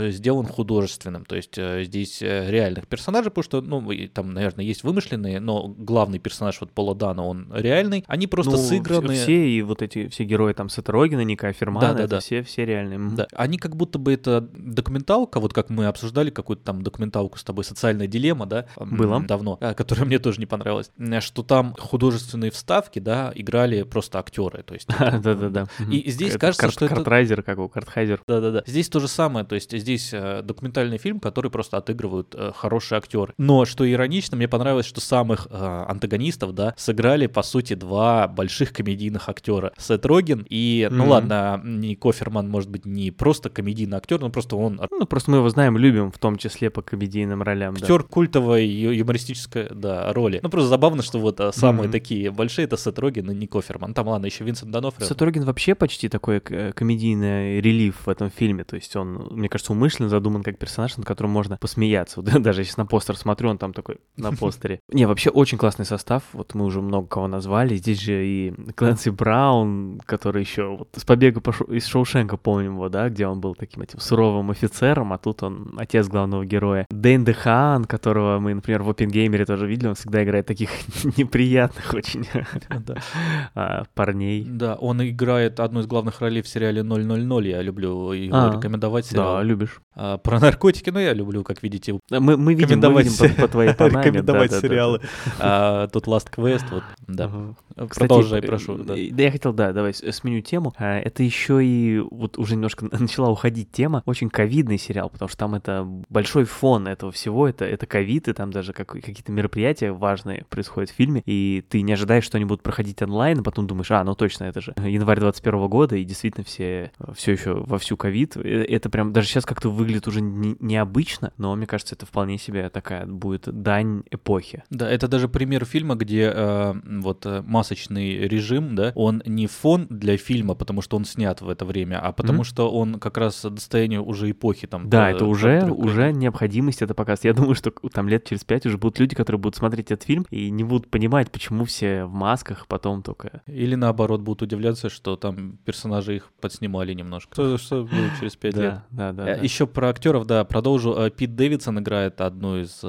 сделан 0.09 0.47
художественным. 0.47 1.23
То 1.25 1.35
есть 1.35 1.55
э, 1.59 1.83
здесь 1.83 2.23
э, 2.23 2.49
реальных 2.49 2.87
персонажей, 2.87 3.29
потому 3.29 3.43
что, 3.43 3.61
ну, 3.61 3.90
там, 4.07 4.33
наверное, 4.33 4.65
есть 4.65 4.83
вымышленные, 4.83 5.39
но 5.39 5.67
главный 5.67 6.19
персонаж 6.19 6.59
вот 6.61 6.71
Пола 6.71 6.95
Дана, 6.95 7.23
он 7.23 7.51
реальный. 7.53 8.03
Они 8.07 8.27
просто 8.27 8.51
ну, 8.51 8.57
сыграны... 8.57 9.13
Все 9.13 9.47
и 9.49 9.61
вот 9.61 9.81
эти 9.81 10.07
все 10.09 10.23
герои 10.23 10.53
там 10.53 10.69
Сета 10.69 10.91
Рогина, 10.91 11.21
Ника 11.21 11.51
Фермана, 11.53 11.89
да, 11.89 11.93
да, 11.93 11.99
это 12.03 12.09
да. 12.09 12.19
все, 12.19 12.43
все 12.43 12.65
реальные. 12.65 12.99
Да, 13.15 13.27
они 13.33 13.57
как 13.57 13.75
будто 13.75 13.99
бы 13.99 14.13
это 14.13 14.41
документалка, 14.53 15.39
вот 15.39 15.53
как 15.53 15.69
мы 15.69 15.85
обсуждали 15.85 16.29
какую-то 16.29 16.63
там 16.63 16.81
документалку 16.81 17.37
с 17.37 17.43
тобой 17.43 17.63
«Социальная 17.63 18.07
дилемма», 18.07 18.45
да? 18.45 18.65
Было. 18.77 19.21
Давно, 19.21 19.57
а, 19.61 19.73
которая 19.73 20.05
мне 20.11 20.19
тоже 20.19 20.39
не 20.39 20.45
понравилась. 20.45 20.91
Что 21.19 21.43
там 21.43 21.75
художественные 21.77 22.51
вставки, 22.51 22.99
да, 22.99 23.31
играли 23.35 23.83
просто 23.83 24.19
актеры, 24.19 24.63
то 24.63 24.73
есть... 24.73 24.87
Да-да-да. 24.99 25.67
И 25.89 26.09
здесь 26.09 26.37
кажется, 26.37 26.71
что 26.71 26.85
это... 26.85 26.95
Картрайзер, 26.95 27.43
как 27.43 27.59
у 27.59 27.69
Картхайзер. 27.69 28.21
Да-да-да. 28.27 28.63
Здесь 28.65 28.89
то 28.89 28.99
же 28.99 29.07
самое, 29.07 29.45
то 29.45 29.55
есть 29.55 29.71
здесь 29.77 30.11
э, 30.13 30.41
документальный 30.43 30.97
фильм, 30.97 31.19
который 31.19 31.51
просто 31.51 31.77
отыгрывают 31.77 32.35
э, 32.35 32.51
хорошие 32.55 32.97
актеры. 32.97 33.33
Но 33.37 33.65
что 33.65 33.80
что 33.81 33.91
иронично, 33.91 34.37
мне 34.37 34.47
понравилось, 34.47 34.85
что 34.85 35.01
самых 35.01 35.47
э, 35.49 35.85
антагонистов, 35.87 36.53
да, 36.53 36.75
сыграли, 36.77 37.25
по 37.25 37.41
сути, 37.41 37.73
два 37.73 38.27
больших 38.27 38.73
комедийных 38.73 39.27
актера. 39.27 39.73
Сет 39.79 40.05
Роген 40.05 40.45
и, 40.47 40.87
ну 40.91 41.05
mm-hmm. 41.05 41.07
ладно, 41.07 41.61
не 41.63 41.95
Коферман, 41.95 42.47
может 42.47 42.69
быть, 42.69 42.85
не 42.85 43.09
просто 43.09 43.49
комедийный 43.49 43.97
актер, 43.97 44.19
но 44.19 44.29
просто 44.29 44.55
он... 44.55 44.79
Ну, 44.91 45.05
просто 45.07 45.31
мы 45.31 45.37
его 45.37 45.49
знаем, 45.49 45.77
любим, 45.77 46.11
в 46.11 46.19
том 46.19 46.37
числе 46.37 46.69
по 46.69 46.83
комедийным 46.83 47.41
ролям. 47.41 47.73
Актер 47.73 48.03
да. 48.03 48.07
культовой 48.07 48.67
юмористической, 48.67 49.69
да, 49.71 50.13
роли. 50.13 50.39
Ну, 50.43 50.49
просто 50.49 50.69
забавно, 50.69 51.01
что 51.01 51.17
вот 51.17 51.39
а, 51.39 51.51
самые 51.51 51.87
mm-hmm. 51.87 51.91
такие 51.91 52.29
большие 52.29 52.65
это 52.65 52.77
Сет 52.77 52.99
Роген 52.99 53.31
и 53.31 53.33
не 53.33 53.47
Коферман. 53.47 53.95
Там, 53.95 54.09
ладно, 54.09 54.27
еще 54.27 54.43
Винсент 54.43 54.71
Донофрио. 54.71 55.07
Сет 55.07 55.19
Роген 55.19 55.43
вообще 55.43 55.73
почти 55.73 56.07
такой 56.07 56.39
комедийный 56.39 57.61
релиф 57.61 58.05
в 58.05 58.09
этом 58.09 58.29
фильме, 58.29 58.63
то 58.63 58.75
есть 58.75 58.95
он, 58.95 59.27
мне 59.31 59.49
кажется, 59.49 59.73
умышленно 59.73 60.07
задуман 60.07 60.43
как 60.43 60.59
персонаж, 60.59 60.97
над 60.97 61.07
которым 61.07 61.31
можно 61.31 61.57
посмеяться. 61.57 62.11
Вот, 62.21 62.41
даже 62.41 62.61
если 62.61 62.79
на 62.79 62.85
постер 62.85 63.15
смотрю, 63.15 63.49
он 63.49 63.57
там 63.61 63.73
такой 63.73 63.97
на 64.17 64.31
постере. 64.31 64.79
Не, 64.91 65.05
вообще 65.05 65.29
очень 65.29 65.57
классный 65.57 65.85
состав, 65.85 66.23
вот 66.33 66.55
мы 66.55 66.65
уже 66.65 66.81
много 66.81 67.07
кого 67.07 67.27
назвали, 67.27 67.75
здесь 67.75 68.01
же 68.01 68.25
и 68.25 68.53
Клэнси 68.75 69.11
Браун, 69.11 70.01
который 70.05 70.41
еще 70.41 70.75
вот 70.77 70.89
с 70.95 71.05
побега 71.05 71.41
из 71.69 71.85
Шоушенка 71.85 72.37
помним 72.37 72.73
его, 72.73 72.89
да, 72.89 73.09
где 73.09 73.27
он 73.27 73.39
был 73.39 73.53
таким 73.53 73.83
этим 73.83 73.99
суровым 73.99 74.49
офицером, 74.49 75.13
а 75.13 75.17
тут 75.19 75.43
он 75.43 75.75
отец 75.77 76.07
главного 76.07 76.43
героя. 76.43 76.87
Дэйн 76.89 77.23
Дехан, 77.23 77.85
которого 77.85 78.39
мы, 78.39 78.55
например, 78.55 78.81
в 78.81 78.89
Опенгеймере 78.89 79.45
тоже 79.45 79.67
видели, 79.67 79.89
он 79.89 79.95
всегда 79.95 80.23
играет 80.23 80.47
таких 80.47 80.71
неприятных 81.17 81.93
очень 81.93 82.25
а, 83.55 83.83
парней. 83.93 84.43
Да, 84.43 84.75
он 84.75 85.07
играет 85.07 85.59
одну 85.59 85.81
из 85.81 85.85
главных 85.85 86.19
ролей 86.21 86.41
в 86.41 86.47
сериале 86.47 86.81
000, 86.81 87.47
я 87.47 87.61
люблю 87.61 88.11
его 88.11 88.35
а, 88.35 88.55
рекомендовать. 88.55 89.13
Да, 89.13 89.43
любишь. 89.43 89.81
А, 89.93 90.17
про 90.17 90.39
наркотики, 90.39 90.89
ну, 90.89 90.99
я 90.99 91.13
люблю, 91.13 91.43
как 91.43 91.61
видите, 91.61 91.99
мы, 92.09 92.37
мы 92.37 92.55
видим, 92.55 92.79
мы 92.79 93.03
видим 93.03 93.50
твоей 93.51 93.73
панаме. 93.75 94.05
Рекомендовать 94.05 94.51
сериалы. 94.53 95.01
А, 95.39 95.87
тут 95.87 96.07
Last 96.07 96.29
Quest, 96.35 96.65
вот, 96.71 96.83
да. 97.07 97.29
Кстати, 97.75 97.99
Продолжай, 97.99 98.41
прошу. 98.41 98.77
Да. 98.77 98.95
я 98.95 99.31
хотел, 99.31 99.53
да, 99.53 99.73
давай 99.73 99.93
сменю 99.93 100.41
тему. 100.41 100.73
А, 100.77 100.99
это 100.99 101.23
еще 101.23 101.63
и 101.63 101.99
вот 101.99 102.37
уже 102.37 102.55
немножко 102.55 102.87
начала 102.91 103.29
уходить 103.29 103.71
тема. 103.71 104.03
Очень 104.05 104.29
ковидный 104.29 104.77
сериал, 104.77 105.09
потому 105.09 105.29
что 105.29 105.37
там 105.37 105.55
это 105.55 105.87
большой 106.09 106.45
фон 106.45 106.87
этого 106.87 107.11
всего. 107.11 107.47
Это, 107.47 107.65
это 107.65 107.85
ковид, 107.85 108.27
и 108.27 108.33
там 108.33 108.51
даже 108.51 108.73
как, 108.73 108.87
какие-то 108.87 109.31
мероприятия 109.31 109.91
важные 109.91 110.45
происходят 110.49 110.89
в 110.89 110.93
фильме, 110.93 111.21
и 111.25 111.63
ты 111.69 111.81
не 111.81 111.93
ожидаешь, 111.93 112.23
что 112.23 112.37
они 112.37 112.45
будут 112.45 112.63
проходить 112.63 113.01
онлайн, 113.01 113.39
а 113.39 113.43
потом 113.43 113.67
думаешь, 113.67 113.91
а, 113.91 114.03
ну 114.03 114.15
точно, 114.15 114.45
это 114.45 114.61
же 114.61 114.73
январь 114.77 115.19
21 115.19 115.67
года, 115.67 115.95
и 115.95 116.03
действительно 116.03 116.43
все, 116.43 116.91
все 117.15 117.33
еще 117.33 117.53
вовсю 117.53 117.97
ковид. 117.97 118.37
Э, 118.37 118.63
это 118.63 118.89
прям 118.89 119.13
даже 119.13 119.27
сейчас 119.27 119.45
как-то 119.45 119.69
выглядит 119.69 120.07
уже 120.07 120.21
не, 120.21 120.55
необычно, 120.59 121.33
но 121.37 121.55
мне 121.55 121.67
кажется, 121.67 121.95
это 121.95 122.05
вполне 122.05 122.37
себе 122.37 122.69
такая 122.69 123.05
будет 123.05 123.40
дань 123.47 124.03
эпохи. 124.11 124.63
Да, 124.69 124.89
это 124.89 125.07
даже 125.07 125.27
пример 125.27 125.65
фильма, 125.65 125.95
где 125.95 126.31
э, 126.33 126.73
вот 127.01 127.25
э, 127.25 127.41
масочный 127.45 128.27
режим, 128.27 128.75
да, 128.75 128.91
он 128.95 129.21
не 129.25 129.47
фон 129.47 129.87
для 129.89 130.17
фильма, 130.17 130.55
потому 130.55 130.81
что 130.81 130.97
он 130.97 131.05
снят 131.05 131.41
в 131.41 131.49
это 131.49 131.65
время, 131.65 131.99
а 131.99 132.11
потому 132.11 132.41
mm-hmm. 132.41 132.45
что 132.45 132.71
он 132.71 132.99
как 132.99 133.17
раз 133.17 133.43
достояние 133.43 134.01
уже 134.01 134.31
эпохи 134.31 134.67
там. 134.67 134.89
Да, 134.89 135.09
это 135.09 135.25
уже, 135.25 135.63
уже 135.71 136.11
необходимость 136.11 136.81
это 136.81 136.93
показывает. 136.93 137.35
Я 137.35 137.41
думаю, 137.41 137.55
что 137.55 137.71
там 137.93 138.07
лет 138.07 138.25
через 138.25 138.43
пять 138.43 138.65
уже 138.65 138.77
будут 138.77 138.99
люди, 138.99 139.15
которые 139.15 139.39
будут 139.39 139.55
смотреть 139.55 139.91
этот 139.91 140.05
фильм 140.05 140.25
и 140.29 140.49
не 140.49 140.63
будут 140.63 140.89
понимать, 140.89 141.31
почему 141.31 141.65
все 141.65 142.05
в 142.05 142.13
масках 142.13 142.67
потом 142.67 143.03
только. 143.03 143.41
Или 143.47 143.75
наоборот 143.75 144.21
будут 144.21 144.41
удивляться, 144.43 144.89
что 144.89 145.15
там 145.15 145.57
персонажи 145.65 146.15
их 146.17 146.31
подснимали 146.41 146.93
немножко. 146.93 147.33
Что, 147.33 147.57
что 147.57 147.83
будет 147.83 148.11
через 148.19 148.35
пять 148.35 148.55
лет. 148.55 148.81
Да, 148.91 149.11
да, 149.11 149.25
да. 149.25 149.31
Еще 149.33 149.67
про 149.67 149.89
актеров, 149.89 150.25
да, 150.25 150.43
продолжу. 150.43 150.93
Э, 150.97 151.09
Пит 151.09 151.35
Дэвидсон 151.35 151.79
играет 151.79 152.21
одну 152.21 152.57
из 152.61 152.79
э, 152.83 152.87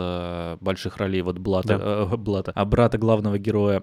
больших 0.61 0.97
ролей 0.97 1.23
вот 1.23 1.39
Блата, 1.39 1.79
да. 1.79 2.15
э, 2.15 2.17
Блата, 2.17 2.53
а 2.55 2.65
брата 2.65 2.99
главного 2.99 3.39
героя. 3.39 3.83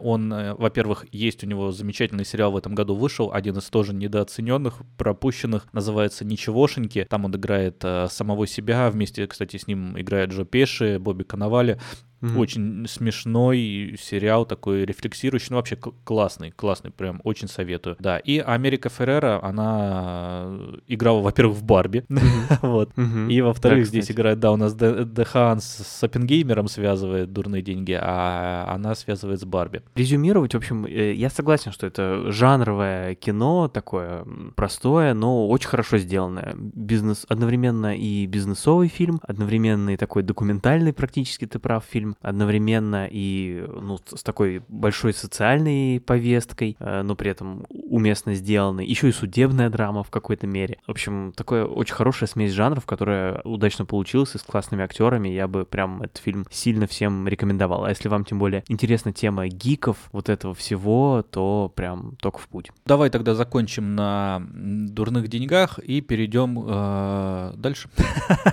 Он, 0.00 0.32
э, 0.32 0.54
во-первых, 0.54 1.06
есть 1.12 1.44
у 1.44 1.46
него 1.46 1.72
замечательный 1.72 2.24
сериал 2.24 2.52
в 2.52 2.56
этом 2.56 2.74
году 2.74 2.94
вышел, 2.94 3.30
один 3.32 3.56
из 3.58 3.64
тоже 3.70 3.94
недооцененных, 3.94 4.82
пропущенных, 4.96 5.66
называется 5.72 6.24
«Ничегошеньки». 6.24 7.06
Там 7.08 7.24
он 7.24 7.34
играет 7.34 7.82
э, 7.82 8.06
самого 8.10 8.46
себя, 8.46 8.90
вместе, 8.90 9.26
кстати, 9.26 9.56
с 9.56 9.66
ним 9.66 9.98
играет 10.00 10.30
Джо 10.30 10.44
Пеши, 10.44 10.98
Бобби 10.98 11.24
Коновали. 11.24 11.78
Mm-hmm. 12.24 12.38
Очень 12.38 12.86
смешной 12.88 13.96
сериал, 14.00 14.46
такой 14.46 14.86
рефлексирующий, 14.86 15.48
ну 15.50 15.56
вообще 15.56 15.76
классный, 15.76 16.52
классный, 16.52 16.90
прям 16.90 17.20
очень 17.22 17.48
советую. 17.48 17.96
Да, 17.98 18.18
и 18.18 18.38
Америка 18.38 18.88
Феррера, 18.88 19.40
она 19.42 20.50
играла, 20.88 21.20
во-первых, 21.20 21.58
в 21.58 21.64
Барби, 21.64 21.98
mm-hmm. 22.08 22.58
вот, 22.62 22.92
mm-hmm. 22.96 23.30
и 23.30 23.40
во-вторых, 23.42 23.80
да, 23.80 23.84
здесь 23.84 24.10
играет, 24.10 24.40
да, 24.40 24.52
у 24.52 24.56
нас 24.56 24.74
Дехан 24.74 25.60
с 25.60 26.02
Оппенгеймером 26.02 26.68
связывает 26.68 27.30
дурные 27.30 27.60
деньги, 27.60 27.98
а 28.00 28.72
она 28.74 28.94
связывает 28.94 29.40
с 29.40 29.44
Барби. 29.44 29.82
Резюмировать, 29.94 30.54
в 30.54 30.56
общем, 30.56 30.86
э, 30.86 31.12
я 31.12 31.28
согласен, 31.28 31.72
что 31.72 31.86
это 31.86 32.32
жанровое 32.32 33.16
кино, 33.16 33.68
такое 33.68 34.24
простое, 34.56 35.12
но 35.12 35.46
очень 35.48 35.68
хорошо 35.68 35.98
сделанное. 35.98 36.54
Бизнес, 36.56 37.26
одновременно 37.28 37.94
и 37.94 38.24
бизнесовый 38.24 38.88
фильм, 38.88 39.20
одновременно 39.22 39.90
и 39.90 39.98
такой 39.98 40.22
документальный 40.22 40.94
практически, 40.94 41.46
ты 41.46 41.58
прав, 41.58 41.84
фильм, 41.84 42.13
одновременно 42.20 43.08
и 43.10 43.64
ну, 43.68 43.98
с 43.98 44.22
такой 44.22 44.62
большой 44.68 45.12
социальной 45.12 46.00
повесткой, 46.00 46.76
э, 46.78 47.02
но 47.02 47.14
при 47.14 47.30
этом 47.30 47.66
уместно 47.70 48.34
сделанной. 48.34 48.86
Еще 48.86 49.08
и 49.08 49.12
судебная 49.12 49.70
драма 49.70 50.02
в 50.02 50.10
какой-то 50.10 50.46
мере. 50.46 50.78
В 50.86 50.90
общем, 50.90 51.32
такая 51.36 51.64
очень 51.64 51.94
хорошая 51.94 52.28
смесь 52.28 52.52
жанров, 52.52 52.86
которая 52.86 53.40
удачно 53.42 53.84
получилась 53.84 54.34
и 54.34 54.38
с 54.38 54.42
классными 54.42 54.84
актерами. 54.84 55.28
Я 55.28 55.48
бы 55.48 55.64
прям 55.64 56.02
этот 56.02 56.18
фильм 56.18 56.46
сильно 56.50 56.86
всем 56.86 57.28
рекомендовал. 57.28 57.84
А 57.84 57.90
если 57.90 58.08
вам 58.08 58.24
тем 58.24 58.38
более 58.38 58.64
интересна 58.68 59.12
тема 59.12 59.48
гиков, 59.48 59.96
вот 60.12 60.28
этого 60.28 60.54
всего, 60.54 61.24
то 61.28 61.72
прям 61.74 62.16
только 62.20 62.38
в 62.38 62.48
путь. 62.48 62.70
Давай 62.86 63.10
тогда 63.10 63.34
закончим 63.34 63.94
на 63.94 64.42
дурных 64.54 65.28
деньгах 65.28 65.78
и 65.78 66.00
перейдем 66.00 66.64
э, 66.66 67.52
дальше. 67.56 67.88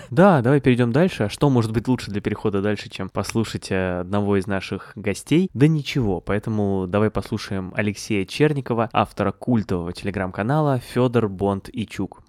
Да, 0.10 0.42
давай 0.42 0.60
перейдем 0.60 0.92
дальше. 0.92 1.24
А 1.24 1.30
что 1.30 1.50
может 1.50 1.72
быть 1.72 1.88
лучше 1.88 2.12
для 2.12 2.20
перехода 2.20 2.62
дальше, 2.62 2.90
чем 2.90 3.08
послушать 3.08 3.41
послушать 3.42 3.72
одного 3.72 4.38
из 4.38 4.46
наших 4.46 4.92
гостей? 4.96 5.50
Да 5.56 5.68
ничего, 5.68 6.22
поэтому 6.22 6.86
давай 6.88 7.10
послушаем 7.10 7.74
Алексея 7.76 8.24
Черникова, 8.24 8.88
автора 8.94 9.32
культового 9.32 9.94
телеграм-канала 9.94 10.78
Федор 10.78 11.28
Бонд 11.28 11.68
и 11.74 11.88
Чук. 11.88 12.22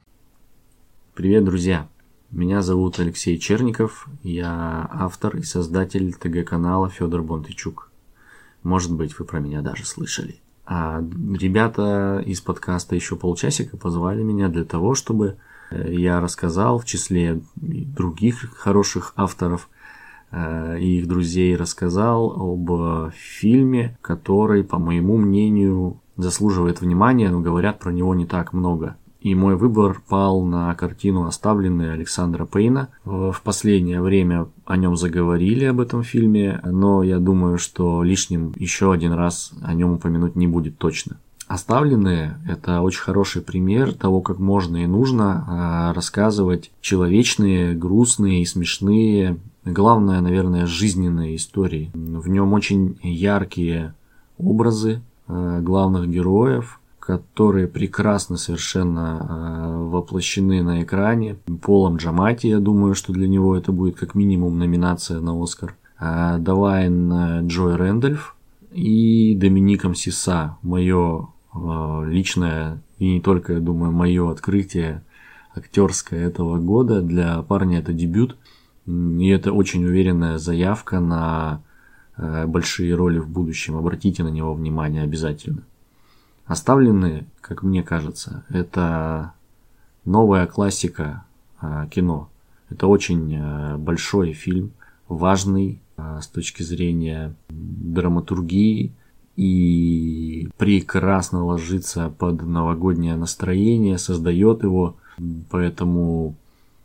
Привет, 1.12 1.44
друзья! 1.44 1.86
Меня 2.30 2.62
зовут 2.62 2.98
Алексей 2.98 3.36
Черников, 3.36 4.08
я 4.22 4.88
автор 4.90 5.36
и 5.36 5.42
создатель 5.42 6.14
ТГ-канала 6.14 6.88
Федор 6.88 7.22
Бонтычук. 7.22 7.90
Может 8.62 8.94
быть, 8.94 9.18
вы 9.18 9.26
про 9.26 9.38
меня 9.38 9.60
даже 9.60 9.84
слышали. 9.84 10.40
А 10.64 11.02
ребята 11.38 12.22
из 12.24 12.40
подкаста 12.40 12.94
еще 12.94 13.16
полчасика 13.16 13.76
позвали 13.76 14.22
меня 14.22 14.48
для 14.48 14.64
того, 14.64 14.94
чтобы 14.94 15.36
э, 15.70 15.92
я 15.92 16.22
рассказал, 16.22 16.78
в 16.78 16.86
числе 16.86 17.42
других 17.56 18.56
хороших 18.56 19.12
авторов, 19.16 19.68
Э, 19.68 19.81
и 20.32 20.98
их 20.98 21.08
друзей 21.08 21.56
рассказал 21.56 22.30
об 22.30 23.12
фильме, 23.12 23.98
который, 24.00 24.64
по 24.64 24.78
моему 24.78 25.16
мнению, 25.16 26.00
заслуживает 26.16 26.80
внимания, 26.80 27.30
но 27.30 27.40
говорят 27.40 27.78
про 27.78 27.92
него 27.92 28.14
не 28.14 28.26
так 28.26 28.52
много. 28.52 28.96
И 29.22 29.36
мой 29.36 29.56
выбор 29.56 30.02
пал 30.08 30.42
на 30.42 30.74
картину 30.74 31.26
«Оставленные» 31.26 31.92
Александра 31.92 32.44
Пейна. 32.44 32.88
В 33.04 33.36
последнее 33.44 34.02
время 34.02 34.48
о 34.66 34.76
нем 34.76 34.96
заговорили, 34.96 35.64
об 35.64 35.80
этом 35.80 36.02
фильме, 36.02 36.60
но 36.64 37.04
я 37.04 37.20
думаю, 37.20 37.58
что 37.58 38.02
лишним 38.02 38.52
еще 38.56 38.92
один 38.92 39.12
раз 39.12 39.52
о 39.62 39.74
нем 39.74 39.92
упомянуть 39.92 40.34
не 40.34 40.48
будет 40.48 40.76
точно. 40.76 41.18
Оставленные– 41.46 42.38
это 42.48 42.80
очень 42.80 43.02
хороший 43.02 43.42
пример 43.42 43.92
того, 43.92 44.22
как 44.22 44.40
можно 44.40 44.78
и 44.78 44.86
нужно 44.86 45.44
а, 45.46 45.92
рассказывать 45.92 46.72
человечные, 46.80 47.74
грустные 47.74 48.42
и 48.42 48.46
смешные 48.46 49.38
главное, 49.64 50.20
наверное, 50.20 50.66
жизненной 50.66 51.36
истории. 51.36 51.90
В 51.94 52.28
нем 52.28 52.52
очень 52.52 52.98
яркие 53.02 53.94
образы 54.38 55.02
э, 55.28 55.60
главных 55.62 56.08
героев, 56.08 56.80
которые 56.98 57.68
прекрасно 57.68 58.36
совершенно 58.36 59.26
э, 59.28 59.88
воплощены 59.88 60.62
на 60.62 60.82
экране. 60.82 61.36
Полом 61.62 61.96
Джамати, 61.96 62.46
я 62.46 62.58
думаю, 62.58 62.94
что 62.94 63.12
для 63.12 63.28
него 63.28 63.56
это 63.56 63.72
будет 63.72 63.96
как 63.96 64.14
минимум 64.14 64.58
номинация 64.58 65.20
на 65.20 65.40
Оскар. 65.40 65.76
Э, 66.00 66.36
Давайн 66.38 67.46
Джой 67.46 67.76
Рэндольф 67.76 68.36
и 68.72 69.34
Домиником 69.36 69.94
Сиса. 69.94 70.56
Мое 70.62 71.28
личное 72.06 72.80
и 72.98 73.14
не 73.14 73.20
только, 73.20 73.54
я 73.54 73.60
думаю, 73.60 73.92
мое 73.92 74.30
открытие 74.30 75.02
актерское 75.54 76.24
этого 76.26 76.58
года. 76.58 77.02
Для 77.02 77.42
парня 77.42 77.80
это 77.80 77.92
дебют. 77.92 78.36
И 78.86 79.28
это 79.28 79.52
очень 79.52 79.84
уверенная 79.84 80.38
заявка 80.38 81.00
на 81.00 81.62
э, 82.16 82.46
большие 82.46 82.94
роли 82.94 83.18
в 83.18 83.28
будущем. 83.28 83.76
Обратите 83.76 84.22
на 84.22 84.28
него 84.28 84.54
внимание 84.54 85.02
обязательно. 85.02 85.62
Оставленные, 86.46 87.26
как 87.40 87.62
мне 87.62 87.82
кажется, 87.82 88.44
это 88.48 89.34
новая 90.04 90.46
классика 90.46 91.24
э, 91.60 91.86
кино. 91.90 92.28
Это 92.70 92.88
очень 92.88 93.34
э, 93.34 93.76
большой 93.76 94.32
фильм, 94.32 94.72
важный 95.08 95.80
с 96.20 96.26
точки 96.26 96.62
зрения 96.64 97.34
драматургии 97.48 98.92
и 99.36 100.48
прекрасно 100.58 101.44
ложится 101.44 102.10
под 102.10 102.42
новогоднее 102.42 103.14
настроение, 103.14 103.98
создает 103.98 104.62
его, 104.62 104.96
поэтому 105.50 106.34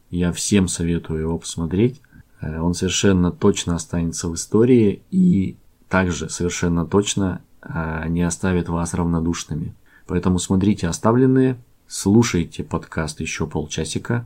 я 0.10 0.32
всем 0.32 0.68
советую 0.68 1.22
его 1.22 1.38
посмотреть. 1.38 2.02
Э, 2.42 2.60
он 2.60 2.74
совершенно 2.74 3.32
точно 3.32 3.76
останется 3.76 4.28
в 4.28 4.36
истории 4.36 5.02
и 5.12 5.58
также 5.90 6.30
совершенно 6.30 6.86
точно 6.86 7.42
э, 7.62 8.08
не 8.08 8.24
оставит 8.24 8.70
вас 8.70 8.94
равнодушными. 8.94 9.74
Поэтому 10.06 10.40
смотрите 10.40 10.88
оставленные, 10.88 11.58
слушайте 11.88 12.64
подкаст 12.64 13.20
еще 13.20 13.48
полчасика 13.48 14.26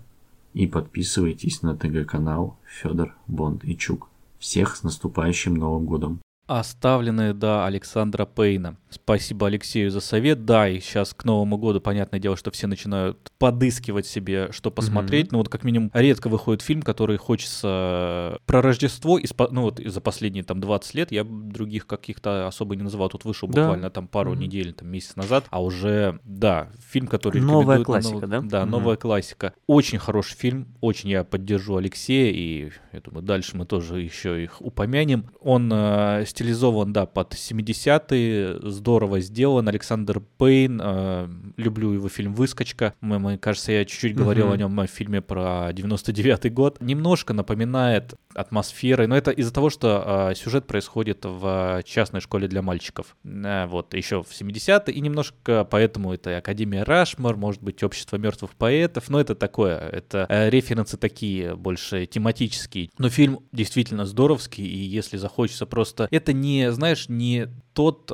и 0.53 0.67
подписывайтесь 0.67 1.61
на 1.61 1.75
ТГ-канал 1.75 2.57
Федор 2.65 3.15
Бонд 3.27 3.63
и 3.63 3.77
Чук. 3.77 4.09
Всех 4.39 4.75
с 4.75 4.83
наступающим 4.83 5.55
Новым 5.55 5.85
Годом! 5.85 6.21
Оставленные, 6.47 7.33
да, 7.33 7.65
Александра 7.65 8.25
Пейна. 8.25 8.75
Спасибо 8.91 9.47
Алексею 9.47 9.89
за 9.89 10.01
совет. 10.01 10.45
Да, 10.45 10.67
и 10.67 10.79
сейчас 10.79 11.13
к 11.13 11.23
Новому 11.23 11.57
году, 11.57 11.79
понятное 11.79 12.19
дело, 12.19 12.35
что 12.35 12.51
все 12.51 12.67
начинают 12.67 13.31
подыскивать 13.37 14.05
себе, 14.05 14.51
что 14.51 14.69
посмотреть. 14.69 15.27
Mm-hmm. 15.27 15.31
Ну 15.31 15.37
вот 15.39 15.49
как 15.49 15.63
минимум 15.63 15.91
редко 15.93 16.27
выходит 16.27 16.61
фильм, 16.61 16.81
который 16.81 17.17
хочется 17.17 18.37
про 18.45 18.61
Рождество. 18.61 19.17
Из, 19.17 19.31
ну 19.51 19.63
вот 19.63 19.79
за 19.79 20.01
последние 20.01 20.43
там 20.43 20.59
20 20.59 20.93
лет 20.95 21.11
я 21.11 21.23
других 21.23 21.87
каких-то 21.87 22.47
особо 22.47 22.75
не 22.75 22.83
называл. 22.83 23.09
Тут 23.09 23.23
вышел 23.23 23.47
да. 23.47 23.61
буквально 23.61 23.89
там 23.89 24.07
пару 24.07 24.33
mm-hmm. 24.33 24.37
недель, 24.37 24.73
там 24.73 24.89
месяц 24.89 25.15
назад. 25.15 25.45
А 25.49 25.63
уже, 25.63 26.19
да, 26.25 26.69
фильм, 26.89 27.07
который... 27.07 27.41
Новая 27.41 27.83
классика, 27.83 28.27
на, 28.27 28.27
да? 28.27 28.41
Да, 28.41 28.61
mm-hmm. 28.61 28.69
новая 28.69 28.95
классика. 28.97 29.53
Очень 29.67 29.99
хороший 29.99 30.35
фильм. 30.35 30.67
Очень 30.81 31.09
я 31.09 31.23
поддержу 31.23 31.77
Алексея. 31.77 32.31
И 32.31 32.71
я 32.91 32.99
думаю, 32.99 33.23
дальше 33.23 33.55
мы 33.55 33.65
тоже 33.65 34.01
еще 34.01 34.43
их 34.43 34.61
упомянем. 34.61 35.25
Он 35.39 35.71
э, 35.73 36.25
стилизован, 36.27 36.91
да, 36.91 37.05
под 37.05 37.33
70-е, 37.33 38.59
здорово 38.81 39.19
сделан. 39.19 39.67
Александр 39.67 40.23
Пейн, 40.39 40.81
э, 40.83 41.27
люблю 41.57 41.91
его 41.91 42.09
фильм 42.09 42.33
«Выскочка». 42.33 42.95
Мы, 42.99 43.19
мы 43.19 43.37
кажется, 43.37 43.71
я 43.71 43.85
чуть-чуть 43.85 44.15
говорил 44.15 44.47
mm-hmm. 44.47 44.53
о 44.53 44.57
нем 44.57 44.75
в 44.75 44.87
фильме 44.87 45.21
про 45.21 45.69
99-й 45.71 46.49
год. 46.49 46.81
Немножко 46.81 47.33
напоминает 47.33 48.15
атмосферой, 48.33 49.05
но 49.05 49.15
это 49.15 49.29
из-за 49.29 49.53
того, 49.53 49.69
что 49.69 50.31
э, 50.31 50.35
сюжет 50.35 50.65
происходит 50.65 51.25
в 51.25 51.83
частной 51.85 52.21
школе 52.21 52.47
для 52.47 52.63
мальчиков. 52.63 53.15
Э, 53.23 53.67
вот, 53.67 53.93
еще 53.93 54.23
в 54.23 54.31
70-е, 54.31 54.95
и 54.95 54.99
немножко 54.99 55.63
поэтому 55.69 56.11
это 56.11 56.37
Академия 56.37 56.81
Рашмар, 56.81 57.37
может 57.37 57.61
быть, 57.61 57.83
Общество 57.83 58.17
мертвых 58.17 58.55
поэтов, 58.55 59.09
но 59.09 59.21
это 59.21 59.35
такое, 59.35 59.77
это 59.77 60.25
э, 60.27 60.49
референсы 60.49 60.97
такие, 60.97 61.55
больше 61.55 62.07
тематические. 62.07 62.89
Но 62.97 63.09
фильм 63.09 63.41
действительно 63.51 64.05
здоровский, 64.05 64.65
и 64.65 64.77
если 64.77 65.17
захочется 65.17 65.67
просто... 65.67 66.07
Это 66.09 66.33
не, 66.33 66.71
знаешь, 66.71 67.09
не 67.09 67.47
тот 67.73 68.11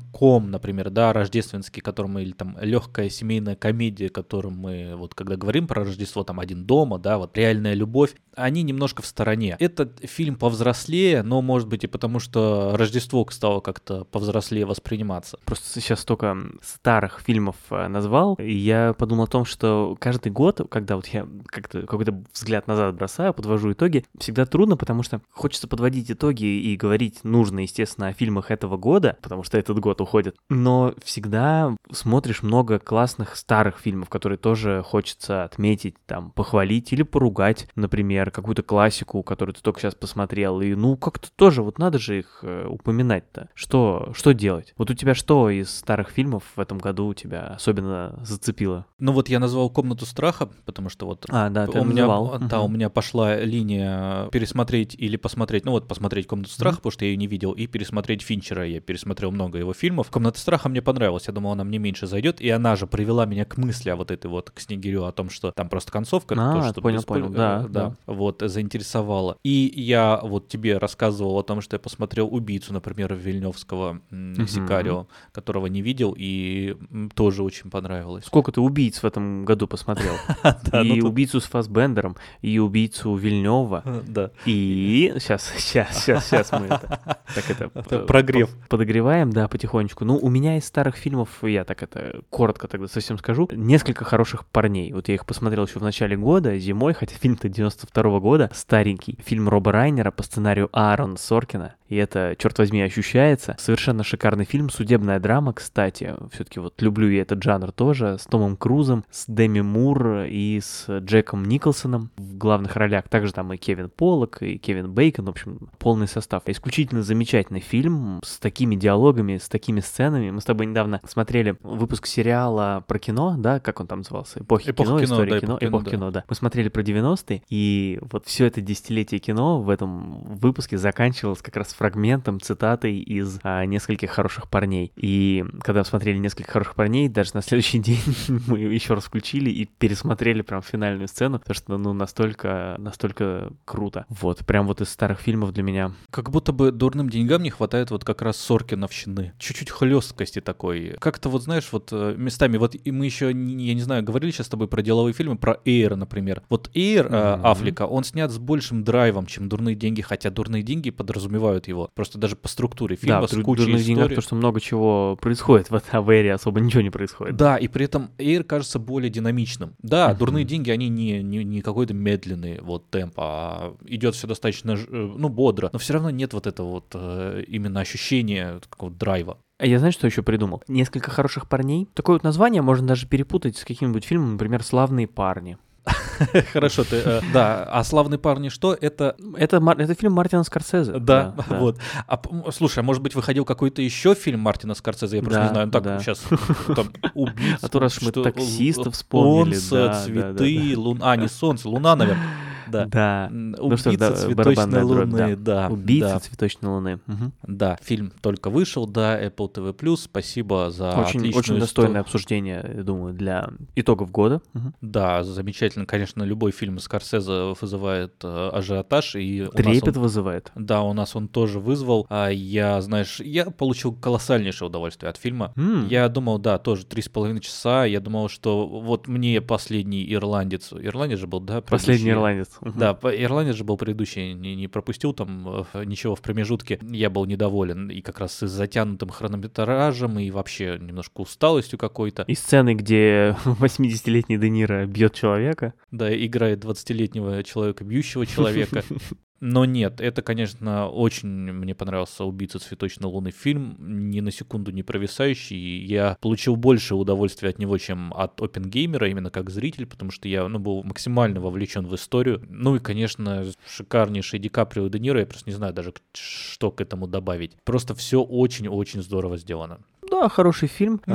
а, 0.00 0.10
рамком, 0.20 0.50
например, 0.50 0.90
да, 0.90 1.12
рождественский, 1.12 1.80
которым 1.80 2.12
мы, 2.12 2.22
или 2.22 2.32
там 2.32 2.56
легкая 2.60 3.08
семейная 3.08 3.56
комедия, 3.56 4.08
которым 4.08 4.58
мы, 4.58 4.94
вот 4.96 5.14
когда 5.14 5.36
говорим 5.36 5.66
про 5.66 5.84
Рождество, 5.84 6.24
там 6.24 6.40
один 6.40 6.64
дома, 6.64 6.98
да, 6.98 7.18
вот 7.18 7.36
реальная 7.36 7.74
любовь, 7.74 8.14
они 8.34 8.62
немножко 8.62 9.02
в 9.02 9.06
стороне. 9.06 9.56
Этот 9.58 10.00
фильм 10.04 10.36
повзрослее, 10.36 11.22
но 11.22 11.42
может 11.42 11.68
быть 11.68 11.84
и 11.84 11.86
потому, 11.86 12.20
что 12.20 12.72
Рождество 12.76 13.26
стало 13.30 13.60
как-то 13.60 14.04
повзрослее 14.04 14.66
восприниматься. 14.66 15.38
Просто 15.44 15.80
сейчас 15.80 16.00
столько 16.00 16.36
старых 16.62 17.20
фильмов 17.20 17.56
э, 17.70 17.88
назвал, 17.88 18.34
и 18.34 18.52
я 18.52 18.94
подумал 18.94 19.24
о 19.24 19.28
том, 19.28 19.44
что 19.44 19.96
каждый 19.98 20.32
год, 20.32 20.60
когда 20.70 20.96
вот 20.96 21.06
я 21.06 21.26
как-то 21.46 21.82
какой-то 21.82 22.22
взгляд 22.32 22.66
назад 22.66 22.94
бросаю, 22.94 23.34
подвожу 23.34 23.72
итоги, 23.72 24.04
всегда 24.18 24.46
трудно, 24.46 24.76
потому 24.76 25.02
что 25.02 25.20
хочется 25.30 25.68
подводить 25.68 26.10
итоги 26.10 26.44
и 26.44 26.76
говорить 26.76 27.24
нужно, 27.24 27.60
естественно, 27.60 28.08
о 28.08 28.12
фильмах 28.12 28.50
этого 28.50 28.76
года, 28.76 29.16
потому 29.22 29.42
что 29.42 29.58
этот 29.58 29.78
год 29.78 29.89
уходит, 29.98 30.36
но 30.50 30.94
всегда 31.02 31.74
смотришь 31.90 32.42
много 32.42 32.78
классных 32.78 33.36
старых 33.36 33.78
фильмов, 33.78 34.08
которые 34.10 34.38
тоже 34.38 34.82
хочется 34.86 35.44
отметить, 35.44 35.96
там, 36.06 36.32
похвалить 36.32 36.92
или 36.92 37.02
поругать, 37.02 37.68
например, 37.74 38.30
какую-то 38.30 38.62
классику, 38.62 39.22
которую 39.22 39.54
ты 39.54 39.62
только 39.62 39.80
сейчас 39.80 39.94
посмотрел, 39.94 40.60
и 40.60 40.74
ну 40.74 40.96
как-то 40.96 41.30
тоже 41.34 41.62
вот 41.62 41.78
надо 41.78 41.98
же 41.98 42.18
их 42.18 42.40
э, 42.42 42.66
упоминать-то. 42.68 43.48
Что, 43.54 44.12
что 44.14 44.32
делать? 44.32 44.74
Вот 44.76 44.90
у 44.90 44.94
тебя 44.94 45.14
что 45.14 45.50
из 45.50 45.70
старых 45.70 46.10
фильмов 46.10 46.44
в 46.54 46.60
этом 46.60 46.78
году 46.78 47.06
у 47.06 47.14
тебя 47.14 47.54
особенно 47.54 48.20
зацепило? 48.22 48.86
Ну 48.98 49.12
вот 49.12 49.28
я 49.28 49.38
назвал 49.38 49.70
«Комнату 49.70 50.06
страха», 50.06 50.48
потому 50.66 50.88
что 50.88 51.06
вот 51.06 51.26
а, 51.30 51.48
да, 51.50 51.66
ты 51.66 51.80
у 51.80 51.84
меня, 51.84 52.06
называл. 52.06 52.38
да, 52.40 52.60
у 52.60 52.68
меня 52.68 52.90
пошла 52.90 53.36
линия 53.36 54.28
пересмотреть 54.28 54.94
или 54.94 55.16
посмотреть, 55.16 55.64
ну 55.64 55.72
вот 55.72 55.88
посмотреть 55.88 56.26
«Комнату 56.26 56.50
страха», 56.50 56.76
mm-hmm. 56.76 56.78
потому 56.78 56.92
что 56.92 57.04
я 57.04 57.10
ее 57.10 57.16
не 57.16 57.26
видел, 57.26 57.52
и 57.52 57.66
пересмотреть 57.66 58.22
Финчера 58.22 58.66
я 58.66 58.80
пересмотрел 58.80 59.30
много 59.30 59.58
его 59.58 59.72
фильмов. 59.80 60.10
«Комната 60.10 60.38
страха» 60.38 60.68
мне 60.68 60.82
понравилась, 60.82 61.26
я 61.26 61.32
думал, 61.32 61.52
она 61.52 61.64
мне 61.64 61.78
меньше 61.78 62.06
зайдет, 62.06 62.40
и 62.40 62.50
она 62.50 62.76
же 62.76 62.86
привела 62.86 63.24
меня 63.24 63.44
к 63.44 63.56
мысли 63.56 63.90
о 63.90 63.96
вот 63.96 64.10
этой 64.10 64.26
вот, 64.26 64.50
к 64.50 64.60
Снегирю, 64.60 65.04
о 65.04 65.12
том, 65.12 65.30
что 65.30 65.52
там 65.52 65.68
просто 65.68 65.90
концовка, 65.90 66.34
а, 66.38 66.52
то, 66.52 66.68
что 66.68 66.82
понял, 66.82 67.02
понял, 67.02 67.30
да, 67.30 67.60
да, 67.62 67.68
да, 67.68 67.94
вот, 68.06 68.42
заинтересовала. 68.44 69.38
И 69.42 69.72
я 69.74 70.20
вот 70.22 70.48
тебе 70.48 70.78
рассказывал 70.78 71.38
о 71.38 71.42
том, 71.42 71.60
что 71.60 71.76
я 71.76 71.80
посмотрел 71.80 72.32
«Убийцу», 72.32 72.72
например, 72.72 73.14
Вильневского 73.14 74.00
mm-hmm. 74.10 74.46
Сикарио, 74.46 75.06
которого 75.32 75.66
не 75.66 75.80
видел, 75.80 76.14
и 76.16 76.76
тоже 77.14 77.42
очень 77.42 77.70
понравилось. 77.70 78.26
Сколько 78.26 78.52
ты 78.52 78.60
убийц 78.60 79.02
в 79.02 79.04
этом 79.04 79.44
году 79.44 79.66
посмотрел? 79.66 80.14
И 80.84 81.00
ну 81.00 81.08
«Убийцу» 81.08 81.40
с 81.40 81.44
Фасбендером, 81.44 82.16
и 82.42 82.58
«Убийцу» 82.58 83.14
Вильнева, 83.14 83.82
да. 84.06 84.30
и... 84.44 85.14
Сейчас, 85.18 85.50
сейчас, 85.56 86.04
сейчас, 86.04 86.28
сейчас 86.28 86.52
мы 86.52 86.66
это... 86.66 87.00
Это... 87.74 88.00
Прогрев 88.00 88.50
подогреваем, 88.68 89.30
да, 89.30 89.48
потихонечку. 89.70 90.04
Ну, 90.04 90.18
у 90.20 90.28
меня 90.28 90.56
из 90.56 90.64
старых 90.64 90.96
фильмов, 90.96 91.28
я 91.42 91.64
так 91.64 91.82
это 91.82 92.22
коротко 92.30 92.66
тогда 92.66 92.88
совсем 92.88 93.18
скажу, 93.18 93.48
несколько 93.52 94.04
хороших 94.04 94.44
парней. 94.46 94.92
Вот 94.92 95.08
я 95.08 95.14
их 95.14 95.24
посмотрел 95.24 95.66
еще 95.66 95.78
в 95.78 95.82
начале 95.82 96.16
года, 96.16 96.58
зимой, 96.58 96.92
хотя 96.92 97.14
фильм-то 97.14 97.48
92 97.48 98.02
-го 98.02 98.20
года, 98.20 98.50
старенький. 98.52 99.18
Фильм 99.24 99.48
Роба 99.48 99.72
Райнера 99.72 100.10
по 100.10 100.22
сценарию 100.22 100.68
Аарона 100.72 101.16
Соркина. 101.16 101.74
И 101.88 101.96
это, 101.96 102.36
черт 102.38 102.56
возьми, 102.58 102.82
ощущается. 102.82 103.56
Совершенно 103.58 104.04
шикарный 104.04 104.44
фильм, 104.44 104.70
судебная 104.70 105.18
драма, 105.18 105.52
кстати. 105.52 106.14
Все-таки 106.32 106.60
вот 106.60 106.80
люблю 106.82 107.08
я 107.08 107.22
этот 107.22 107.42
жанр 107.42 107.72
тоже. 107.72 108.16
С 108.18 108.26
Томом 108.26 108.56
Крузом, 108.56 109.04
с 109.10 109.24
Деми 109.26 109.60
Мур 109.60 110.24
и 110.28 110.60
с 110.62 110.86
Джеком 110.88 111.44
Николсоном 111.44 112.10
в 112.16 112.36
главных 112.36 112.76
ролях. 112.76 113.08
Также 113.08 113.32
там 113.32 113.52
и 113.52 113.56
Кевин 113.56 113.90
Поллок, 113.90 114.40
и 114.40 114.58
Кевин 114.58 114.92
Бейкон. 114.92 115.24
В 115.24 115.30
общем, 115.30 115.68
полный 115.78 116.06
состав. 116.06 116.44
Исключительно 116.46 117.02
замечательный 117.02 117.60
фильм 117.60 118.20
с 118.24 118.38
таким 118.38 118.70
такими 118.70 118.74
диалогами, 118.76 119.38
с 119.38 119.48
такими 119.50 119.80
сценами. 119.80 120.30
Мы 120.30 120.40
с 120.40 120.44
тобой 120.44 120.66
недавно 120.66 121.00
смотрели 121.06 121.56
выпуск 121.62 122.06
сериала 122.06 122.84
про 122.86 122.98
кино, 122.98 123.34
да, 123.36 123.60
как 123.60 123.80
он 123.80 123.86
там 123.86 123.98
назывался? 123.98 124.40
Эпохи 124.40 124.70
Эпоха 124.70 124.88
кино, 124.88 125.00
кино, 125.00 125.04
история 125.04 125.32
да, 125.32 125.40
кино, 125.40 125.58
эпоха 125.60 125.66
эпох 125.66 125.84
кино, 125.84 125.90
кино, 125.90 126.10
да. 126.10 126.24
Мы 126.28 126.34
смотрели 126.34 126.68
про 126.68 126.82
90-е, 126.82 127.42
и 127.48 127.98
вот 128.00 128.26
все 128.26 128.46
это 128.46 128.60
десятилетие 128.60 129.20
кино 129.20 129.60
в 129.60 129.68
этом 129.68 130.22
выпуске 130.36 130.78
заканчивалось 130.78 131.42
как 131.42 131.56
раз 131.56 131.74
фрагментом, 131.74 132.40
цитатой 132.40 132.98
из 132.98 133.40
а, 133.42 133.64
нескольких 133.64 134.10
хороших 134.10 134.48
парней. 134.48 134.92
И 134.96 135.44
когда 135.62 135.84
смотрели 135.84 136.18
нескольких 136.18 136.50
хороших 136.50 136.74
парней, 136.74 137.08
даже 137.08 137.32
на 137.34 137.42
следующий 137.42 137.78
день 137.80 138.00
мы 138.46 138.58
еще 138.58 138.94
раз 138.94 139.04
включили 139.04 139.50
и 139.50 139.64
пересмотрели 139.66 140.42
прям 140.42 140.62
финальную 140.62 141.08
сцену, 141.08 141.38
потому 141.38 141.54
что, 141.54 141.76
ну, 141.76 141.92
настолько, 141.92 142.76
настолько 142.78 143.50
круто. 143.64 144.06
Вот, 144.08 144.44
прям 144.46 144.66
вот 144.66 144.80
из 144.80 144.88
старых 144.88 145.20
фильмов 145.20 145.52
для 145.52 145.62
меня. 145.62 145.92
Как 146.10 146.30
будто 146.30 146.52
бы 146.52 146.70
дурным 146.72 147.08
деньгам 147.08 147.42
не 147.42 147.50
хватает 147.50 147.90
вот 147.90 148.04
как 148.04 148.22
раз 148.22 148.36
Соркиновщины. 148.36 149.32
Чуть-чуть 149.40 149.70
хлесткости 149.70 150.40
такой. 150.40 150.96
Как-то 151.00 151.30
вот, 151.30 151.42
знаешь, 151.42 151.68
вот 151.72 151.88
э, 151.92 152.14
местами, 152.16 152.58
вот 152.58 152.76
и 152.76 152.90
мы 152.90 153.06
еще, 153.06 153.26
я 153.26 153.32
не 153.32 153.80
знаю, 153.80 154.04
говорили 154.04 154.30
сейчас 154.30 154.46
с 154.46 154.50
тобой 154.50 154.68
про 154.68 154.82
деловые 154.82 155.14
фильмы, 155.14 155.36
про 155.36 155.58
Эйр, 155.64 155.96
например. 155.96 156.42
Вот 156.50 156.70
Эйр 156.74 157.06
mm-hmm. 157.06 157.40
Африка, 157.42 157.86
он 157.86 158.04
снят 158.04 158.30
с 158.30 158.38
большим 158.38 158.84
драйвом, 158.84 159.24
чем 159.24 159.48
«Дурные 159.48 159.74
деньги», 159.74 160.02
хотя 160.02 160.30
«Дурные 160.30 160.62
деньги» 160.62 160.90
подразумевают 160.90 161.68
его. 161.68 161.90
Просто 161.94 162.18
даже 162.18 162.36
по 162.36 162.48
структуре 162.48 162.96
фильма 162.96 163.22
да, 163.22 163.28
с 163.28 163.42
кучей 163.42 163.64
«Дурных 163.64 163.84
деньгах» 163.84 164.14
то, 164.14 164.20
что 164.20 164.34
много 164.34 164.60
чего 164.60 165.16
происходит. 165.16 165.70
В, 165.70 165.80
в 165.92 166.10
Эйре 166.10 166.34
особо 166.34 166.60
ничего 166.60 166.82
не 166.82 166.90
происходит. 166.90 167.36
Да, 167.36 167.56
и 167.56 167.66
при 167.66 167.86
этом 167.86 168.10
Эйр 168.18 168.44
кажется 168.44 168.78
более 168.78 169.10
динамичным. 169.10 169.74
Да, 169.82 170.10
mm-hmm. 170.10 170.18
«Дурные 170.18 170.44
деньги», 170.44 170.70
они 170.70 170.90
не, 170.90 171.22
не, 171.22 171.44
не 171.44 171.62
какой-то 171.62 171.94
медленный 171.94 172.60
вот 172.60 172.90
темп, 172.90 173.14
а 173.16 173.74
идет 173.86 174.14
все 174.14 174.26
достаточно, 174.26 174.72
э, 174.72 174.86
ну, 175.16 175.30
бодро. 175.30 175.70
Но 175.72 175.78
все 175.78 175.94
равно 175.94 176.10
нет 176.10 176.34
вот 176.34 176.46
этого 176.46 176.68
вот 176.68 176.86
э, 176.94 177.44
именно 177.48 177.80
ощущения 177.80 178.60
какого-то 178.68 178.98
драйва. 178.98 179.29
А 179.60 179.66
я 179.66 179.78
знаю, 179.78 179.92
что 179.92 180.06
еще 180.06 180.22
придумал? 180.22 180.62
Несколько 180.68 181.10
хороших 181.10 181.46
парней. 181.46 181.86
Такое 181.92 182.16
вот 182.16 182.24
название 182.24 182.62
можно 182.62 182.86
даже 182.86 183.06
перепутать 183.06 183.58
с 183.58 183.64
каким-нибудь 183.64 184.04
фильмом, 184.04 184.32
например, 184.32 184.62
«Славные 184.62 185.06
парни». 185.06 185.58
Хорошо, 186.52 186.84
ты, 186.84 186.96
э, 186.96 187.20
да. 187.34 187.64
А 187.64 187.84
«Славные 187.84 188.18
парни» 188.18 188.48
что? 188.48 188.72
Это... 188.72 189.16
Это, 189.36 189.62
это 189.78 189.94
фильм 189.94 190.14
Мартина 190.14 190.44
Скорсезе. 190.44 190.92
Да, 190.92 191.34
да 191.36 191.44
вот. 191.58 191.78
А, 192.06 192.22
слушай, 192.52 192.78
а 192.78 192.82
может 192.82 193.02
быть, 193.02 193.14
выходил 193.14 193.44
какой-то 193.44 193.82
еще 193.82 194.14
фильм 194.14 194.40
Мартина 194.40 194.74
Скорсезе? 194.74 195.18
Я 195.18 195.22
просто 195.22 195.40
да, 195.40 195.46
не 195.46 195.52
знаю. 195.52 195.70
Так, 195.70 195.82
да. 195.82 195.98
сейчас 196.00 196.22
там 196.74 196.92
убийц. 197.12 197.58
А 197.60 197.68
то 197.68 197.80
раз 197.80 198.00
мы 198.00 198.12
таксистов 198.12 198.94
вспомнили. 198.94 199.56
Солнце, 199.56 200.04
цветы, 200.04 200.72
луна. 200.74 201.12
А, 201.12 201.16
не 201.16 201.28
солнце, 201.28 201.68
луна, 201.68 201.96
наверное. 201.96 202.24
Да. 202.70 202.84
Да. 202.86 203.26
М, 203.30 203.52
Ну 203.52 203.66
Убийца 203.66 203.96
да, 203.98 204.12
цветочной 204.12 204.34
барабанная 204.34 204.80
дробь, 204.84 205.10
луны, 205.12 205.36
да. 205.36 205.68
да. 205.68 205.74
Убийца 205.74 206.08
да. 206.08 206.18
цветочной 206.20 206.70
луны. 206.70 207.00
Мгм. 207.06 207.32
Да, 207.46 207.78
фильм 207.82 208.12
только 208.20 208.50
вышел, 208.50 208.86
да, 208.86 209.20
Apple 209.22 209.52
TV+. 209.52 209.96
Спасибо 209.96 210.70
за 210.70 210.90
Очень, 210.92 211.32
очень 211.34 211.58
достойное 211.58 212.00
обсуждение, 212.00 212.64
я 212.76 212.82
думаю, 212.82 213.14
для 213.14 213.50
итогов 213.76 214.10
года. 214.10 214.40
Мгм. 214.54 214.74
Да, 214.80 215.22
замечательно. 215.24 215.86
Конечно, 215.86 216.22
любой 216.22 216.52
фильм 216.52 216.78
Скорсезе 216.78 217.54
вызывает 217.60 218.14
э, 218.22 218.50
ажиотаж. 218.52 219.16
И 219.16 219.46
Трепет 219.54 219.96
он- 219.96 220.02
вызывает. 220.02 220.52
Да, 220.54 220.82
у 220.82 220.92
нас 220.92 221.16
он 221.16 221.28
тоже 221.28 221.58
вызвал. 221.60 222.06
А 222.10 222.28
я, 222.28 222.80
знаешь, 222.80 223.20
я 223.20 223.46
получил 223.46 223.92
колоссальнейшее 223.94 224.68
удовольствие 224.68 225.10
от 225.10 225.16
фильма. 225.16 225.52
М. 225.56 225.88
Я 225.88 226.08
думал, 226.08 226.38
да, 226.38 226.58
тоже 226.58 226.84
три 226.86 227.02
с 227.02 227.08
половиной 227.08 227.40
часа. 227.40 227.84
Я 227.84 228.00
думал, 228.00 228.28
что 228.28 228.66
вот 228.66 229.08
мне 229.08 229.40
последний 229.40 230.10
ирландец. 230.12 230.72
Ирландец 230.72 231.18
же 231.18 231.26
был, 231.26 231.40
да? 231.40 231.60
Последний 231.60 232.04
предыдущий? 232.04 232.10
ирландец. 232.10 232.48
Да, 232.62 232.98
ирландец 233.02 233.56
же 233.56 233.64
был 233.64 233.76
предыдущий, 233.76 234.32
не, 234.34 234.54
не 234.54 234.68
пропустил 234.68 235.12
там 235.12 235.64
э, 235.72 235.84
ничего 235.84 236.14
в 236.14 236.20
промежутке. 236.20 236.78
Я 236.82 237.10
был 237.10 237.24
недоволен 237.24 237.90
и 237.90 238.00
как 238.00 238.20
раз 238.20 238.42
и 238.42 238.46
с 238.46 238.50
затянутым 238.50 239.10
хронометражем, 239.10 240.18
и 240.18 240.30
вообще 240.30 240.78
немножко 240.80 241.20
усталостью 241.20 241.78
какой-то. 241.78 242.24
И 242.26 242.34
сцены, 242.34 242.74
где 242.74 243.36
80-летний 243.44 244.38
Де 244.38 244.50
Ниро 244.50 244.86
бьет 244.86 245.14
человека. 245.14 245.74
Да, 245.90 246.12
играет 246.14 246.64
20-летнего 246.64 247.42
человека, 247.44 247.84
бьющего 247.84 248.26
человека. 248.26 248.84
Но 249.40 249.64
нет, 249.64 250.00
это, 250.00 250.20
конечно, 250.20 250.88
очень 250.88 251.28
мне 251.28 251.74
понравился 251.74 252.24
«Убийца 252.24 252.58
цветочной 252.58 253.08
луны» 253.08 253.30
фильм, 253.30 253.76
ни 253.78 254.20
на 254.20 254.30
секунду 254.30 254.70
не 254.70 254.82
провисающий. 254.82 255.84
Я 255.84 256.18
получил 256.20 256.56
больше 256.56 256.94
удовольствия 256.94 257.48
от 257.48 257.58
него, 257.58 257.78
чем 257.78 258.12
от 258.12 258.40
Опенгеймера, 258.40 259.08
именно 259.08 259.30
как 259.30 259.48
зритель, 259.48 259.86
потому 259.86 260.10
что 260.10 260.28
я 260.28 260.46
ну, 260.46 260.58
был 260.58 260.82
максимально 260.82 261.40
вовлечен 261.40 261.86
в 261.86 261.94
историю. 261.94 262.42
Ну 262.50 262.76
и, 262.76 262.80
конечно, 262.80 263.46
шикарнейший 263.66 264.38
Ди 264.38 264.50
Каприо 264.50 264.86
и 264.86 264.90
Де 264.90 264.98
Ниро, 264.98 265.20
я 265.20 265.26
просто 265.26 265.48
не 265.48 265.56
знаю 265.56 265.72
даже, 265.72 265.94
что 266.12 266.70
к 266.70 266.82
этому 266.82 267.06
добавить. 267.06 267.52
Просто 267.64 267.94
все 267.94 268.22
очень-очень 268.22 269.02
здорово 269.02 269.38
сделано. 269.38 269.80
Да, 270.10 270.28
хороший 270.28 270.68
фильм. 270.68 271.00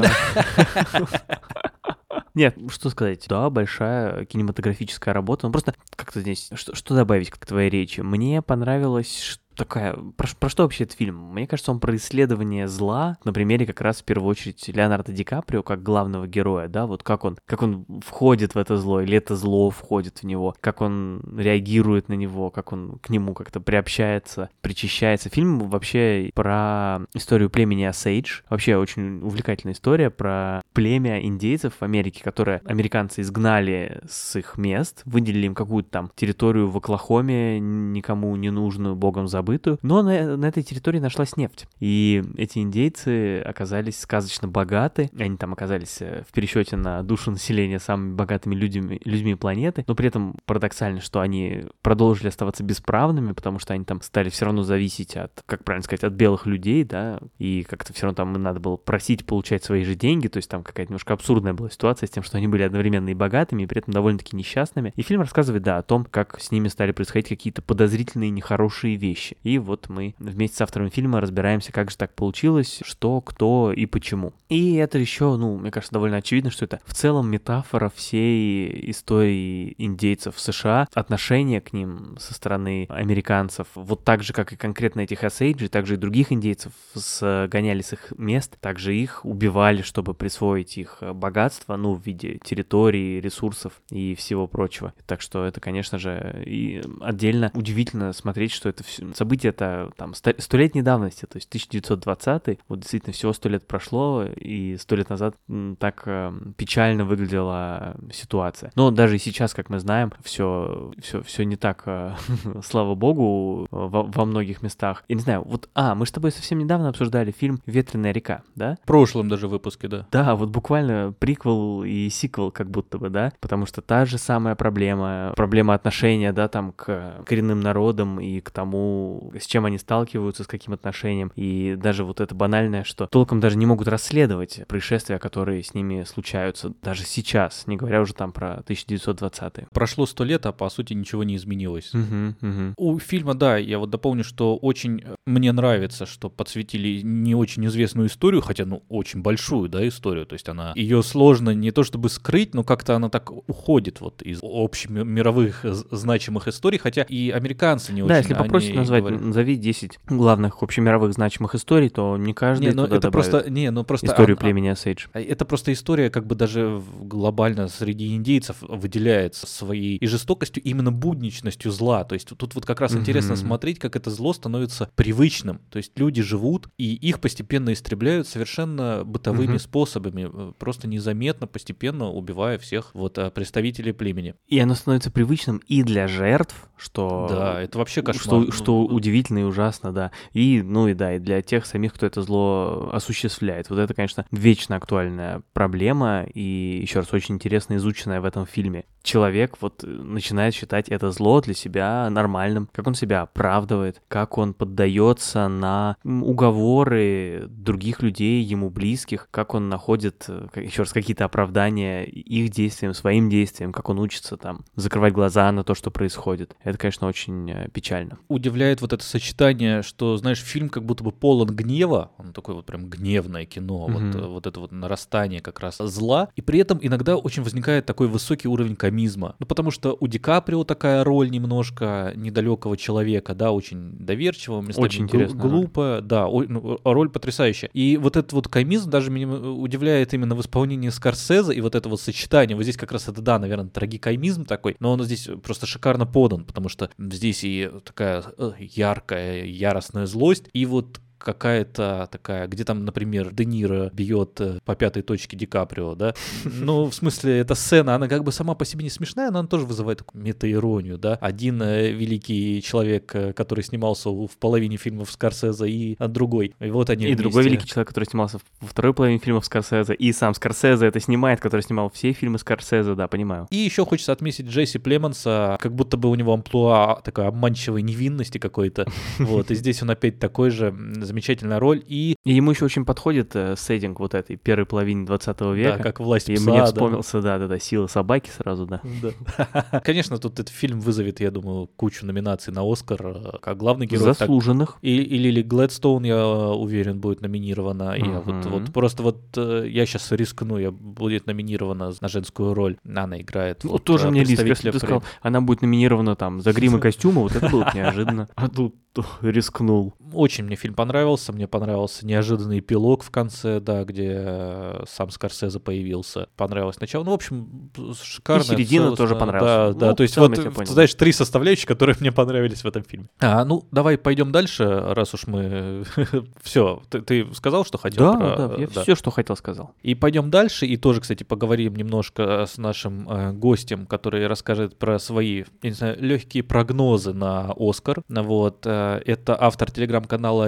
Нет, 2.34 2.58
что 2.70 2.90
сказать, 2.90 3.26
да, 3.30 3.50
большая 3.50 4.26
кинематографическая 4.26 5.14
работа. 5.14 5.48
Ну 5.48 5.52
просто 5.52 5.74
как-то 5.96 6.22
здесь, 6.22 6.50
что, 6.54 6.76
что 6.76 6.96
добавить 6.96 7.30
к 7.30 7.38
твоей 7.46 7.70
речи? 7.70 8.02
Мне 8.02 8.42
понравилось, 8.42 9.22
ш- 9.22 9.40
такая... 9.56 9.94
Про, 9.94 10.28
про 10.40 10.50
что 10.50 10.64
вообще 10.64 10.84
этот 10.84 10.98
фильм? 10.98 11.32
Мне 11.32 11.48
кажется, 11.48 11.72
он 11.72 11.80
про 11.80 11.96
исследование 11.96 12.68
зла 12.68 13.18
на 13.24 13.32
примере 13.32 13.66
как 13.66 13.82
раз 13.82 14.02
в 14.02 14.04
первую 14.04 14.30
очередь 14.30 14.68
Леонардо 14.68 15.12
Ди 15.14 15.24
Каприо 15.24 15.64
как 15.64 15.82
главного 15.82 16.28
героя, 16.28 16.68
да, 16.68 16.86
вот 16.86 17.04
как 17.04 17.24
он, 17.24 17.38
как 17.46 17.62
он 17.62 17.86
входит 18.06 18.56
в 18.56 18.58
это 18.58 18.78
зло, 18.78 19.02
или 19.02 19.18
это 19.18 19.36
зло 19.36 19.70
входит 19.70 20.20
в 20.20 20.24
него, 20.24 20.56
как 20.60 20.82
он 20.82 21.22
реагирует 21.38 22.10
на 22.10 22.14
него, 22.14 22.50
как 22.50 22.74
он 22.74 23.00
к 23.00 23.10
нему 23.10 23.34
как-то 23.34 23.62
приобщается, 23.62 24.50
причащается. 24.62 25.30
Фильм 25.30 25.60
вообще 25.60 26.32
про 26.34 27.00
историю 27.14 27.50
племени 27.50 27.84
Осейдж. 27.84 28.42
Вообще 28.50 28.76
очень 28.76 29.22
увлекательная 29.22 29.74
история 29.74 30.10
про 30.10 30.62
племя 30.76 31.22
индейцев 31.24 31.74
в 31.80 31.84
Америке, 31.84 32.22
которые 32.22 32.62
американцы 32.66 33.22
изгнали 33.22 34.02
с 34.08 34.36
их 34.36 34.58
мест, 34.58 35.02
выделили 35.06 35.48
им 35.48 35.56
какую-то 35.56 35.90
там 35.90 36.12
территорию 36.16 36.70
в 36.70 36.78
Оклахоме, 36.78 37.60
никому 37.60 38.36
не 38.36 38.52
нужную, 38.52 38.96
богом 38.96 39.28
забытую, 39.28 39.80
но 39.82 40.04
на, 40.04 40.36
на 40.36 40.46
этой 40.46 40.64
территории 40.64 41.00
нашлась 41.00 41.38
нефть. 41.38 41.66
И 41.80 42.22
эти 42.36 42.60
индейцы 42.60 43.40
оказались 43.40 44.00
сказочно 44.00 44.50
богаты, 44.50 45.10
они 45.18 45.38
там 45.38 45.54
оказались 45.54 46.02
э, 46.02 46.24
в 46.28 46.34
пересчете 46.34 46.76
на 46.76 47.02
душу 47.04 47.32
населения 47.32 47.80
самыми 47.80 48.14
богатыми 48.14 48.54
людьми, 48.54 49.00
людьми 49.06 49.36
планеты, 49.36 49.86
но 49.88 49.96
при 49.96 50.10
этом 50.10 50.36
парадоксально, 50.46 51.00
что 51.00 51.22
они 51.22 51.64
продолжили 51.82 52.28
оставаться 52.28 52.64
бесправными, 52.64 53.32
потому 53.32 53.60
что 53.60 53.74
они 53.74 53.86
там 53.86 54.02
стали 54.02 54.30
все 54.30 54.44
равно 54.44 54.64
зависеть 54.64 55.16
от, 55.16 55.42
как 55.46 55.64
правильно 55.64 55.84
сказать, 55.84 56.04
от 56.04 56.14
белых 56.14 56.46
людей, 56.46 56.84
да, 56.84 57.20
и 57.38 57.64
как-то 57.64 57.94
все 57.94 58.08
равно 58.08 58.16
там 58.16 58.34
надо 58.34 58.60
было 58.60 58.76
просить 58.76 59.26
получать 59.26 59.64
свои 59.64 59.86
же 59.86 59.96
деньги, 59.96 60.28
то 60.28 60.38
есть 60.38 60.50
там 60.50 60.65
какая-то 60.66 60.92
немножко 60.92 61.14
абсурдная 61.14 61.54
была 61.54 61.70
ситуация 61.70 62.08
с 62.08 62.10
тем, 62.10 62.24
что 62.24 62.38
они 62.38 62.48
были 62.48 62.64
одновременно 62.64 63.10
и 63.10 63.14
богатыми, 63.14 63.64
и 63.64 63.66
при 63.66 63.80
этом 63.80 63.94
довольно-таки 63.94 64.36
несчастными. 64.36 64.94
И 64.96 65.02
фильм 65.02 65.22
рассказывает, 65.22 65.64
да, 65.64 65.78
о 65.78 65.84
том, 65.84 66.06
как 66.06 66.40
с 66.40 66.52
ними 66.52 66.68
стали 66.68 66.92
происходить 66.92 67.30
какие-то 67.30 67.62
подозрительные, 67.62 68.30
нехорошие 68.30 68.96
вещи. 68.96 69.38
И 69.44 69.58
вот 69.58 69.90
мы 69.90 70.16
вместе 70.20 70.58
с 70.58 70.62
автором 70.62 70.90
фильма 70.90 71.22
разбираемся, 71.22 71.72
как 71.72 71.92
же 71.92 71.98
так 71.98 72.14
получилось, 72.14 72.80
что, 72.84 73.22
кто 73.22 73.72
и 73.72 73.86
почему. 73.86 74.34
И 74.50 74.76
это 74.76 74.98
еще, 74.98 75.36
ну, 75.38 75.58
мне 75.58 75.72
кажется, 75.72 75.94
довольно 75.94 76.18
очевидно, 76.18 76.52
что 76.52 76.66
это 76.66 76.80
в 76.86 76.94
целом 76.94 77.30
метафора 77.30 77.92
всей 77.94 78.90
истории 78.90 79.76
индейцев 79.78 80.36
в 80.36 80.40
США, 80.40 80.88
отношение 80.94 81.62
к 81.62 81.74
ним 81.74 82.18
со 82.20 82.34
стороны 82.34 82.88
американцев, 82.90 83.68
вот 83.76 84.04
так 84.04 84.24
же, 84.24 84.34
как 84.34 84.54
и 84.54 84.56
конкретно 84.56 85.02
этих 85.02 85.24
Осейджи, 85.24 85.70
также 85.70 85.96
и 85.96 85.98
других 85.98 86.32
индейцев 86.32 86.72
сгоняли 86.94 87.82
с 87.82 87.94
их 87.94 88.14
мест, 88.18 88.58
также 88.60 88.96
их 88.96 89.26
убивали, 89.26 89.82
чтобы 89.82 90.14
присвоить 90.14 90.55
их 90.64 90.98
э, 91.02 91.14
богатство, 91.14 91.76
ну, 91.76 91.94
в 91.94 92.06
виде 92.06 92.40
территории, 92.44 93.20
ресурсов 93.20 93.82
и 93.92 94.16
всего 94.16 94.48
прочего. 94.48 94.94
Так 95.06 95.22
что 95.22 95.46
это, 95.46 95.60
конечно 95.60 95.98
же, 95.98 96.44
и 96.46 96.82
отдельно 97.02 97.52
удивительно 97.54 98.14
смотреть, 98.14 98.52
что 98.52 98.70
это 98.70 98.84
всё- 98.84 99.14
событие 99.14 99.50
это 99.52 99.92
там 99.98 100.14
сто- 100.14 100.34
столетней 100.40 100.82
давности, 100.82 101.26
то 101.26 101.38
есть 101.38 101.50
1920 101.50 102.60
вот 102.68 102.80
действительно 102.80 103.14
всего 103.14 103.34
сто 103.34 103.50
лет 103.50 103.68
прошло, 103.68 104.24
и 104.26 104.78
сто 104.78 104.96
лет 104.96 105.10
назад 105.10 105.36
так 105.80 106.04
э, 106.06 106.32
печально 106.58 107.06
выглядела 107.06 107.96
ситуация. 108.12 108.72
Но 108.76 108.92
даже 108.92 109.16
и 109.16 109.20
сейчас, 109.20 109.54
как 109.54 109.70
мы 109.70 109.80
знаем, 109.80 110.12
все, 110.24 110.92
все, 111.02 111.22
все 111.24 111.44
не 111.44 111.56
так, 111.56 111.84
э, 111.86 112.14
слава 112.64 112.96
богу, 112.96 113.68
во, 113.72 114.04
во 114.04 114.26
многих 114.26 114.62
местах. 114.62 115.04
Я 115.08 115.16
не 115.16 115.22
знаю, 115.22 115.44
вот, 115.46 115.70
а, 115.76 115.96
мы 115.96 116.06
с 116.06 116.12
тобой 116.12 116.32
совсем 116.32 116.60
недавно 116.60 116.90
обсуждали 116.90 117.32
фильм 117.32 117.60
«Ветреная 117.66 118.12
река», 118.12 118.44
да? 118.56 118.78
В 118.84 118.88
прошлом 118.88 119.30
даже 119.30 119.48
выпуске, 119.48 119.88
да. 119.88 120.08
Да, 120.12 120.36
вот 120.36 120.45
буквально 120.46 121.14
приквел 121.18 121.84
и 121.84 122.10
сиквел 122.10 122.52
как 122.52 122.70
будто 122.70 122.98
бы, 122.98 123.10
да, 123.10 123.32
потому 123.40 123.66
что 123.66 123.82
та 123.82 124.06
же 124.06 124.18
самая 124.18 124.56
проблема, 124.56 125.34
проблема 125.36 125.74
отношения, 125.74 126.34
да, 126.34 126.48
там 126.48 126.72
к 126.72 127.24
коренным 127.26 127.60
народам 127.60 128.20
и 128.20 128.40
к 128.42 128.52
тому, 128.52 129.32
с 129.40 129.46
чем 129.46 129.66
они 129.66 129.78
сталкиваются, 129.78 130.44
с 130.44 130.48
каким 130.48 130.74
отношением, 130.74 131.32
и 131.36 131.76
даже 131.78 132.04
вот 132.04 132.22
это 132.22 132.34
банальное, 132.36 132.84
что 132.84 133.08
толком 133.08 133.40
даже 133.40 133.58
не 133.58 133.66
могут 133.66 133.88
расследовать 133.88 134.62
происшествия, 134.68 135.20
которые 135.20 135.64
с 135.64 135.74
ними 135.74 136.04
случаются 136.04 136.74
даже 136.82 137.04
сейчас, 137.04 137.68
не 137.68 137.78
говоря 137.78 138.02
уже 138.02 138.14
там 138.14 138.32
про 138.32 138.64
1920-е. 138.68 139.68
Прошло 139.72 140.06
сто 140.06 140.24
лет, 140.24 140.46
а 140.46 140.52
по 140.52 140.70
сути 140.70 140.94
ничего 140.94 141.24
не 141.24 141.36
изменилось. 141.36 141.94
Мгм, 141.94 142.36
мгм. 142.42 142.74
У 142.78 143.00
фильма, 143.00 143.34
да, 143.34 143.58
я 143.58 143.80
вот 143.80 143.90
дополню, 143.90 144.24
что 144.24 144.56
очень 144.58 145.02
э, 145.04 145.16
мне 145.26 145.52
нравится, 145.52 146.06
что 146.06 146.30
подсветили 146.30 147.02
не 147.02 147.36
очень 147.36 147.66
известную 147.66 148.08
историю, 148.08 148.42
хотя, 148.42 148.66
ну, 148.66 148.84
очень 148.90 149.22
большую, 149.22 149.70
да, 149.70 149.88
историю. 149.88 150.26
То 150.36 150.38
есть 150.38 150.50
она, 150.50 150.74
ее 150.76 151.02
сложно 151.02 151.52
не 151.52 151.72
то 151.72 151.86
чтобы 151.86 152.10
скрыть, 152.10 152.54
но 152.54 152.66
как-то 152.66 152.94
она 152.98 153.08
так 153.08 153.32
уходит 153.32 154.02
вот 154.02 154.22
из 154.22 154.40
общемировых 154.44 155.64
значимых 155.92 156.50
историй, 156.50 156.78
хотя 156.78 157.04
и 157.04 157.30
американцы 157.30 157.94
не 157.94 158.02
очень 158.04 158.10
Да, 158.10 158.18
если 158.18 158.34
ней 158.34 158.74
назвать, 158.76 159.02
говорят. 159.02 159.22
назови 159.22 159.56
10 159.56 159.98
главных 160.10 160.62
общемировых 160.62 161.14
значимых 161.14 161.56
историй, 161.56 161.88
то 161.88 162.18
не 162.18 162.34
каждый 162.34 162.66
Не, 162.68 162.72
ну 162.74 162.84
туда 162.84 162.98
это 162.98 163.12
просто, 163.12 163.50
не, 163.50 163.72
ну 163.72 163.86
просто 163.86 164.08
историю 164.08 164.36
ан- 164.36 164.40
племени 164.42 164.68
Осейдж. 164.68 165.06
А 165.14 165.22
Это 165.22 165.46
просто 165.46 165.72
история, 165.72 166.10
как 166.10 166.28
бы 166.28 166.36
даже 166.36 166.82
глобально 167.00 167.70
среди 167.70 168.14
индейцев 168.14 168.58
выделяется 168.60 169.48
своей 169.48 169.96
и 169.96 170.06
жестокостью, 170.08 170.62
именно 170.64 170.92
будничностью 170.92 171.72
зла. 171.72 172.04
То 172.04 172.14
есть 172.16 172.28
тут 172.28 172.56
вот 172.56 172.66
как 172.66 172.82
раз 172.82 172.94
интересно 172.94 173.36
Мгм. 173.36 173.42
смотреть, 173.44 173.80
как 173.80 173.96
это 173.96 174.10
зло 174.12 174.34
становится 174.34 174.90
привычным. 174.96 175.62
То 175.70 175.78
есть 175.78 175.98
люди 175.98 176.22
живут, 176.22 176.68
и 176.78 176.94
их 176.94 177.22
постепенно 177.22 177.72
истребляют 177.72 178.28
совершенно 178.28 179.04
бытовыми 179.06 179.52
Мгм. 179.52 179.60
способами, 179.60 180.25
э, 180.32 180.52
просто 180.58 180.88
незаметно, 180.88 181.48
постепенно 181.48 182.10
убивая 182.10 182.58
всех 182.58 182.92
вот 182.94 183.18
э, 183.18 183.30
представителей 183.32 183.92
племени. 183.92 184.36
И 184.48 184.60
оно 184.60 184.76
становится 184.76 185.12
привычным 185.12 185.62
и 185.68 185.84
для 185.84 186.08
жертв, 186.08 186.70
что... 186.78 187.28
Да, 187.30 187.62
это 187.62 187.78
вообще 187.78 188.02
кошмар. 188.02 188.44
Что, 188.44 188.52
что 188.52 188.86
удивительно 188.86 189.40
и 189.40 189.44
ужасно, 189.44 189.92
да. 189.92 190.12
И, 190.34 190.62
ну 190.62 190.88
и 190.88 190.94
да, 190.94 191.16
и 191.16 191.20
для 191.20 191.42
тех 191.42 191.66
самих, 191.66 191.94
кто 191.94 192.06
это 192.06 192.22
зло 192.22 192.90
осуществляет. 192.92 193.70
Вот 193.70 193.80
это, 193.80 193.94
конечно, 193.94 194.26
вечно 194.32 194.76
актуальная 194.76 195.42
проблема 195.54 196.24
и, 196.24 196.80
еще 196.82 197.00
раз, 197.00 197.14
очень 197.14 197.36
интересно 197.36 197.76
изученная 197.76 198.22
в 198.22 198.26
этом 198.26 198.46
фильме. 198.46 198.86
Человек 199.06 199.58
вот 199.62 199.84
э, 199.84 199.88
начинает 199.88 200.56
считать 200.56 200.90
это 200.90 201.12
зло 201.12 201.40
для 201.40 201.54
себя 201.54 202.10
нормальным, 202.10 202.68
как 202.74 202.88
он 202.88 202.96
себя 202.96 203.22
оправдывает, 203.22 204.02
как 204.08 204.40
он 204.40 204.56
поддается 204.56 205.48
на 205.48 205.96
уговоры 206.04 207.46
других 207.48 208.02
людей, 208.02 208.42
ему 208.42 208.72
близких, 208.72 209.28
как 209.30 209.54
он 209.54 209.70
находит 209.70 210.26
э, 210.28 210.48
еще 210.56 210.82
раз, 210.82 210.92
какие-то 210.92 211.26
оправдания 211.26 212.04
их 212.04 212.50
действиям, 212.50 212.96
своим 212.96 213.30
действиям, 213.30 213.74
как 213.74 213.90
он 213.90 214.00
учится 214.00 214.38
там 214.38 214.66
закрывать 214.76 215.14
глаза 215.14 215.52
на 215.52 215.64
то, 215.64 215.76
что 215.76 215.92
происходит. 215.92 216.56
Это, 216.64 216.80
конечно, 216.80 217.08
очень 217.08 217.52
э, 217.52 217.70
печально. 217.70 218.18
Удивляет 218.28 218.82
вот 218.82 218.92
это 218.92 219.04
сочетание, 219.04 219.84
что, 219.84 220.18
знаешь, 220.18 220.40
фильм 220.40 220.70
как 220.70 220.84
будто 220.84 221.04
бы 221.04 221.12
полон 221.12 221.50
гнева, 221.50 222.12
он 222.18 222.34
такой 222.34 222.56
вот 222.56 222.66
прям 222.66 222.90
гневное 222.90 223.46
кино, 223.46 223.88
mm-hmm. 223.88 224.22
вот, 224.22 224.30
вот 224.30 224.48
это 224.48 224.60
вот 224.60 224.72
нарастание 224.72 225.42
как 225.42 225.60
раз 225.60 225.78
зла, 225.78 226.30
и 226.36 226.42
при 226.42 226.58
этом 226.58 226.80
иногда 226.82 227.18
очень 227.18 227.44
возникает 227.44 227.86
такой 227.86 228.08
высокий 228.08 228.48
уровень 228.48 228.76
комизма. 228.96 229.36
Ну, 229.40 229.46
потому 229.46 229.72
что 229.72 229.98
у 230.00 230.08
Ди 230.08 230.20
Каприо 230.20 230.64
такая 230.64 231.04
роль 231.04 231.30
немножко 231.30 232.14
недалекого 232.16 232.78
человека, 232.78 233.36
да, 233.36 233.52
очень 233.52 233.98
доверчивого, 233.98 234.66
очень 234.78 235.04
интересно. 235.04 235.38
Глупая, 235.38 236.02
да, 236.02 236.28
о, 236.28 236.44
ну, 236.44 236.80
роль 236.84 237.10
потрясающая. 237.10 237.70
И 237.74 237.98
вот 237.98 238.16
этот 238.16 238.32
вот 238.34 238.48
комизм 238.48 238.90
даже 238.90 239.12
меня 239.12 239.28
удивляет 239.28 240.14
именно 240.14 240.36
в 240.36 240.42
исполнении 240.42 240.90
Скорсезе, 240.90 241.54
и 241.54 241.62
вот 241.62 241.76
это 241.76 241.90
вот 241.90 242.00
сочетание, 242.00 242.56
вот 242.56 242.64
здесь 242.64 242.78
как 242.78 242.92
раз 242.92 243.10
это, 243.10 243.22
да, 243.22 243.38
наверное, 243.38 243.70
трагикомизм 243.70 244.46
такой, 244.46 244.78
но 244.80 244.94
он 244.94 245.04
здесь 245.04 245.30
просто 245.44 245.66
шикарно 245.66 246.06
подан, 246.06 246.46
потому 246.46 246.70
что 246.70 246.90
здесь 246.98 247.44
и 247.44 247.70
такая 247.84 248.24
э, 248.38 248.52
яркая, 248.60 249.44
яростная 249.44 250.06
злость, 250.06 250.46
и 250.54 250.66
вот 250.66 251.02
какая-то 251.26 252.08
такая, 252.12 252.48
где 252.48 252.64
там, 252.64 252.86
например, 252.86 253.32
Де 253.34 253.46
Ниро 253.46 253.90
бьет 253.92 254.40
э, 254.40 254.60
по 254.64 254.76
пятой 254.76 255.02
точке 255.02 255.36
Ди 255.36 255.46
Каприо, 255.46 255.96
да? 255.96 256.14
Ну, 256.46 256.86
в 256.86 256.96
смысле, 256.96 257.40
эта 257.40 257.56
сцена, 257.56 257.96
она 257.96 258.08
как 258.08 258.24
бы 258.24 258.32
сама 258.32 258.56
по 258.56 258.66
себе 258.66 258.84
не 258.84 258.90
смешная, 258.90 259.32
но 259.32 259.40
она 259.40 259.48
тоже 259.48 259.66
вызывает 259.66 260.00
такую 260.00 260.24
метаиронию, 260.24 260.98
да? 260.98 261.16
Один 261.16 261.62
э, 261.62 261.92
великий 261.92 262.62
человек, 262.62 263.14
э, 263.16 263.34
который 263.34 263.64
снимался 263.64 264.10
в 264.10 264.38
половине 264.40 264.78
фильмов 264.78 265.12
Скорсезе, 265.12 265.68
и 265.68 265.98
другой. 266.00 266.56
И 266.60 266.70
вот 266.70 266.90
они 266.90 267.04
И 267.04 267.08
вместе. 267.08 267.24
другой 267.24 267.44
великий 267.44 267.68
человек, 267.68 267.88
который 267.88 268.06
снимался 268.06 268.40
во 268.62 268.68
второй 268.68 268.94
половине 268.94 269.20
фильмов 269.20 269.46
Скорсезе, 269.46 269.94
и 269.96 270.14
сам 270.14 270.34
Скорсезе 270.36 270.86
это 270.86 271.00
снимает, 271.00 271.40
который 271.40 271.62
снимал 271.62 271.90
все 271.90 272.14
фильмы 272.14 272.38
Скорсезе, 272.38 272.94
да, 272.96 273.08
понимаю. 273.08 273.48
И 273.50 273.58
еще 273.58 273.86
хочется 273.86 274.12
отметить 274.12 274.46
Джесси 274.46 274.78
Племонса, 274.78 275.58
как 275.60 275.74
будто 275.74 275.98
бы 275.98 276.10
у 276.10 276.16
него 276.16 276.34
амплуа 276.34 277.02
такой 277.04 277.28
обманчивой 277.28 277.82
невинности 277.82 278.38
какой-то. 278.38 278.86
Вот, 279.20 279.50
и 279.52 279.56
здесь 279.56 279.82
он 279.82 279.90
опять 279.90 280.20
такой 280.20 280.50
же 280.52 280.72
замечательная 281.16 281.60
роль. 281.60 281.82
И, 281.88 282.16
и 282.26 282.34
ему 282.34 282.52
еще 282.52 282.66
очень 282.66 282.84
подходит 282.86 283.36
э, 283.36 283.56
сеттинг 283.56 284.00
вот 284.02 284.14
этой 284.14 284.36
первой 284.36 284.66
половины 284.66 285.06
20 285.06 285.42
века. 285.56 285.78
Да, 285.78 285.84
как 285.84 286.00
власть 286.02 286.30
И 286.30 286.36
пса, 286.36 286.50
мне 286.50 286.60
да. 286.60 286.66
вспомнился, 286.66 287.22
да-да-да, 287.22 287.58
сила 287.58 287.88
собаки 287.88 288.30
сразу, 288.30 288.66
да. 288.66 288.82
Да. 289.02 289.80
Конечно, 289.84 290.18
тут 290.18 290.34
этот 290.34 290.50
фильм 290.50 290.82
вызовет, 290.82 291.22
я 291.22 291.32
думаю, 291.32 291.68
кучу 291.68 292.06
номинаций 292.06 292.52
на 292.54 292.70
Оскар, 292.70 293.00
э, 293.06 293.38
как 293.42 293.58
главный 293.58 293.88
герой. 293.88 294.08
так- 294.08 294.18
Заслуженных. 294.18 294.78
И, 294.82 294.98
и 294.98 295.18
Лили 295.18 295.42
Глэдстоун, 295.42 296.04
я 296.04 296.28
уверен, 296.28 297.00
будет 297.00 297.22
номинирована. 297.22 297.94
И 297.96 298.02
я 298.02 298.20
вот, 298.20 298.46
вот 298.46 298.74
просто 298.74 299.04
вот 299.04 299.22
э, 299.38 299.68
я 299.70 299.86
сейчас 299.86 300.12
рискну, 300.12 300.58
я 300.58 300.72
будет 300.72 301.28
номинирована 301.28 301.94
на 302.02 302.08
женскую 302.10 302.54
роль. 302.54 302.78
Она 302.86 303.22
играет. 303.22 303.64
Ну, 303.64 303.72
вот, 303.72 303.86
тоже 303.86 304.08
э, 304.08 304.12
мне 304.12 304.24
близко, 304.26 304.46
если 304.46 304.72
ты 304.72 304.80
сказал, 304.80 305.04
она 305.22 305.40
будет 305.40 305.62
номинирована 305.62 306.16
там 306.18 306.42
за 306.42 306.52
грим 306.52 306.76
и 306.76 306.80
костюмы, 306.82 307.22
вот 307.22 307.36
это 307.36 307.48
было 307.50 307.64
бы 307.64 307.72
неожиданно. 307.74 308.28
А 308.36 308.50
тут 308.50 308.76
рискнул. 309.22 309.94
Очень 310.14 310.46
мне 310.46 310.56
фильм 310.56 310.74
понравился. 310.74 311.05
Мне 311.34 311.48
понравился 311.48 312.06
неожиданный 312.06 312.60
эпилог 312.60 313.04
в 313.04 313.12
конце, 313.12 313.60
да, 313.60 313.84
где 313.84 314.14
э, 314.16 314.84
сам 314.88 315.10
Скорсезе 315.10 315.60
появился. 315.60 316.28
Понравилось 316.36 316.80
начало. 316.80 317.04
Ну, 317.04 317.12
в 317.12 317.16
общем, 317.16 317.72
шикарно. 318.02 318.44
И 318.44 318.46
середина 318.46 318.86
целостно. 318.86 319.06
тоже 319.06 319.16
понравилась. 319.16 319.76
Да, 319.76 319.80
да. 319.80 319.90
Ну, 319.90 319.96
то 319.96 320.04
есть 320.04 320.18
вот, 320.18 320.38
э, 320.38 320.66
знаешь, 320.66 320.94
три 320.96 321.12
составляющие, 321.12 321.68
которые 321.68 321.96
мне 322.00 322.12
понравились 322.12 322.64
в 322.64 322.68
этом 322.68 322.84
фильме. 322.84 323.08
А, 323.20 323.46
ну, 323.46 323.68
давай 323.72 323.98
пойдем 323.98 324.32
дальше, 324.32 324.66
раз 324.66 325.14
уж 325.14 325.28
мы... 325.28 325.86
Все, 326.42 326.82
ты, 326.90 327.02
ты 327.02 327.34
сказал, 327.34 327.66
что 327.66 327.78
хотел? 327.78 328.14
Да, 328.14 328.18
про- 328.18 328.48
да, 328.48 328.56
я 328.58 328.68
да. 328.68 328.84
все, 328.84 328.96
что 328.96 329.12
хотел, 329.12 329.36
сказал. 329.36 329.72
И 329.82 329.96
пойдем 329.96 330.30
дальше, 330.30 330.66
и 330.66 330.78
тоже, 330.78 331.02
кстати, 331.02 331.24
поговорим 331.24 331.76
немножко 331.76 332.46
с 332.46 332.58
нашим 332.58 333.10
э, 333.10 333.32
гостем, 333.34 333.86
который 333.86 334.28
расскажет 334.28 334.78
про 334.78 335.00
свои, 335.00 335.44
я 335.62 335.70
не 335.70 335.76
знаю, 335.76 335.98
легкие 336.00 336.44
прогнозы 336.44 337.14
на 337.14 337.54
Оскар. 337.58 338.02
Вот, 338.08 338.66
э, 338.66 339.02
это 339.06 339.38
автор 339.40 339.72
телеграм-канала 339.72 340.46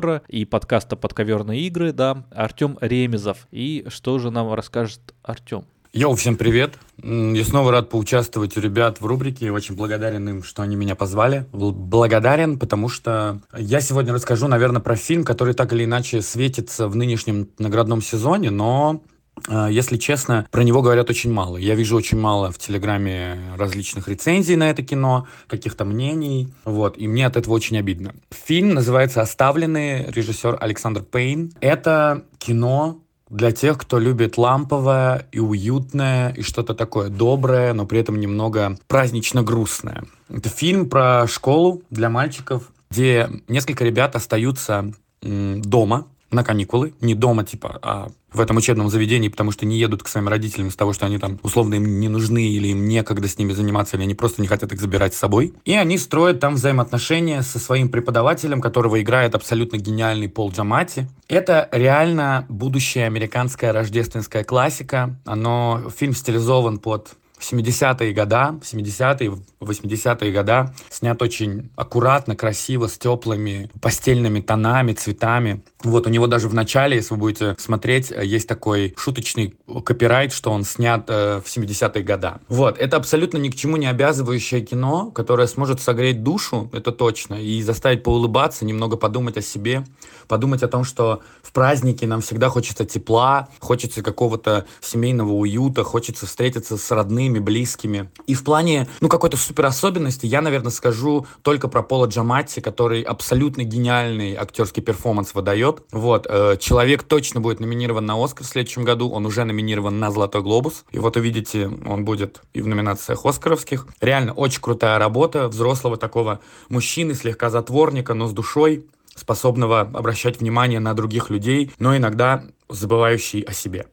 Ремизора 0.00 0.22
и 0.28 0.44
подкаста 0.44 0.96
«Подковерные 0.96 1.60
игры», 1.62 1.92
да, 1.92 2.24
Артем 2.30 2.78
Ремезов. 2.80 3.46
И 3.50 3.84
что 3.88 4.18
же 4.18 4.30
нам 4.30 4.52
расскажет 4.54 5.00
Артем? 5.22 5.64
Йоу, 5.92 6.14
всем 6.14 6.36
привет. 6.36 6.72
Я 7.02 7.44
снова 7.44 7.70
рад 7.70 7.90
поучаствовать 7.90 8.56
у 8.56 8.60
ребят 8.60 9.02
в 9.02 9.06
рубрике. 9.06 9.52
Очень 9.52 9.76
благодарен 9.76 10.26
им, 10.26 10.42
что 10.42 10.62
они 10.62 10.74
меня 10.74 10.94
позвали. 10.94 11.44
Бл- 11.52 11.72
Благодарен, 11.72 12.58
потому 12.58 12.88
что 12.88 13.40
я 13.54 13.82
сегодня 13.82 14.14
расскажу, 14.14 14.48
наверное, 14.48 14.80
про 14.80 14.96
фильм, 14.96 15.22
который 15.24 15.52
так 15.52 15.74
или 15.74 15.84
иначе 15.84 16.22
светится 16.22 16.88
в 16.88 16.96
нынешнем 16.96 17.48
наградном 17.58 18.00
сезоне, 18.00 18.50
но 18.50 19.02
если 19.48 19.96
честно, 19.96 20.46
про 20.50 20.62
него 20.62 20.82
говорят 20.82 21.10
очень 21.10 21.32
мало. 21.32 21.56
Я 21.56 21.74
вижу 21.74 21.96
очень 21.96 22.18
мало 22.18 22.52
в 22.52 22.58
Телеграме 22.58 23.38
различных 23.56 24.08
рецензий 24.08 24.56
на 24.56 24.70
это 24.70 24.82
кино, 24.82 25.26
каких-то 25.48 25.84
мнений, 25.84 26.52
вот, 26.64 26.98
и 26.98 27.08
мне 27.08 27.26
от 27.26 27.36
этого 27.36 27.54
очень 27.54 27.78
обидно. 27.78 28.14
Фильм 28.30 28.74
называется 28.74 29.20
«Оставленные», 29.20 30.10
режиссер 30.10 30.58
Александр 30.60 31.02
Пейн. 31.02 31.52
Это 31.60 32.24
кино 32.38 32.98
для 33.30 33.50
тех, 33.50 33.78
кто 33.78 33.98
любит 33.98 34.36
ламповое 34.36 35.26
и 35.32 35.38
уютное, 35.38 36.34
и 36.34 36.42
что-то 36.42 36.74
такое 36.74 37.08
доброе, 37.08 37.72
но 37.72 37.86
при 37.86 37.98
этом 37.98 38.20
немного 38.20 38.76
празднично-грустное. 38.88 40.04
Это 40.28 40.50
фильм 40.50 40.90
про 40.90 41.26
школу 41.26 41.82
для 41.88 42.10
мальчиков, 42.10 42.70
где 42.90 43.30
несколько 43.48 43.84
ребят 43.84 44.14
остаются 44.16 44.92
дома 45.22 46.06
на 46.32 46.44
каникулы. 46.44 46.94
Не 47.00 47.14
дома, 47.14 47.44
типа, 47.44 47.78
а 47.82 48.08
в 48.32 48.40
этом 48.40 48.56
учебном 48.56 48.88
заведении, 48.88 49.28
потому 49.28 49.50
что 49.52 49.66
не 49.66 49.78
едут 49.78 50.02
к 50.02 50.08
своим 50.08 50.28
родителям 50.28 50.68
из 50.68 50.76
того, 50.76 50.92
что 50.92 51.06
они 51.06 51.18
там 51.18 51.38
условно 51.42 51.74
им 51.74 52.00
не 52.00 52.08
нужны, 52.08 52.48
или 52.48 52.68
им 52.68 52.88
некогда 52.88 53.28
с 53.28 53.38
ними 53.38 53.52
заниматься, 53.52 53.96
или 53.96 54.04
они 54.04 54.14
просто 54.14 54.40
не 54.40 54.48
хотят 54.48 54.72
их 54.72 54.80
забирать 54.80 55.14
с 55.14 55.18
собой. 55.18 55.54
И 55.64 55.74
они 55.74 55.98
строят 55.98 56.40
там 56.40 56.54
взаимоотношения 56.54 57.42
со 57.42 57.58
своим 57.58 57.88
преподавателем, 57.88 58.60
которого 58.60 59.00
играет 59.00 59.34
абсолютно 59.34 59.76
гениальный 59.76 60.28
Пол 60.28 60.50
Джамати. 60.50 61.08
Это 61.28 61.68
реально 61.72 62.46
будущая 62.48 63.06
американская 63.06 63.72
рождественская 63.72 64.44
классика. 64.44 65.18
Оно, 65.24 65.90
фильм 65.94 66.14
стилизован 66.14 66.78
под 66.78 67.16
70-е 67.42 68.12
года, 68.12 68.54
70-е, 68.62 69.38
80-е 69.60 70.32
года, 70.32 70.74
снят 70.90 71.20
очень 71.22 71.70
аккуратно, 71.76 72.36
красиво, 72.36 72.86
с 72.86 72.98
теплыми 72.98 73.70
постельными 73.80 74.40
тонами, 74.40 74.92
цветами. 74.92 75.62
Вот 75.82 76.06
у 76.06 76.10
него 76.10 76.26
даже 76.26 76.48
в 76.48 76.54
начале, 76.54 76.96
если 76.96 77.14
вы 77.14 77.20
будете 77.20 77.56
смотреть, 77.58 78.10
есть 78.10 78.48
такой 78.48 78.94
шуточный 78.96 79.54
копирайт, 79.84 80.32
что 80.32 80.50
он 80.50 80.64
снят 80.64 81.04
э, 81.08 81.40
в 81.44 81.48
70-е 81.48 82.02
года. 82.02 82.40
Вот, 82.48 82.78
это 82.78 82.96
абсолютно 82.96 83.38
ни 83.38 83.48
к 83.48 83.56
чему 83.56 83.76
не 83.76 83.86
обязывающее 83.86 84.60
кино, 84.60 85.10
которое 85.10 85.46
сможет 85.46 85.80
согреть 85.80 86.22
душу, 86.22 86.70
это 86.72 86.92
точно, 86.92 87.34
и 87.34 87.62
заставить 87.62 88.02
поулыбаться, 88.02 88.64
немного 88.64 88.96
подумать 88.96 89.36
о 89.36 89.42
себе, 89.42 89.84
подумать 90.28 90.62
о 90.62 90.68
том, 90.68 90.84
что 90.84 91.20
в 91.42 91.52
празднике 91.52 92.06
нам 92.06 92.20
всегда 92.20 92.48
хочется 92.48 92.84
тепла, 92.84 93.48
хочется 93.58 94.02
какого-то 94.02 94.66
семейного 94.80 95.32
уюта, 95.32 95.84
хочется 95.84 96.26
встретиться 96.26 96.76
с 96.76 96.90
родными, 96.90 97.31
близкими. 97.38 98.10
И 98.26 98.34
в 98.34 98.44
плане, 98.44 98.88
ну, 99.00 99.08
какой-то 99.08 99.36
супер 99.36 99.66
особенности 99.66 100.26
я, 100.26 100.40
наверное, 100.40 100.70
скажу 100.70 101.26
только 101.42 101.68
про 101.68 101.82
Пола 101.82 102.06
Джаматти, 102.06 102.60
который 102.60 103.02
абсолютно 103.02 103.62
гениальный 103.62 104.34
актерский 104.34 104.82
перформанс 104.82 105.34
выдает. 105.34 105.82
Вот, 105.92 106.26
э, 106.28 106.56
человек 106.60 107.02
точно 107.02 107.40
будет 107.40 107.60
номинирован 107.60 108.06
на 108.06 108.22
Оскар 108.22 108.46
в 108.46 108.48
следующем 108.48 108.84
году, 108.84 109.10
он 109.10 109.26
уже 109.26 109.44
номинирован 109.44 109.98
на 109.98 110.10
Золотой 110.10 110.42
Глобус. 110.42 110.84
И 110.90 110.98
вот 110.98 111.16
увидите, 111.16 111.70
он 111.86 112.04
будет 112.04 112.42
и 112.52 112.62
в 112.62 112.66
номинациях 112.66 113.24
Оскаровских. 113.24 113.86
Реально 114.00 114.32
очень 114.32 114.60
крутая 114.60 114.98
работа 114.98 115.48
взрослого 115.48 115.96
такого 115.96 116.40
мужчины, 116.68 117.14
слегка 117.14 117.50
затворника, 117.50 118.14
но 118.14 118.26
с 118.26 118.32
душой, 118.32 118.86
способного 119.14 119.80
обращать 119.80 120.40
внимание 120.40 120.80
на 120.80 120.94
других 120.94 121.30
людей, 121.30 121.70
но 121.78 121.96
иногда 121.96 122.44
забывающий 122.68 123.40
о 123.40 123.52
себе. 123.52 123.86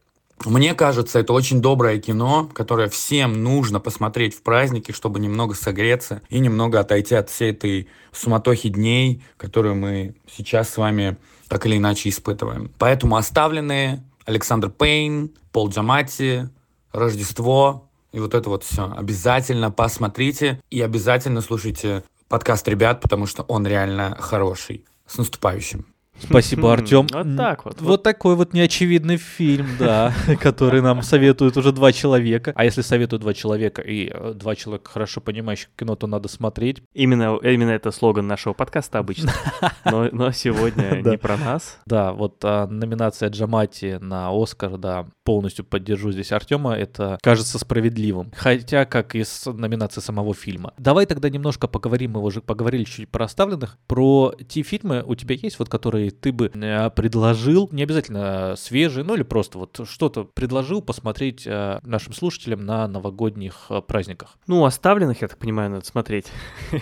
Мне 0.45 0.73
кажется, 0.73 1.19
это 1.19 1.33
очень 1.33 1.61
доброе 1.61 1.99
кино, 1.99 2.49
которое 2.53 2.87
всем 2.87 3.43
нужно 3.43 3.79
посмотреть 3.79 4.35
в 4.35 4.41
праздники, 4.41 4.91
чтобы 4.91 5.19
немного 5.19 5.53
согреться 5.53 6.21
и 6.29 6.39
немного 6.39 6.79
отойти 6.79 7.15
от 7.15 7.29
всей 7.29 7.51
этой 7.51 7.89
суматохи 8.11 8.69
дней, 8.69 9.21
которую 9.37 9.75
мы 9.75 10.15
сейчас 10.31 10.69
с 10.69 10.77
вами 10.77 11.17
так 11.49 11.65
или 11.65 11.77
иначе 11.77 12.09
испытываем. 12.09 12.71
Поэтому 12.77 13.17
«Оставленные», 13.17 14.03
Александр 14.25 14.69
Пейн, 14.69 15.31
Пол 15.51 15.69
Джаматти, 15.69 16.49
Рождество 16.93 17.89
и 18.11 18.19
вот 18.19 18.33
это 18.33 18.49
вот 18.49 18.63
все. 18.63 18.93
Обязательно 18.95 19.71
посмотрите 19.71 20.61
и 20.69 20.81
обязательно 20.81 21.41
слушайте 21.41 22.03
подкаст 22.27 22.67
ребят, 22.67 23.01
потому 23.01 23.25
что 23.25 23.43
он 23.43 23.67
реально 23.67 24.15
хороший. 24.19 24.85
С 25.05 25.17
наступающим. 25.17 25.87
Спасибо, 26.23 26.73
Артем. 26.73 27.07
Вот 27.11 27.37
так 27.37 27.65
вот. 27.65 27.81
Вот 27.81 28.03
такой 28.03 28.35
вот 28.35 28.53
неочевидный 28.53 29.17
фильм, 29.17 29.67
да, 29.79 30.13
который 30.39 30.81
нам 30.81 31.01
советуют 31.01 31.57
уже 31.57 31.71
два 31.71 31.91
человека. 31.91 32.53
А 32.55 32.65
если 32.65 32.81
советуют 32.81 33.21
два 33.21 33.33
человека 33.33 33.81
и 33.81 34.09
э, 34.13 34.33
два 34.35 34.55
человека 34.55 34.91
хорошо 34.91 35.21
понимающих 35.21 35.69
кино, 35.77 35.95
то 35.95 36.07
надо 36.07 36.27
смотреть. 36.27 36.81
Именно, 36.93 37.37
именно 37.43 37.71
это 37.71 37.91
слоган 37.91 38.27
нашего 38.27 38.53
подкаста 38.53 38.99
обычно. 38.99 39.31
Но, 39.85 40.09
но 40.11 40.31
сегодня 40.31 41.01
не 41.03 41.17
про 41.17 41.37
нас. 41.37 41.79
Да, 41.85 42.13
вот 42.13 42.37
а, 42.43 42.67
номинация 42.67 43.29
Джамати 43.29 43.97
на 43.99 44.29
Оскар, 44.31 44.77
да, 44.77 45.07
полностью 45.23 45.65
поддержу 45.65 46.11
здесь 46.11 46.31
Артема, 46.31 46.73
это 46.73 47.17
кажется 47.21 47.57
справедливым. 47.57 48.31
Хотя, 48.35 48.85
как 48.85 49.15
и 49.15 49.23
с 49.23 49.51
номинацией 49.51 50.03
самого 50.03 50.33
фильма. 50.33 50.73
Давай 50.77 51.05
тогда 51.05 51.29
немножко 51.29 51.67
поговорим, 51.67 52.11
мы 52.11 52.21
уже 52.21 52.41
поговорили 52.41 52.83
чуть 52.83 53.09
про 53.09 53.25
оставленных, 53.25 53.77
про 53.87 54.33
те 54.47 54.61
фильмы 54.61 55.03
у 55.05 55.15
тебя 55.15 55.35
есть, 55.35 55.59
вот 55.59 55.69
которые 55.69 56.08
ты 56.09 56.31
бы 56.31 56.51
э, 56.53 56.89
предложил, 56.91 57.69
не 57.71 57.83
обязательно 57.83 58.55
свежие, 58.57 59.03
ну 59.03 59.15
или 59.15 59.23
просто 59.23 59.57
вот 59.57 59.79
что-то 59.89 60.23
предложил 60.23 60.81
посмотреть 60.81 61.43
э, 61.45 61.79
нашим 61.83 62.13
слушателям 62.13 62.65
на 62.65 62.87
новогодних 62.87 63.67
э, 63.69 63.81
праздниках. 63.81 64.37
Ну, 64.47 64.65
оставленных, 64.65 65.21
я 65.21 65.27
так 65.27 65.37
понимаю, 65.37 65.69
надо 65.71 65.85
смотреть. 65.85 66.27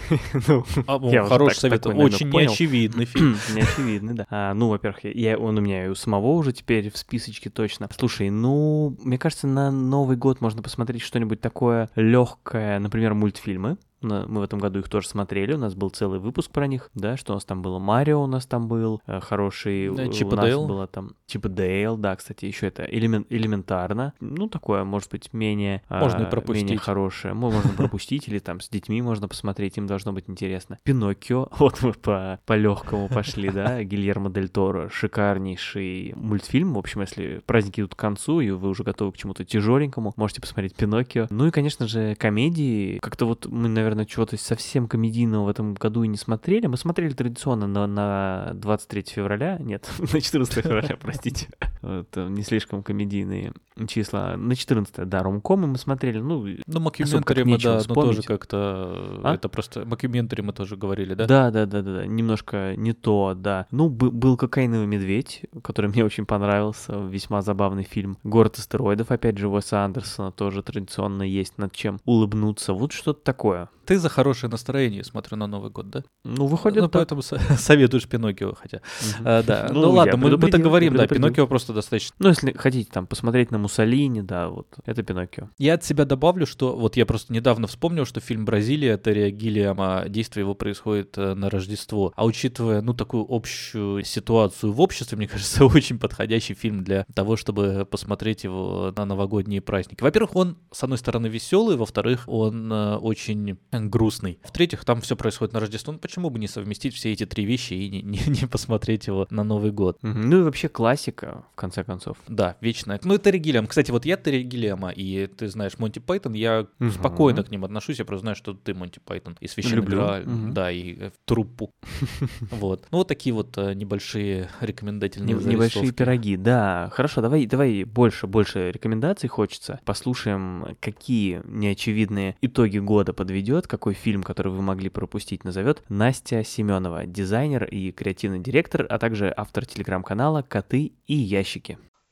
Ну, 0.48 0.64
А, 0.88 1.00
ну, 1.00 1.26
хороший 1.26 1.58
совет, 1.60 1.82
такой 1.82 2.04
очень 2.04 2.30
неочевидный 2.30 3.06
фильм. 3.06 3.36
Неочевидный, 3.54 4.14
да. 4.14 4.28
А, 4.30 4.54
ну, 4.54 4.70
во-первых, 4.70 5.04
я- 5.04 5.38
он 5.38 5.58
у 5.58 5.62
меня 5.62 5.86
и 5.86 5.90
у 5.90 5.96
самого 5.96 6.28
уже 6.34 6.54
теперь 6.54 6.92
в 6.92 6.98
списочке 6.98 7.50
точно. 7.50 7.88
Слушай, 7.98 8.30
ну, 8.30 8.96
мне 9.04 9.18
кажется, 9.18 9.48
на 9.48 9.72
Новый 9.72 10.16
год 10.18 10.42
можно 10.42 10.62
посмотреть 10.62 11.02
что-нибудь 11.02 11.42
такое 11.42 11.90
легкое, 11.96 12.80
например, 12.80 13.14
мультфильмы. 13.14 13.78
Мы 14.02 14.26
в 14.28 14.42
этом 14.42 14.60
году 14.60 14.80
их 14.80 14.90
тоже 14.90 15.08
смотрели, 15.08 15.54
у 15.54 15.58
нас 15.58 15.74
был 15.74 15.90
целый 15.90 16.20
выпуск 16.20 16.52
про 16.52 16.68
них, 16.68 16.90
да, 16.94 17.18
что 17.18 17.34
у 17.34 17.36
нас 17.36 17.46
там 17.46 17.62
было, 17.62 17.80
Марио 17.80 18.22
у 18.24 18.28
нас 18.28 18.46
там 18.46 18.68
был, 18.68 19.02
э, 19.08 19.20
хороший, 19.20 19.90
Да, 19.96 20.04
у- 20.04 20.12
Чип 20.14 20.28
у 20.28 20.36
нас 20.36 20.46
Дейл. 20.46 20.68
было 20.68 20.86
там 20.88 21.12
Чип 21.26 21.48
Дейл, 21.48 21.98
да, 21.98 22.16
кстати, 22.16 22.46
еще 22.46 22.68
это 22.68 22.84
элемент, 22.84 23.26
элементарно, 23.32 24.14
ну, 24.20 24.48
такое, 24.48 24.84
может 24.84 25.10
быть, 25.12 25.34
менее, 25.34 25.82
а, 25.90 26.02
Можно 26.02 26.18
менее 26.18 26.32
пропустить. 26.32 26.80
хорошее, 26.82 27.34
Мо- 27.34 27.50
можно 27.52 27.74
пропустить, 27.74 28.28
или 28.28 28.40
там 28.40 28.60
с 28.62 28.70
детьми 28.70 29.02
можно 29.02 29.28
посмотреть, 29.28 29.78
им 29.78 29.88
должно 29.88 30.14
быть 30.14 30.26
интересно. 30.30 30.78
Пиноккио, 30.84 31.50
вот 31.60 31.82
мы 31.82 31.94
по, 31.94 32.40
по 32.46 32.54
легкому 32.56 33.10
пошли, 33.10 33.50
да, 33.50 33.84
Гильермо 33.84 34.30
Дель 34.30 34.50
Торо, 34.50 34.90
шикарнейший 34.90 36.14
мультфильм, 36.16 36.74
в 36.74 36.78
общем, 36.80 37.02
если 37.02 37.42
праздники 37.46 37.82
идут 37.82 37.96
к 37.96 38.00
концу, 38.00 38.42
и 38.42 38.50
вы 38.52 38.70
уже 38.70 38.84
готовы 38.84 39.12
к 39.12 39.18
чему-то 39.18 39.44
тяжеленькому, 39.44 40.14
можете 40.16 40.42
посмотреть 40.42 40.76
Пиноккио. 40.76 41.28
Ну 41.30 41.48
и, 41.48 41.52
конечно 41.52 41.88
же, 41.88 42.16
комедии, 42.16 43.00
как-то 43.00 43.26
вот 43.26 43.46
мы, 43.48 43.68
наверное, 43.68 43.87
чего-то 44.06 44.38
совсем 44.38 44.88
комедийного 44.88 45.46
в 45.46 45.50
этом 45.50 45.74
году 45.74 46.04
и 46.04 46.08
не 46.08 46.18
смотрели, 46.18 46.68
мы 46.68 46.78
смотрели 46.78 47.14
традиционно 47.14 47.68
на, 47.68 47.88
на 47.88 48.52
23 48.54 49.06
февраля, 49.08 49.58
нет, 49.60 49.90
на 50.14 50.22
14 50.22 50.54
февраля, 50.64 50.98
простите, 51.02 51.48
это 51.82 52.28
не 52.30 52.44
слишком 52.44 52.84
комедийные 52.84 53.54
числа, 53.88 54.36
на 54.38 54.56
14, 54.56 55.08
да, 55.08 55.22
ромкомы 55.22 55.68
мы 55.68 55.78
смотрели, 55.78 56.20
ну, 56.20 56.46
Ну, 56.66 56.80
Макюментари 56.80 57.44
мы, 57.44 57.58
да, 57.60 57.82
ну 57.88 57.94
тоже 57.94 58.24
как-то... 58.24 59.20
А? 59.24 59.36
Это 59.36 59.50
просто... 59.50 59.86
Макюментари 59.86 60.42
мы 60.42 60.54
тоже 60.54 60.76
говорили, 60.78 61.14
да? 61.14 61.28
Да, 61.28 61.52
да, 61.52 61.66
да, 61.66 61.82
да, 61.82 62.06
немножко 62.06 62.76
не 62.76 62.94
то, 62.94 63.36
да. 63.36 63.68
Ну, 63.72 63.90
бы- 63.90 64.12
был 64.12 64.36
кокаиновый 64.38 64.88
медведь, 64.88 65.44
который 65.64 65.88
мне 65.92 66.04
очень 66.04 66.26
понравился, 66.26 66.94
весьма 66.94 67.42
забавный 67.42 67.84
фильм. 67.84 68.18
Город 68.24 68.58
астероидов, 68.58 69.12
опять 69.12 69.38
же, 69.38 69.48
Уэса 69.48 69.84
Андерсона 69.84 70.32
тоже 70.32 70.64
традиционно 70.64 71.24
есть 71.24 71.58
над 71.58 71.72
чем 71.74 72.00
улыбнуться. 72.06 72.74
Вот 72.74 72.92
что-то 72.92 73.22
такое. 73.24 73.70
Ты 73.86 73.98
за 74.00 74.10
хорошее 74.10 74.50
настроение, 74.52 75.04
смотрю, 75.04 75.38
на 75.38 75.48
Новый 75.48 75.70
год, 75.72 75.90
да? 75.90 76.04
Ну, 76.26 76.48
выходит, 76.48 76.82
ну, 76.82 76.90
так. 76.90 76.94
поэтому 76.94 77.22
со- 77.22 77.40
советуешь 77.58 78.08
Пиноккио, 78.08 78.54
хотя. 78.54 78.82
А, 79.24 79.44
да, 79.44 79.68
ну, 79.72 79.82
Ну, 79.84 79.92
ладно, 79.92 80.18
мы, 80.18 80.24
мы 80.24 80.30
так 80.32 80.40
предупредил, 80.42 80.68
говорим, 80.68 80.96
да. 80.96 81.08
Пиноккио 81.08 81.48
просто 81.48 81.67
достаточно. 81.74 82.16
Ну, 82.20 82.30
если 82.30 82.52
хотите 82.54 82.90
там 82.92 83.08
посмотреть 83.08 83.52
на 83.52 83.58
Муссолини, 83.58 84.22
да, 84.22 84.50
вот, 84.50 84.68
это 84.86 85.04
Пиноккио. 85.04 85.50
Я 85.58 85.76
от 85.76 85.84
себя 85.84 86.06
добавлю, 86.06 86.46
что 86.46 86.76
вот 86.76 86.98
я 86.98 87.06
просто 87.06 87.34
недавно 87.34 87.68
вспомнил, 87.68 88.06
что 88.06 88.20
фильм 88.20 88.46
«Бразилия» 88.46 88.98
Терри 88.98 89.30
Гиллиама, 89.32 90.06
действие 90.08 90.44
его 90.44 90.56
происходит 90.56 91.18
э, 91.18 91.34
на 91.34 91.50
Рождество. 91.50 92.14
А 92.16 92.26
учитывая, 92.26 92.82
ну, 92.82 92.94
такую 92.94 93.26
общую 93.30 94.04
ситуацию 94.04 94.72
в 94.72 94.82
обществе, 94.82 95.18
мне 95.18 95.28
кажется, 95.28 95.66
очень 95.66 96.00
подходящий 96.00 96.54
фильм 96.54 96.84
для 96.84 97.06
того, 97.14 97.36
чтобы 97.36 97.88
посмотреть 97.90 98.44
его 98.44 98.94
на 98.96 99.06
новогодние 99.06 99.62
праздники. 99.62 100.04
Во-первых, 100.04 100.36
он, 100.36 100.58
с 100.72 100.84
одной 100.84 100.98
стороны, 100.98 101.28
веселый, 101.28 101.78
во-вторых, 101.78 102.24
он 102.28 102.72
э, 102.72 102.96
очень 102.98 103.58
грустный. 103.72 104.40
В-третьих, 104.44 104.86
там 104.86 105.02
все 105.02 105.16
происходит 105.16 105.54
на 105.54 105.60
Рождество. 105.60 105.94
Ну, 105.94 106.00
почему 106.00 106.30
бы 106.30 106.40
не 106.40 106.48
совместить 106.48 106.94
все 106.94 107.14
эти 107.14 107.26
три 107.26 107.46
вещи 107.46 107.74
и 107.74 107.90
не, 107.90 108.02
не- 108.28 108.40
не 108.42 108.48
посмотреть 108.48 109.08
его 109.08 109.28
на 109.30 109.44
Новый 109.44 109.72
год? 109.72 109.98
Ну 110.02 110.40
и 110.40 110.44
вообще 110.44 110.70
классика, 110.70 111.46
в 111.52 111.56
конце 111.58 111.84
концов. 111.84 112.18
Да, 112.28 112.56
вечная. 112.62 113.00
Ну, 113.04 113.16
и 113.16 113.18
Терри 113.18 113.38
Гиллиам. 113.40 113.68
Кстати, 113.68 113.92
вот 113.92 114.06
я 114.06 114.16
Терри 114.18 114.44
Гиллиама, 114.44 114.90
и 114.92 115.28
ты 115.28 115.48
знаешь 115.50 115.78
Монти 115.78 116.00
Пайтон, 116.00 116.34
я 116.34 116.68
Мгм. 116.80 116.92
спокойно 116.92 117.44
к 117.44 117.52
ним 117.52 117.66
отношусь, 117.66 118.00
я 118.00 118.06
просто 118.06 118.22
знаю, 118.22 118.36
что 118.36 118.54
ты 118.54 118.74
Монти 118.74 119.00
Пайтон. 119.04 119.36
И 119.42 119.48
Священный 119.48 119.78
Люблю. 119.78 119.98
Грааль, 119.98 120.26
Мгм. 120.26 120.54
да, 120.54 120.72
и 120.72 120.96
э, 121.00 121.12
труппу. 121.26 121.72
Вот. 122.52 122.86
Ну, 122.92 123.00
вот 123.00 123.08
такие 123.08 123.34
вот 123.34 123.58
э, 123.58 123.74
небольшие 123.74 124.50
рекомендательные 124.62 125.36
Не- 125.36 125.44
Небольшие 125.46 125.92
пироги, 125.92 126.38
да. 126.38 126.90
Хорошо, 126.94 127.22
давай, 127.22 127.46
давай 127.46 127.84
больше, 127.84 128.28
больше 128.28 128.72
рекомендаций 128.72 129.28
хочется. 129.30 129.80
Послушаем, 129.86 130.76
какие 130.80 131.42
неочевидные 131.46 132.36
итоги 132.42 132.78
года 132.78 133.14
подведет, 133.14 133.68
какой 133.68 133.94
фильм, 133.94 134.22
который 134.24 134.52
вы 134.52 134.62
могли 134.62 134.90
пропустить, 134.90 135.44
назовет 135.44 135.84
Настя 135.90 136.44
Семенова, 136.44 137.06
дизайнер 137.06 137.64
и 137.66 137.92
креативный 137.92 138.40
директор, 138.40 138.86
а 138.90 139.00
также 139.00 139.34
автор 139.36 139.66
телеграм-канала 139.66 140.44
«Коты 140.48 140.92
и 141.08 141.14
ящики». 141.16 141.47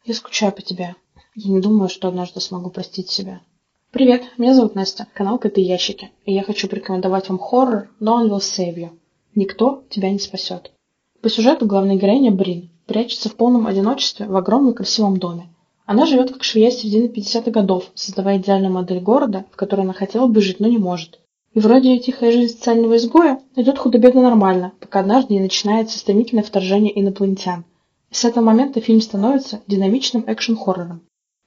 Я 0.05 0.13
скучаю 0.13 0.53
по 0.53 0.61
тебе. 0.61 0.95
Я 1.36 1.51
не 1.51 1.59
думаю, 1.59 1.89
что 1.89 2.07
однажды 2.07 2.39
смогу 2.39 2.69
простить 2.69 3.09
себя. 3.09 3.41
Привет, 3.91 4.23
меня 4.38 4.53
зовут 4.53 4.75
Настя, 4.75 5.07
канал 5.13 5.38
Коты 5.39 5.59
Ящики, 5.59 6.11
и 6.25 6.33
я 6.33 6.41
хочу 6.43 6.69
порекомендовать 6.69 7.27
вам 7.27 7.38
хоррор 7.38 7.89
No 7.99 8.21
One 8.21 8.29
Will 8.29 8.39
Save 8.39 8.75
You. 8.75 8.89
Никто 9.36 9.83
тебя 9.89 10.09
не 10.09 10.19
спасет. 10.19 10.71
По 11.21 11.29
сюжету 11.29 11.65
главная 11.65 11.97
героиня 11.97 12.31
Брин 12.31 12.69
прячется 12.86 13.27
в 13.27 13.36
полном 13.36 13.67
одиночестве 13.67 14.25
в 14.25 14.36
огромном 14.38 14.73
красивом 14.73 15.17
доме. 15.17 15.49
Она 15.86 16.05
живет 16.05 16.31
как 16.31 16.43
швея 16.43 16.71
середины 16.71 17.07
50-х 17.07 17.51
годов, 17.51 17.91
создавая 17.93 18.38
идеальную 18.38 18.71
модель 18.71 19.01
города, 19.01 19.45
в 19.51 19.57
которой 19.57 19.81
она 19.81 19.93
хотела 19.93 20.27
бы 20.27 20.39
жить, 20.39 20.61
но 20.61 20.67
не 20.67 20.77
может. 20.77 21.19
И 21.53 21.59
вроде 21.59 21.93
ее 21.93 21.99
тихая 21.99 22.31
жизнь 22.31 22.55
социального 22.55 22.95
изгоя 22.95 23.39
идет 23.55 23.77
худо-бедно 23.77 24.21
нормально, 24.21 24.71
пока 24.79 25.01
однажды 25.01 25.33
не 25.33 25.41
начинается 25.41 25.99
стремительное 25.99 26.43
вторжение 26.43 26.97
инопланетян. 26.97 27.65
С 28.16 28.24
этого 28.24 28.45
момента 28.45 28.80
фильм 28.80 29.01
становится 29.01 29.59
динамичным 29.68 30.24
экшн-хоррором. 30.26 31.01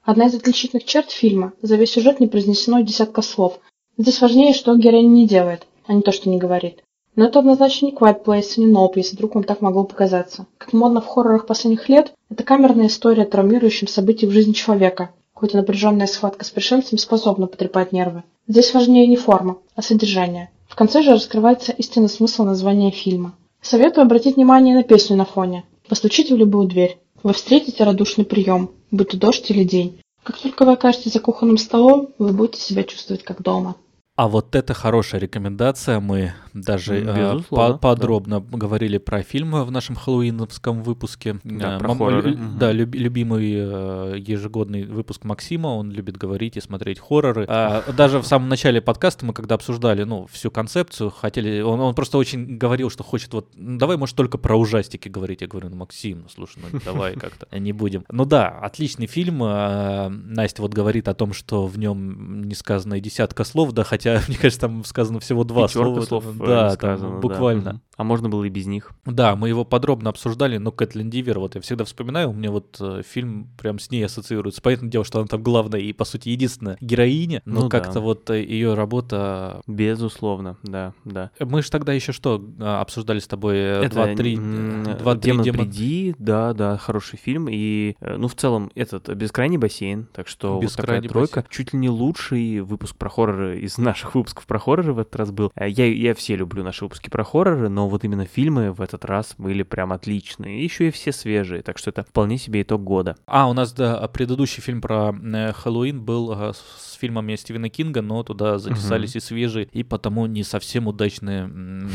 Одна 0.04 0.26
из 0.26 0.34
отличительных 0.34 0.84
черт 0.84 1.10
фильма– 1.10 1.54
за 1.62 1.76
весь 1.76 1.92
сюжет 1.92 2.20
не 2.20 2.26
произнесено 2.26 2.80
десятка 2.80 3.22
слов. 3.22 3.58
Здесь 3.96 4.20
важнее, 4.20 4.52
что 4.52 4.76
героиня 4.76 5.08
не 5.08 5.26
делает, 5.26 5.66
а 5.86 5.94
не 5.94 6.02
то, 6.02 6.12
что 6.12 6.28
не 6.28 6.36
говорит. 6.36 6.84
Но 7.16 7.24
это 7.24 7.38
однозначно 7.38 7.86
не 7.86 7.92
Quiet 7.92 8.22
Place 8.22 8.60
не 8.60 8.66
Nope, 8.66 8.92
если 8.96 9.16
вдруг 9.16 9.34
вам 9.34 9.44
так 9.44 9.62
могло 9.62 9.84
показаться. 9.84 10.44
Как 10.58 10.74
модно 10.74 11.00
в 11.00 11.06
хоррорах 11.06 11.46
последних 11.46 11.88
лет, 11.88 12.12
это 12.28 12.44
камерная 12.44 12.88
история 12.88 13.22
о 13.22 13.26
травмирующем 13.26 13.88
событии 13.88 14.26
в 14.26 14.32
жизни 14.32 14.52
человека. 14.52 15.08
И 15.40 15.56
напряженная 15.56 16.06
схватка 16.06 16.44
с 16.44 16.50
пришельцем 16.50 16.98
способна 16.98 17.46
потрепать 17.46 17.92
нервы. 17.92 18.24
Здесь 18.46 18.74
важнее 18.74 19.06
не 19.06 19.16
форма, 19.16 19.56
а 19.74 19.80
содержание. 19.80 20.50
В 20.68 20.76
конце 20.76 21.00
же 21.00 21.12
раскрывается 21.12 21.72
истинный 21.72 22.10
смысл 22.10 22.44
названия 22.44 22.90
фильма. 22.90 23.32
Советую 23.62 24.02
обратить 24.04 24.36
внимание 24.36 24.74
на 24.76 24.82
песню 24.82 25.16
на 25.16 25.24
фоне. 25.24 25.64
Постучите 25.88 26.34
в 26.34 26.38
любую 26.38 26.68
дверь. 26.68 26.98
Вы 27.22 27.32
встретите 27.32 27.82
радушный 27.82 28.24
прием, 28.24 28.70
будь 28.90 29.08
то 29.10 29.16
дождь 29.16 29.50
или 29.50 29.64
день. 29.64 30.00
Как 30.22 30.38
только 30.38 30.64
вы 30.64 30.72
окажетесь 30.72 31.12
за 31.12 31.20
кухонным 31.20 31.56
столом, 31.56 32.10
вы 32.18 32.32
будете 32.32 32.60
себя 32.60 32.84
чувствовать 32.84 33.24
как 33.24 33.42
дома. 33.42 33.76
А 34.18 34.26
вот 34.26 34.56
это 34.56 34.74
хорошая 34.74 35.20
рекомендация. 35.20 36.00
Мы 36.00 36.32
даже 36.52 36.96
э, 36.96 37.34
безусловно, 37.34 37.74
по- 37.74 37.78
подробно 37.78 38.40
говорили 38.40 38.98
про 38.98 39.22
фильмы 39.22 39.64
в 39.64 39.70
нашем 39.70 39.94
хэллоуиновском 39.94 40.82
выпуске. 40.82 41.38
Да, 41.44 41.76
Э, 41.76 41.78
про 41.78 41.86
мам- 41.88 41.98
хорроры. 41.98 42.32
Мгм. 42.32 42.58
Да, 42.58 42.72
люб- 42.72 42.96
любимый 42.96 43.52
э, 43.54 44.16
ежегодный 44.18 44.82
выпуск 44.86 45.22
Максима. 45.22 45.68
Он 45.68 45.92
любит 45.92 46.16
говорить 46.16 46.56
и 46.56 46.60
смотреть 46.60 46.98
хорроры. 46.98 47.44
А, 47.48 47.84
даже 47.96 48.18
в 48.18 48.26
самом 48.26 48.48
начале 48.48 48.80
подкаста 48.80 49.24
мы 49.24 49.32
когда 49.32 49.54
обсуждали, 49.54 50.02
ну, 50.02 50.26
всю 50.32 50.50
концепцию, 50.50 51.10
хотели... 51.10 51.60
Он, 51.60 51.78
он 51.78 51.94
просто 51.94 52.18
очень 52.18 52.58
говорил, 52.58 52.90
что 52.90 53.04
хочет 53.04 53.32
вот... 53.34 53.46
«Ну, 53.54 53.78
давай, 53.78 53.96
может, 53.98 54.16
только 54.16 54.36
про 54.36 54.56
ужастики 54.56 55.08
говорить. 55.08 55.42
Я 55.42 55.46
говорю, 55.46 55.68
ну, 55.70 55.76
Максим, 55.76 56.22
ну, 56.24 56.28
слушай, 56.28 56.58
ну, 56.72 56.80
давай 56.84 57.14
как-то 57.14 57.46
не 57.56 57.72
будем. 57.72 58.04
Ну 58.10 58.24
да, 58.24 58.48
отличный 58.48 59.06
фильм. 59.06 59.42
А, 59.44 60.08
Настя 60.08 60.60
вот 60.62 60.74
говорит 60.74 61.06
о 61.06 61.14
том, 61.14 61.32
что 61.32 61.68
в 61.68 61.78
нем 61.78 62.42
не 62.42 62.56
сказано 62.56 62.94
и 62.94 63.00
десятка 63.00 63.44
слов, 63.44 63.70
да, 63.70 63.84
хотя 63.84 64.07
хотя, 64.14 64.24
мне 64.28 64.36
кажется, 64.36 64.60
там 64.60 64.84
сказано 64.84 65.20
всего 65.20 65.44
два 65.44 65.66
Пятерка 65.66 65.84
слова. 65.84 66.00
слов 66.02 66.24
там, 66.24 66.42
э, 66.42 66.46
да, 66.46 66.68
там 66.68 66.76
сказано, 66.76 67.10
да. 67.14 67.20
буквально. 67.20 67.70
Мгм. 67.74 67.82
А 67.96 68.04
можно 68.04 68.28
было 68.28 68.44
и 68.44 68.48
без 68.48 68.66
них. 68.66 68.92
Да, 69.06 69.34
мы 69.34 69.48
его 69.48 69.64
подробно 69.64 70.10
обсуждали, 70.10 70.58
но 70.58 70.70
Кэтлин 70.70 71.10
Дивер, 71.10 71.40
вот 71.40 71.56
я 71.56 71.60
всегда 71.60 71.84
вспоминаю, 71.84 72.30
у 72.30 72.32
меня 72.32 72.52
вот 72.52 72.76
э, 72.80 73.02
фильм 73.04 73.48
прям 73.60 73.80
с 73.80 73.90
ней 73.90 74.04
ассоциируется. 74.04 74.62
Понятное 74.62 74.88
дело, 74.88 75.04
что 75.04 75.18
она 75.18 75.26
там 75.26 75.42
главная 75.42 75.80
и, 75.80 75.92
по 75.92 76.04
сути, 76.04 76.28
единственная 76.28 76.76
героиня, 76.80 77.42
но 77.44 77.62
Ну 77.62 77.68
да. 77.68 77.80
как-то 77.80 78.00
вот 78.00 78.30
ее 78.30 78.74
работа... 78.74 79.62
Безусловно, 79.66 80.58
да, 80.62 80.92
да. 81.04 81.30
Мы 81.40 81.62
же 81.62 81.70
тогда 81.70 81.92
еще 81.92 82.12
что 82.12 82.44
а, 82.60 82.80
обсуждали 82.80 83.18
с 83.18 83.26
тобой? 83.26 83.56
э, 83.56 83.82
Это, 83.84 84.00
2-3 84.12 84.36
м, 84.36 84.82
э, 84.86 84.96
2-3 85.02 85.20
«Демон 85.20 85.42
демон- 85.44 85.58
приди», 85.64 86.14
да, 86.18 86.52
да, 86.52 86.76
хороший 86.76 87.18
фильм. 87.18 87.48
И, 87.50 87.96
э, 88.00 88.16
ну, 88.16 88.28
в 88.28 88.34
целом, 88.36 88.70
этот 88.76 89.08
«Бескрайний 89.14 89.56
бассейн», 89.56 90.06
так 90.12 90.28
что 90.28 90.60
вот 90.60 90.60
такая 90.76 91.00
«Бескрайний 91.00 91.08
тройка. 91.08 91.44
Чуть 91.50 91.72
ли 91.72 91.78
не 91.80 91.88
лучший 91.88 92.60
выпуск 92.60 92.94
про 92.96 93.08
хорроры 93.08 93.58
из 93.60 93.76
наших 93.98 94.14
выпусков 94.14 94.46
про 94.46 94.58
хорроры 94.60 94.92
в 94.92 94.98
этот 95.00 95.16
раз 95.16 95.30
был. 95.32 95.50
Э, 95.56 95.68
Я, 95.68 95.86
я 95.86 96.14
все 96.14 96.36
люблю 96.36 96.62
наши 96.62 96.84
выпуски 96.84 97.10
про 97.10 97.24
хорроры, 97.24 97.68
но 97.68 97.88
вот 97.88 98.04
именно 98.04 98.26
фильмы 98.26 98.72
в 98.72 98.80
этот 98.80 99.04
раз 99.04 99.34
были 99.38 99.64
прям 99.64 99.92
отличные. 99.92 100.62
Еще 100.62 100.88
и 100.88 100.90
все 100.92 101.10
свежие, 101.10 101.62
так 101.62 101.78
что 101.78 101.90
это 101.90 102.04
вполне 102.04 102.38
себе 102.38 102.62
итог 102.62 102.84
года. 102.84 103.16
А, 103.26 103.48
у 103.48 103.52
нас, 103.54 103.72
да, 103.72 104.06
предыдущий 104.08 104.62
фильм 104.62 104.80
про 104.80 105.12
э, 105.12 105.52
Хэллоуин 105.52 106.00
был 106.00 106.32
э, 106.32 106.52
с 106.54 106.87
фильмами 106.98 107.36
Стивена 107.36 107.68
Кинга, 107.68 108.02
но 108.02 108.22
туда 108.22 108.58
записались 108.58 109.16
и 109.16 109.20
свежие, 109.20 109.68
и 109.72 109.82
потому 109.82 110.26
не 110.26 110.42
совсем 110.42 110.86
удачные 110.88 111.48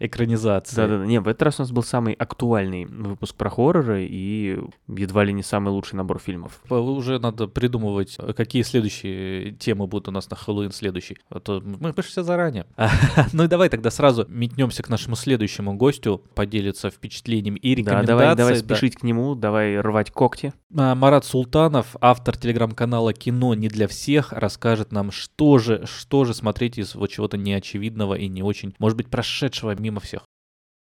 экранизации. 0.00 0.76
Да-да-да. 0.76 1.06
Не, 1.06 1.20
в 1.20 1.28
этот 1.28 1.42
раз 1.42 1.58
у 1.58 1.62
нас 1.62 1.72
был 1.72 1.82
самый 1.82 2.14
актуальный 2.14 2.84
выпуск 2.84 3.34
про 3.34 3.50
хорроры 3.50 4.06
и 4.06 4.58
едва 4.88 5.24
ли 5.24 5.32
не 5.32 5.42
самый 5.42 5.70
лучший 5.70 5.94
набор 5.96 6.18
фильмов. 6.18 6.60
Уже 6.68 7.18
надо 7.18 7.46
придумывать, 7.46 8.16
какие 8.36 8.62
следующие 8.62 9.52
темы 9.52 9.86
будут 9.86 10.08
у 10.08 10.10
нас 10.10 10.28
на 10.30 10.36
Хэллоуин 10.36 10.72
следующий. 10.72 11.18
А 11.28 11.40
то 11.40 11.60
мы 11.60 11.92
все 12.02 12.22
заранее. 12.22 12.66
Ну 13.32 13.44
и 13.44 13.48
давай 13.48 13.68
тогда 13.68 13.90
сразу 13.90 14.26
метнемся 14.28 14.82
к 14.82 14.88
нашему 14.88 15.14
следующему 15.14 15.74
гостю, 15.74 16.22
поделиться 16.34 16.90
впечатлениями 16.90 17.58
и 17.58 17.74
Да, 17.74 17.80
рекомендациями. 17.80 18.06
давай, 18.06 18.36
давай 18.36 18.54
да. 18.54 18.60
спешить 18.60 18.96
к 18.96 19.02
нему, 19.02 19.34
давай 19.34 19.78
рвать 19.80 20.10
когти. 20.10 20.52
А, 20.76 20.94
Марат 20.94 21.24
Султанов, 21.24 21.96
автор 22.00 22.36
телеграм-канала 22.36 23.12
«Кино 23.12 23.54
не 23.54 23.68
для 23.70 23.88
всех», 23.88 24.32
расскажет 24.32 24.92
нам, 24.92 25.10
что 25.10 25.58
же, 25.58 25.86
что 25.86 26.24
же 26.24 26.34
смотреть 26.34 26.78
из 26.78 26.94
вот 26.94 27.10
чего-то 27.10 27.36
неочевидного 27.36 28.14
и 28.14 28.28
не 28.28 28.42
очень, 28.42 28.74
может 28.78 28.96
быть, 28.96 29.08
прошедшего 29.08 29.74
мимо 29.74 30.00
всех. 30.00 30.22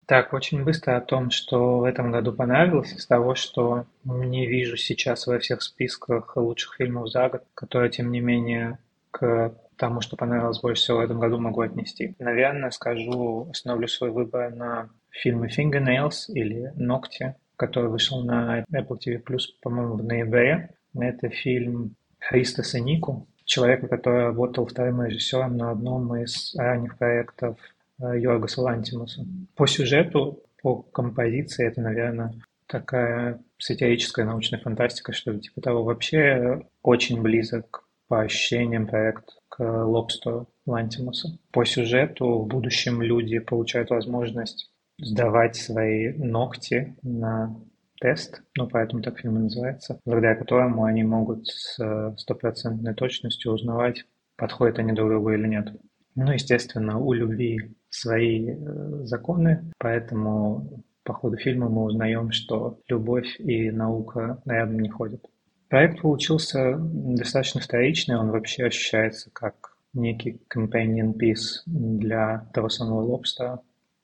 Так, 0.07 0.33
очень 0.33 0.65
быстро 0.65 0.97
о 0.97 1.01
том, 1.01 1.31
что 1.31 1.79
в 1.79 1.85
этом 1.85 2.11
году 2.11 2.33
понравилось, 2.33 2.93
из 2.93 3.07
того, 3.07 3.35
что 3.35 3.87
не 4.05 4.47
вижу 4.47 4.77
сейчас 4.77 5.27
во 5.27 5.39
всех 5.39 5.63
списках 5.63 6.37
лучших 6.37 6.75
фильмов 6.75 7.09
за 7.11 7.29
год, 7.29 7.45
которые, 7.55 7.91
тем 7.91 8.11
не 8.11 8.21
менее, 8.21 8.79
к 9.11 9.55
тому, 9.77 10.01
что 10.01 10.17
понравилось 10.17 10.61
больше 10.61 10.83
всего 10.83 10.99
в 10.99 11.03
этом 11.03 11.21
году, 11.21 11.39
могу 11.39 11.61
отнести. 11.61 12.15
Наверное, 12.19 12.71
скажу, 12.71 13.49
остановлю 13.51 13.89
свой 13.89 14.11
выбор 14.11 14.55
на 14.55 14.91
фильме 15.11 15.49
Fingernails 15.49 16.27
или 16.29 16.73
«Ногти», 16.77 17.37
который 17.57 17.89
вышел 17.89 18.25
на 18.25 18.65
Apple 18.73 18.99
TV+, 19.05 19.21
по-моему, 19.63 19.95
в 19.95 20.03
ноябре. 20.03 20.75
Это 20.95 21.31
фильм 21.31 21.95
Христоса 22.29 22.81
Нику, 22.81 23.27
человека, 23.45 23.89
который 23.89 24.25
работал 24.25 24.67
вторым 24.67 25.03
режиссером 25.03 25.57
на 25.57 25.71
одном 25.71 26.15
из 26.17 26.55
ранних 26.57 26.97
проектов 26.97 27.59
э, 28.01 28.19
Йоргаса 28.19 28.63
Лантимуса. 28.63 29.27
По 29.57 29.67
сюжету, 29.67 30.43
по 30.63 30.83
композиции, 30.83 31.67
это, 31.67 31.81
наверное, 31.81 32.33
такая 32.67 33.41
сатирическая 33.59 34.25
научная 34.25 34.61
фантастика, 34.61 35.13
что 35.13 35.39
типа 35.39 35.61
того. 35.61 35.83
Вообще 35.85 36.63
очень 36.83 37.21
близок 37.21 37.85
по 38.09 38.23
ощущениям 38.23 38.87
проект 38.87 39.37
к 39.49 39.63
Лобстеру 39.63 40.49
Лантимуса. 40.67 41.39
По 41.51 41.65
сюжету 41.65 42.39
в 42.39 42.47
будущем 42.47 43.03
люди 43.03 43.39
получают 43.39 43.91
возможность 43.91 44.71
сдавать 44.99 45.57
свои 45.57 46.13
ногти 46.13 46.97
на 47.03 47.57
тест, 48.03 48.43
ну 48.57 48.69
поэтому 48.69 49.01
так 49.01 49.21
фильм 49.21 49.37
и 49.37 49.43
называется, 49.43 50.01
благодаря 50.05 50.35
которому 50.35 50.85
они 50.85 51.05
могут 51.05 51.47
с 51.47 51.79
э, 51.79 52.15
стопроцентной 52.19 52.95
точностью 52.95 53.53
узнавать, 53.53 54.05
подходят 54.37 54.81
они 54.81 54.93
друг 54.93 55.11
другу 55.11 55.31
или 55.31 55.47
нет. 55.47 55.73
Ну, 56.17 56.33
естественно, 56.33 56.99
у 56.99 57.13
любви 57.13 57.77
свои 57.91 58.51
э, 58.51 58.57
законы, 59.05 59.71
поэтому 59.79 60.85
по 61.05 61.15
ходу 61.15 61.37
фильма 61.37 61.69
мы 61.69 61.85
узнаем, 61.85 62.33
что 62.33 62.81
любовь 62.89 63.39
и 63.39 63.71
наука 63.71 64.43
рядом 64.47 64.81
не 64.81 64.91
ходят. 64.91 65.25
Проект 65.69 66.03
получился 66.03 66.77
достаточно 66.79 67.61
вторичный, 67.61 68.17
он 68.17 68.31
вообще 68.31 68.67
ощущается 68.67 69.31
как 69.33 69.77
некий 69.95 70.41
companion 70.55 71.15
piece 71.15 71.63
для 71.67 72.51
того 72.53 72.69
самого 72.69 73.03
лобстера. 73.03 73.61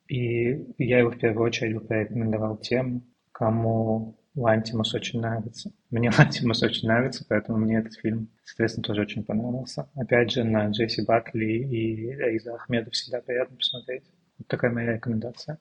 И 0.08 0.66
я 0.78 1.00
его 1.00 1.10
в 1.10 1.18
первую 1.18 1.46
очередь 1.46 1.74
бы 1.74 1.80
порекомендовал 1.80 2.56
тем, 2.58 3.02
кому 3.38 4.18
Лантимус 4.34 4.94
очень 4.94 5.20
нравится. 5.20 5.70
Мне 5.90 6.10
Лантимус 6.18 6.62
очень 6.62 6.88
нравится, 6.88 7.24
поэтому 7.28 7.58
мне 7.58 7.78
этот 7.78 7.94
фильм, 7.94 8.28
соответственно, 8.44 8.84
тоже 8.84 9.02
очень 9.02 9.24
понравился. 9.24 9.88
Опять 9.94 10.32
же, 10.32 10.42
на 10.42 10.66
Джесси 10.68 11.04
Бакли 11.04 11.44
и 11.44 12.12
Риза 12.12 12.54
Ахмеда 12.54 12.90
всегда 12.90 13.20
приятно 13.20 13.56
посмотреть. 13.56 14.02
Вот 14.38 14.48
такая 14.48 14.72
моя 14.72 14.94
рекомендация. 14.94 15.58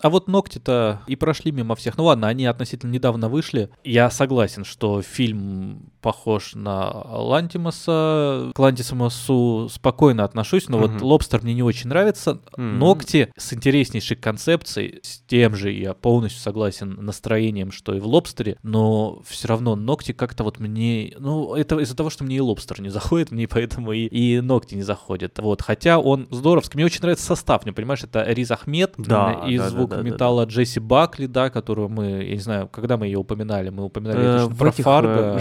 А 0.00 0.10
вот 0.10 0.28
ногти-то 0.28 1.02
и 1.08 1.16
прошли 1.16 1.50
мимо 1.50 1.74
всех. 1.74 1.98
Ну 1.98 2.04
ладно, 2.04 2.28
они 2.28 2.46
относительно 2.46 2.92
недавно 2.92 3.28
вышли. 3.28 3.68
Я 3.82 4.10
согласен, 4.10 4.64
что 4.64 5.02
фильм 5.02 5.92
похож 6.00 6.54
на 6.54 6.90
Лантимуса. 7.62 8.50
К 8.54 8.58
Лантимусу 8.58 9.68
спокойно 9.70 10.24
отношусь, 10.24 10.68
но 10.68 10.78
вот 10.78 10.90
Мгм. 10.92 11.02
Лобстер 11.04 11.40
мне 11.42 11.54
не 11.54 11.62
очень 11.62 11.88
нравится. 11.88 12.40
М. 12.56 12.78
Ногти 12.78 13.32
с 13.36 13.52
интереснейшей 13.52 14.16
концепцией, 14.16 15.00
с 15.02 15.20
тем 15.26 15.54
же 15.54 15.70
я 15.72 15.94
полностью 15.94 16.40
согласен 16.40 16.96
настроением, 17.00 17.72
что 17.72 17.94
и 17.94 18.00
в 18.00 18.06
Лобстере, 18.06 18.56
но 18.62 19.20
все 19.26 19.48
равно 19.48 19.76
ногти 19.76 20.12
как-то 20.12 20.44
вот 20.44 20.58
мне... 20.58 21.14
Ну, 21.18 21.54
это 21.54 21.78
из-за 21.78 21.96
того, 21.96 22.10
что 22.10 22.24
мне 22.24 22.36
и 22.36 22.40
Лобстер 22.40 22.80
не 22.80 22.88
заходит, 22.98 23.30
мне 23.30 23.48
поэтому 23.48 23.92
и, 23.92 24.06
и 24.06 24.40
ногти 24.40 24.74
не 24.74 24.82
заходят. 24.82 25.38
Вот, 25.38 25.62
хотя 25.62 25.98
он 25.98 26.26
здоровский. 26.30 26.76
Мне 26.76 26.84
очень 26.86 27.00
нравится 27.02 27.24
состав, 27.26 27.64
мне 27.64 27.72
понимаешь, 27.72 28.02
это 28.02 28.22
Риз 28.24 28.50
Ахмед 28.50 28.94
Да, 28.98 29.44
из 29.46 29.58
да, 29.60 29.64
да, 29.64 29.70
звука 29.70 29.96
да, 29.96 29.96
да, 29.96 30.02
металла 30.02 30.44
Джесси 30.44 30.80
Бакли, 30.80 31.26
да, 31.26 31.50
которую 31.50 31.88
мы, 31.88 32.06
я 32.24 32.32
не 32.34 32.40
знаю, 32.40 32.68
когда 32.68 32.96
мы 32.96 33.06
ее 33.06 33.18
упоминали, 33.18 33.70
мы 33.70 33.84
упоминали 33.84 34.18
Э, 34.18 34.48
про 34.56 34.68
этих, 34.68 34.84
Фарго. 34.84 35.08
э, 35.10 35.38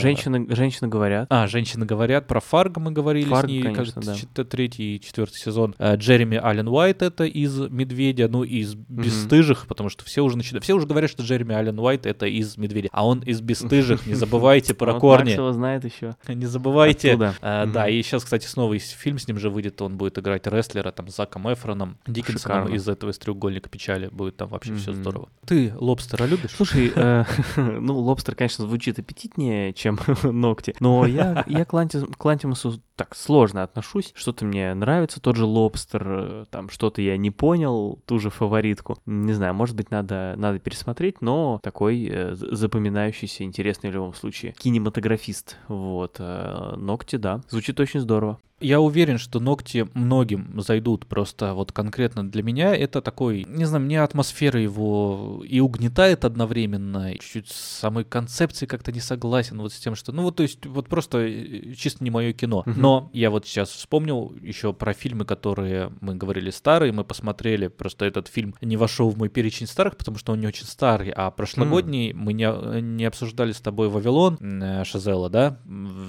женщины, 0.58 0.88
говорят. 0.88 1.28
А, 1.30 1.48
женщины 1.48 1.86
говорят, 1.86 2.28
про 2.28 2.40
Фарго 2.40 2.80
мы 2.80 2.92
говорили 2.92 3.30
Фарго, 3.30 3.48
с 3.48 3.52
ней, 3.52 3.62
конечно, 3.62 4.02
кажется, 4.02 4.28
да. 4.36 4.44
третий 4.44 4.96
и 4.96 5.02
четвертый 5.02 5.38
сезон. 5.38 5.76
Э, 5.78 5.96
Джереми 5.96 6.38
Аллен 6.38 6.68
Уайт 6.68 7.02
это 7.02 7.24
из 7.24 7.58
«Медведя», 7.70 8.28
ну, 8.28 8.44
из 8.44 8.76
«Бесстыжих», 8.76 9.68
потому 9.68 9.90
что 9.90 10.04
все 10.06 10.22
уже 10.22 10.38
начинают, 10.38 10.64
все 10.64 10.74
уже 10.74 10.88
говорят, 10.88 11.10
что 11.10 11.24
Джереми 11.24 11.56
Аллен 11.56 11.80
Уайт 11.80 12.06
это 12.06 12.26
из 12.26 12.58
«Медведя», 12.58 12.90
а 12.92 13.06
он 13.06 13.20
из 13.20 13.42
«Бесстыжих», 13.42 14.06
не 14.06 14.14
забывайте 14.16 14.74
про 14.74 15.00
корни. 15.00 15.32
Его 15.32 15.52
знает 15.54 15.86
еще. 15.86 16.16
Не 16.28 16.46
забывайте. 16.46 17.16
Мгм. 17.16 17.34
Да, 17.42 17.88
и 17.88 18.02
сейчас, 18.02 18.24
кстати, 18.24 18.48
снова 18.48 18.74
есть 18.74 18.92
фильм 18.92 19.20
с 19.20 19.28
ним 19.28 19.40
же 19.40 19.50
выйдет, 19.50 19.82
он 19.82 19.98
будет 19.98 20.18
играть 20.18 20.48
рестлера 20.48 20.92
там 20.92 21.08
с 21.10 21.16
Заком 21.16 21.52
Эфроном, 21.52 21.98
Диккенсоном 22.08 22.74
из 22.74 22.88
этого 22.88 23.12
из 23.12 23.18
треугольника 23.18 23.70
печали, 23.70 24.08
будет 24.08 24.38
там 24.38 24.50
вообще 24.50 24.76
все 24.76 24.94
здорово. 24.94 25.30
Ты 25.46 25.74
лобстера 25.76 26.26
любишь? 26.26 26.52
Слушай, 26.56 26.92
э, 26.94 27.24
ну, 27.56 27.98
лобстер, 28.00 28.36
конечно, 28.36 28.66
звучит 28.66 29.00
аппетитнее, 29.00 29.74
чем 29.74 30.00
ногти, 30.38 30.76
но 30.80 31.06
я, 31.06 31.44
я 31.48 31.66
к, 31.66 31.74
Ланти- 31.74 32.14
к 32.16 32.26
Лантимусу 32.26 32.80
так 32.96 33.16
сложно 33.16 33.64
отношусь. 33.64 34.12
Что-то 34.16 34.46
мне 34.46 34.74
нравится, 34.74 35.22
тот 35.22 35.36
же 35.36 35.46
лобстер, 35.46 36.04
э, 36.08 36.46
там 36.50 36.70
что-то 36.70 37.02
я 37.02 37.18
не 37.18 37.32
понял, 37.32 38.00
ту 38.06 38.20
же 38.20 38.30
фаворитку. 38.30 38.98
Не 39.06 39.34
знаю, 39.34 39.54
может 39.54 39.76
быть, 39.76 39.92
надо, 39.92 40.34
надо 40.38 40.60
пересмотреть, 40.60 41.22
но 41.22 41.60
такой 41.62 42.08
э, 42.10 42.34
запоминающийся, 42.36 43.44
интересный 43.44 43.90
в 43.90 43.94
любом 43.94 44.14
случае. 44.14 44.54
Кинематографист, 44.58 45.58
вот. 45.68 46.16
э, 46.20 46.76
Ногти, 46.78 47.18
да, 47.18 47.42
звучит 47.50 47.80
очень 47.80 48.00
здорово. 48.00 48.40
Я 48.60 48.80
уверен, 48.80 49.20
что 49.20 49.40
ногти 49.40 49.88
многим 49.94 50.60
зайдут, 50.62 51.06
просто 51.06 51.54
вот 51.54 51.72
конкретно 51.72 52.28
для 52.28 52.42
меня 52.42 52.76
это 52.76 53.02
такой, 53.02 53.46
не 53.48 53.66
знаю, 53.66 53.86
мне 53.86 54.02
атмосфера 54.02 54.60
его 54.60 55.44
и 55.48 55.60
угнетает 55.60 56.26
одновременно, 56.26 57.14
и 57.14 57.20
чуть-чуть 57.20 57.50
с 57.50 57.56
самой 57.56 58.04
концепцией 58.04 58.68
как-то 58.68 58.92
не 58.92 59.00
согласен 59.00 59.60
вот 59.60 59.74
с 59.74 59.80
тем, 59.80 59.94
что, 59.94 60.12
ну 60.12 60.24
вот, 60.24 60.38
то 60.38 60.44
есть, 60.44 60.66
вот 60.66 60.90
просто 60.90 61.20
э, 61.20 61.74
чисто 61.76 62.04
не 62.04 62.10
мое 62.10 62.34
кино. 62.34 62.64
Мгм. 62.66 62.82
Но 62.82 63.10
я 63.14 63.30
вот 63.30 63.46
сейчас 63.46 63.70
вспомнил 63.70 64.34
еще 64.42 64.74
про 64.74 64.94
фильмы, 64.94 65.26
которые 65.26 65.92
мы 66.02 66.16
говорили 66.16 66.50
старые, 66.50 66.92
мы 66.92 67.04
посмотрели, 67.04 67.68
просто 67.68 68.06
этот 68.06 68.28
фильм 68.28 68.56
не 68.62 68.76
вошел 68.76 69.12
в 69.12 69.20
мой 69.20 69.30
перечень 69.30 69.68
старых, 69.68 69.98
потому 69.98 70.18
что 70.18 70.34
он 70.34 70.40
не 70.40 70.48
очень 70.48 70.66
старый, 70.66 71.12
а 71.16 71.30
прошлогодний 71.30 72.12
мы 72.14 72.34
не, 72.34 72.82
не 72.82 73.06
обсуждали 73.06 73.52
с 73.52 73.62
тобой 73.62 73.90
Вавилон 73.90 74.40
э, 74.42 74.84
Шазела, 74.84 75.30
да? 75.30 75.60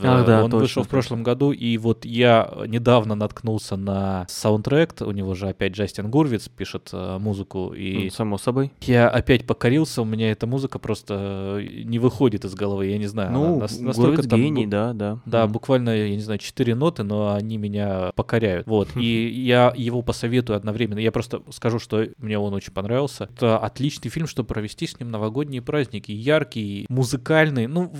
Ах, 0.02 0.24
да, 0.24 0.44
он 0.44 0.50
точно, 0.50 0.62
вышел 0.62 0.82
в 0.82 0.88
прошлом 0.88 1.22
году, 1.22 1.52
и 1.52 1.76
вот 1.76 2.06
я 2.06 2.37
я 2.38 2.66
недавно 2.66 3.14
наткнулся 3.14 3.76
на 3.76 4.26
саундтрек, 4.28 4.94
у 5.00 5.10
него 5.10 5.34
же 5.34 5.48
опять 5.48 5.72
Джастин 5.72 6.10
Гурвиц 6.10 6.48
пишет 6.48 6.90
э, 6.92 7.18
музыку, 7.18 7.72
и 7.74 8.04
Ну, 8.04 8.10
Само 8.10 8.38
собой. 8.38 8.72
я 8.82 9.08
опять 9.08 9.46
покорился, 9.46 10.02
у 10.02 10.04
меня 10.04 10.30
эта 10.30 10.46
музыка 10.46 10.78
просто 10.78 11.58
э, 11.60 11.82
не 11.84 11.98
выходит 11.98 12.44
из 12.44 12.54
головы, 12.54 12.86
я 12.86 12.98
не 12.98 13.06
знаю. 13.06 13.32
Ну, 13.32 13.60
нас- 13.60 13.78
Гурвиц 13.78 14.26
там 14.28 14.40
гений, 14.40 14.66
да, 14.66 14.92
да. 14.92 15.18
Да, 15.26 15.44
Мгм. 15.44 15.52
буквально, 15.52 15.90
я 15.96 16.10
не 16.10 16.20
знаю, 16.20 16.38
четыре 16.38 16.74
ноты, 16.74 17.02
но 17.02 17.34
они 17.34 17.56
меня 17.58 18.12
покоряют. 18.14 18.66
Вот. 18.66 18.88
И 18.96 19.28
я 19.46 19.72
его 19.76 20.02
посоветую 20.02 20.56
одновременно. 20.56 20.98
Я 20.98 21.12
просто 21.12 21.42
скажу, 21.50 21.78
что 21.78 22.06
мне 22.18 22.38
он 22.38 22.54
очень 22.54 22.72
понравился. 22.72 23.28
Это 23.34 23.58
отличный 23.58 24.10
фильм, 24.10 24.26
чтобы 24.26 24.46
провести 24.48 24.86
с 24.86 24.98
ним 24.98 25.10
новогодние 25.10 25.62
праздники. 25.62 26.12
Яркий, 26.12 26.86
музыкальный. 26.88 27.66
Ну, 27.66 27.92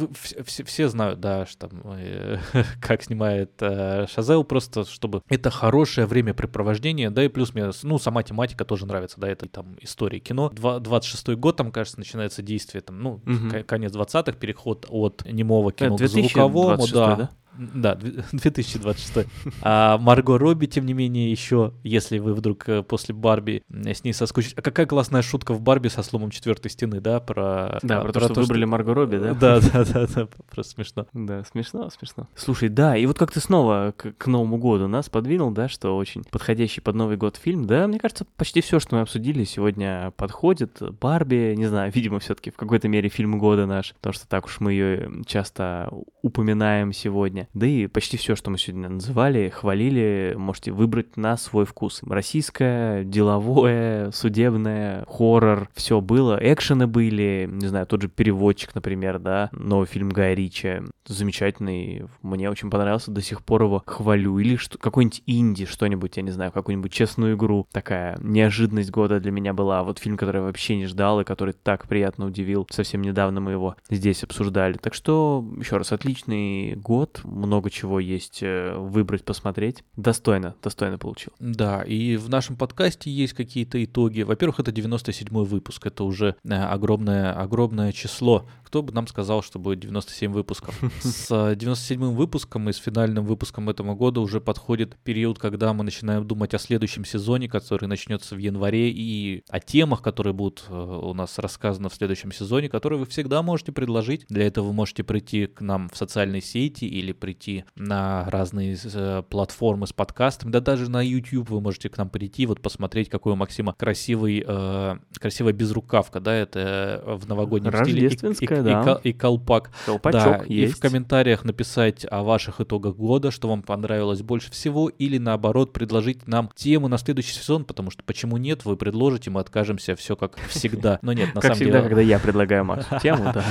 все 0.64 0.88
знают, 0.88 1.20
да, 1.20 1.46
что 1.46 1.68
там, 1.68 1.80
э, 1.96 2.38
как 2.80 3.02
снимает 3.02 3.50
э, 3.60 4.06
Шазел, 4.28 4.44
просто 4.44 4.84
чтобы 4.84 5.22
это 5.28 5.50
хорошее 5.50 6.06
времяпрепровождение, 6.06 7.10
да, 7.10 7.24
и 7.24 7.28
плюс 7.28 7.54
мне, 7.54 7.70
ну, 7.82 7.98
сама 7.98 8.22
тематика 8.22 8.64
тоже 8.64 8.86
нравится, 8.86 9.18
да, 9.20 9.28
это 9.28 9.48
там 9.48 9.76
истории 9.80 10.18
кино. 10.18 10.50
Два- 10.50 10.78
26-й 10.78 11.34
год, 11.36 11.56
там, 11.56 11.72
кажется, 11.72 11.98
начинается 11.98 12.42
действие, 12.42 12.82
там, 12.82 13.00
ну, 13.00 13.20
ко- 13.50 13.62
конец 13.62 13.92
20-х, 13.92 14.32
переход 14.32 14.86
от 14.90 15.24
немого 15.24 15.72
кино 15.72 15.96
к 15.96 15.98
2026, 15.98 16.34
звуковому, 16.34 16.86
да. 16.92 17.16
да? 17.16 17.30
Да, 17.58 17.94
две- 17.96 18.24
2026. 18.32 19.28
А 19.62 19.98
Марго 19.98 20.38
Робби, 20.38 20.66
тем 20.66 20.86
не 20.86 20.92
менее, 20.94 21.30
еще, 21.30 21.74
если 21.82 22.18
вы 22.18 22.34
вдруг 22.34 22.68
э, 22.68 22.82
после 22.82 23.14
Барби 23.14 23.62
э, 23.68 23.94
с 23.94 24.04
ней 24.04 24.12
соскучились. 24.12 24.54
А 24.56 24.62
какая 24.62 24.86
классная 24.86 25.22
шутка 25.22 25.52
в 25.52 25.60
Барби 25.60 25.88
со 25.88 26.02
сломом 26.02 26.30
четвертой 26.30 26.70
стены, 26.70 27.00
да? 27.00 27.20
Про, 27.20 27.78
Да, 27.82 28.00
а, 28.00 28.02
про 28.02 28.12
то, 28.12 28.20
что 28.20 28.34
выбрали 28.40 28.64
Марго 28.64 28.94
Робби, 28.94 29.16
да? 29.18 29.34
Да, 29.34 29.60
да, 29.72 29.84
да, 29.84 30.06
да, 30.06 30.28
просто 30.50 30.74
смешно. 30.74 31.06
Да, 31.12 31.42
смешно, 31.44 31.90
смешно. 31.90 32.28
Слушай, 32.36 32.68
да, 32.68 32.96
и 32.96 33.04
вот 33.06 33.18
как 33.18 33.32
ты 33.32 33.40
снова 33.40 33.92
к, 33.96 34.12
к 34.12 34.26
Новому 34.26 34.58
году 34.58 34.86
нас 34.86 35.08
подвинул, 35.08 35.50
да, 35.50 35.68
что 35.68 35.96
очень 35.96 36.22
подходящий 36.24 36.80
под 36.80 36.94
Новый 36.94 37.16
год 37.16 37.36
фильм, 37.36 37.64
да, 37.66 37.86
мне 37.88 37.98
кажется, 37.98 38.24
почти 38.36 38.60
все, 38.60 38.78
что 38.78 38.94
мы 38.96 39.02
обсудили 39.02 39.44
сегодня 39.44 40.12
подходит. 40.16 40.80
Барби, 41.00 41.54
не 41.56 41.66
знаю, 41.66 41.90
видимо, 41.94 42.20
все-таки 42.20 42.50
в 42.50 42.56
какой-то 42.56 42.88
мере 42.88 43.08
фильм 43.08 43.38
года 43.38 43.66
наш, 43.66 43.94
потому 43.94 44.12
что 44.12 44.28
так 44.28 44.46
уж 44.46 44.60
мы 44.60 44.72
ее 44.72 45.10
часто 45.26 45.90
упоминаем 46.22 46.92
сегодня. 46.92 47.47
Да 47.54 47.66
и 47.66 47.86
почти 47.86 48.16
все, 48.16 48.36
что 48.36 48.50
мы 48.50 48.58
сегодня 48.58 48.88
называли, 48.88 49.48
хвалили, 49.48 50.34
можете 50.36 50.72
выбрать 50.72 51.16
на 51.16 51.36
свой 51.36 51.64
вкус. 51.64 52.02
Российское, 52.02 53.04
деловое, 53.04 54.10
судебное, 54.10 55.04
хоррор, 55.08 55.68
все 55.74 56.00
было, 56.00 56.38
экшены 56.40 56.86
были, 56.86 57.48
не 57.50 57.66
знаю, 57.66 57.86
тот 57.86 58.02
же 58.02 58.08
переводчик, 58.08 58.74
например, 58.74 59.18
да, 59.18 59.48
новый 59.52 59.86
фильм 59.86 60.10
Гая 60.10 60.34
Ричи, 60.34 60.82
замечательный, 61.06 62.06
мне 62.22 62.50
очень 62.50 62.70
понравился, 62.70 63.10
до 63.10 63.22
сих 63.22 63.42
пор 63.42 63.62
его 63.62 63.82
хвалю, 63.86 64.38
или 64.38 64.56
что, 64.56 64.78
какой-нибудь 64.78 65.22
инди, 65.26 65.64
что-нибудь, 65.64 66.16
я 66.16 66.22
не 66.22 66.30
знаю, 66.30 66.52
какую-нибудь 66.52 66.92
честную 66.92 67.36
игру, 67.36 67.66
такая 67.72 68.18
неожиданность 68.20 68.90
года 68.90 69.20
для 69.20 69.30
меня 69.30 69.52
была, 69.52 69.82
вот 69.82 69.98
фильм, 69.98 70.16
который 70.16 70.38
я 70.38 70.42
вообще 70.42 70.76
не 70.76 70.86
ждал 70.86 71.20
и 71.20 71.24
который 71.24 71.54
так 71.54 71.88
приятно 71.88 72.26
удивил, 72.26 72.66
совсем 72.70 73.02
недавно 73.02 73.40
мы 73.40 73.52
его 73.52 73.76
здесь 73.90 74.22
обсуждали, 74.22 74.74
так 74.74 74.94
что, 74.94 75.44
еще 75.58 75.76
раз, 75.76 75.92
отличный 75.92 76.74
год, 76.76 77.20
много 77.30 77.70
чего 77.70 78.00
есть 78.00 78.42
э, 78.42 78.74
выбрать, 78.76 79.24
посмотреть, 79.24 79.84
достойно, 79.96 80.54
достойно 80.62 80.98
получил. 80.98 81.32
Да, 81.38 81.82
и 81.82 82.16
в 82.16 82.28
нашем 82.28 82.56
подкасте 82.56 83.10
есть 83.10 83.34
какие-то 83.34 83.82
итоги. 83.84 84.22
Во-первых, 84.22 84.60
это 84.60 84.70
97-й 84.70 85.46
выпуск, 85.46 85.86
это 85.86 86.04
уже 86.04 86.36
э, 86.44 86.54
огромное, 86.54 87.32
огромное 87.32 87.92
число. 87.92 88.46
Кто 88.68 88.82
бы 88.82 88.92
нам 88.92 89.06
сказал, 89.06 89.42
что 89.42 89.58
будет 89.58 89.80
97 89.80 90.30
выпусков? 90.30 90.78
С 91.00 91.30
97-м 91.30 92.14
выпуском 92.14 92.68
и 92.68 92.72
с 92.74 92.76
финальным 92.76 93.24
выпуском 93.24 93.70
этого 93.70 93.94
года 93.94 94.20
уже 94.20 94.42
подходит 94.42 94.94
период, 95.04 95.38
когда 95.38 95.72
мы 95.72 95.84
начинаем 95.84 96.26
думать 96.26 96.52
о 96.52 96.58
следующем 96.58 97.06
сезоне, 97.06 97.48
который 97.48 97.86
начнется 97.88 98.34
в 98.34 98.38
январе, 98.38 98.90
и 98.90 99.42
о 99.48 99.58
темах, 99.60 100.02
которые 100.02 100.34
будут 100.34 100.64
э, 100.68 100.74
у 100.74 101.14
нас 101.14 101.38
рассказаны 101.38 101.88
в 101.88 101.94
следующем 101.94 102.30
сезоне, 102.30 102.68
которые 102.68 102.98
вы 102.98 103.06
всегда 103.06 103.40
можете 103.42 103.72
предложить. 103.72 104.26
Для 104.28 104.46
этого 104.46 104.66
вы 104.66 104.72
можете 104.74 105.02
прийти 105.02 105.46
к 105.46 105.62
нам 105.62 105.88
в 105.88 105.96
социальные 105.96 106.42
сети 106.42 106.84
или 106.84 107.12
прийти 107.12 107.64
на 107.74 108.28
разные 108.28 108.76
э, 108.84 109.22
платформы 109.30 109.86
с 109.86 109.94
подкастами, 109.94 110.50
да 110.50 110.60
даже 110.60 110.90
на 110.90 111.00
YouTube 111.00 111.48
вы 111.48 111.62
можете 111.62 111.88
к 111.88 111.96
нам 111.96 112.10
прийти, 112.10 112.44
вот 112.44 112.60
посмотреть, 112.60 113.08
какой 113.08 113.32
у 113.32 113.36
Максима 113.36 113.72
красивый, 113.72 114.44
э, 114.46 114.96
красивая 115.18 115.54
безрукавка, 115.54 116.20
да, 116.20 116.34
это 116.34 117.02
э, 117.02 117.14
в 117.14 117.26
новогоднем 117.26 117.70
стиле. 117.72 118.08
И- 118.08 118.10
и, 118.44 118.57
и, 118.60 118.62
да. 118.64 118.84
кол- 118.84 119.00
и 119.02 119.12
колпак. 119.12 119.70
Колпачок 119.86 120.22
да, 120.22 120.44
и 120.46 120.54
есть. 120.54 120.78
в 120.78 120.80
комментариях 120.80 121.44
написать 121.44 122.06
о 122.10 122.22
ваших 122.22 122.60
итогах 122.60 122.96
года, 122.96 123.30
что 123.30 123.48
вам 123.48 123.62
понравилось 123.62 124.22
больше 124.22 124.50
всего, 124.50 124.88
или 124.88 125.18
наоборот 125.18 125.72
предложить 125.72 126.26
нам 126.26 126.50
тему 126.54 126.88
на 126.88 126.98
следующий 126.98 127.32
сезон, 127.32 127.64
потому 127.64 127.90
что 127.90 128.02
почему 128.02 128.36
нет, 128.36 128.64
вы 128.64 128.76
предложите, 128.76 129.30
мы 129.30 129.40
откажемся, 129.40 129.96
все 129.96 130.16
как 130.16 130.36
всегда. 130.48 130.98
Но 131.02 131.12
нет, 131.12 131.34
на 131.34 131.40
Как 131.40 131.54
самом 131.54 131.56
всегда, 131.56 131.78
деле... 131.78 131.88
когда 131.88 132.00
я 132.02 132.18
предлагаю 132.18 132.64
Максу 132.64 132.98
тему, 133.02 133.32
да. 133.32 133.44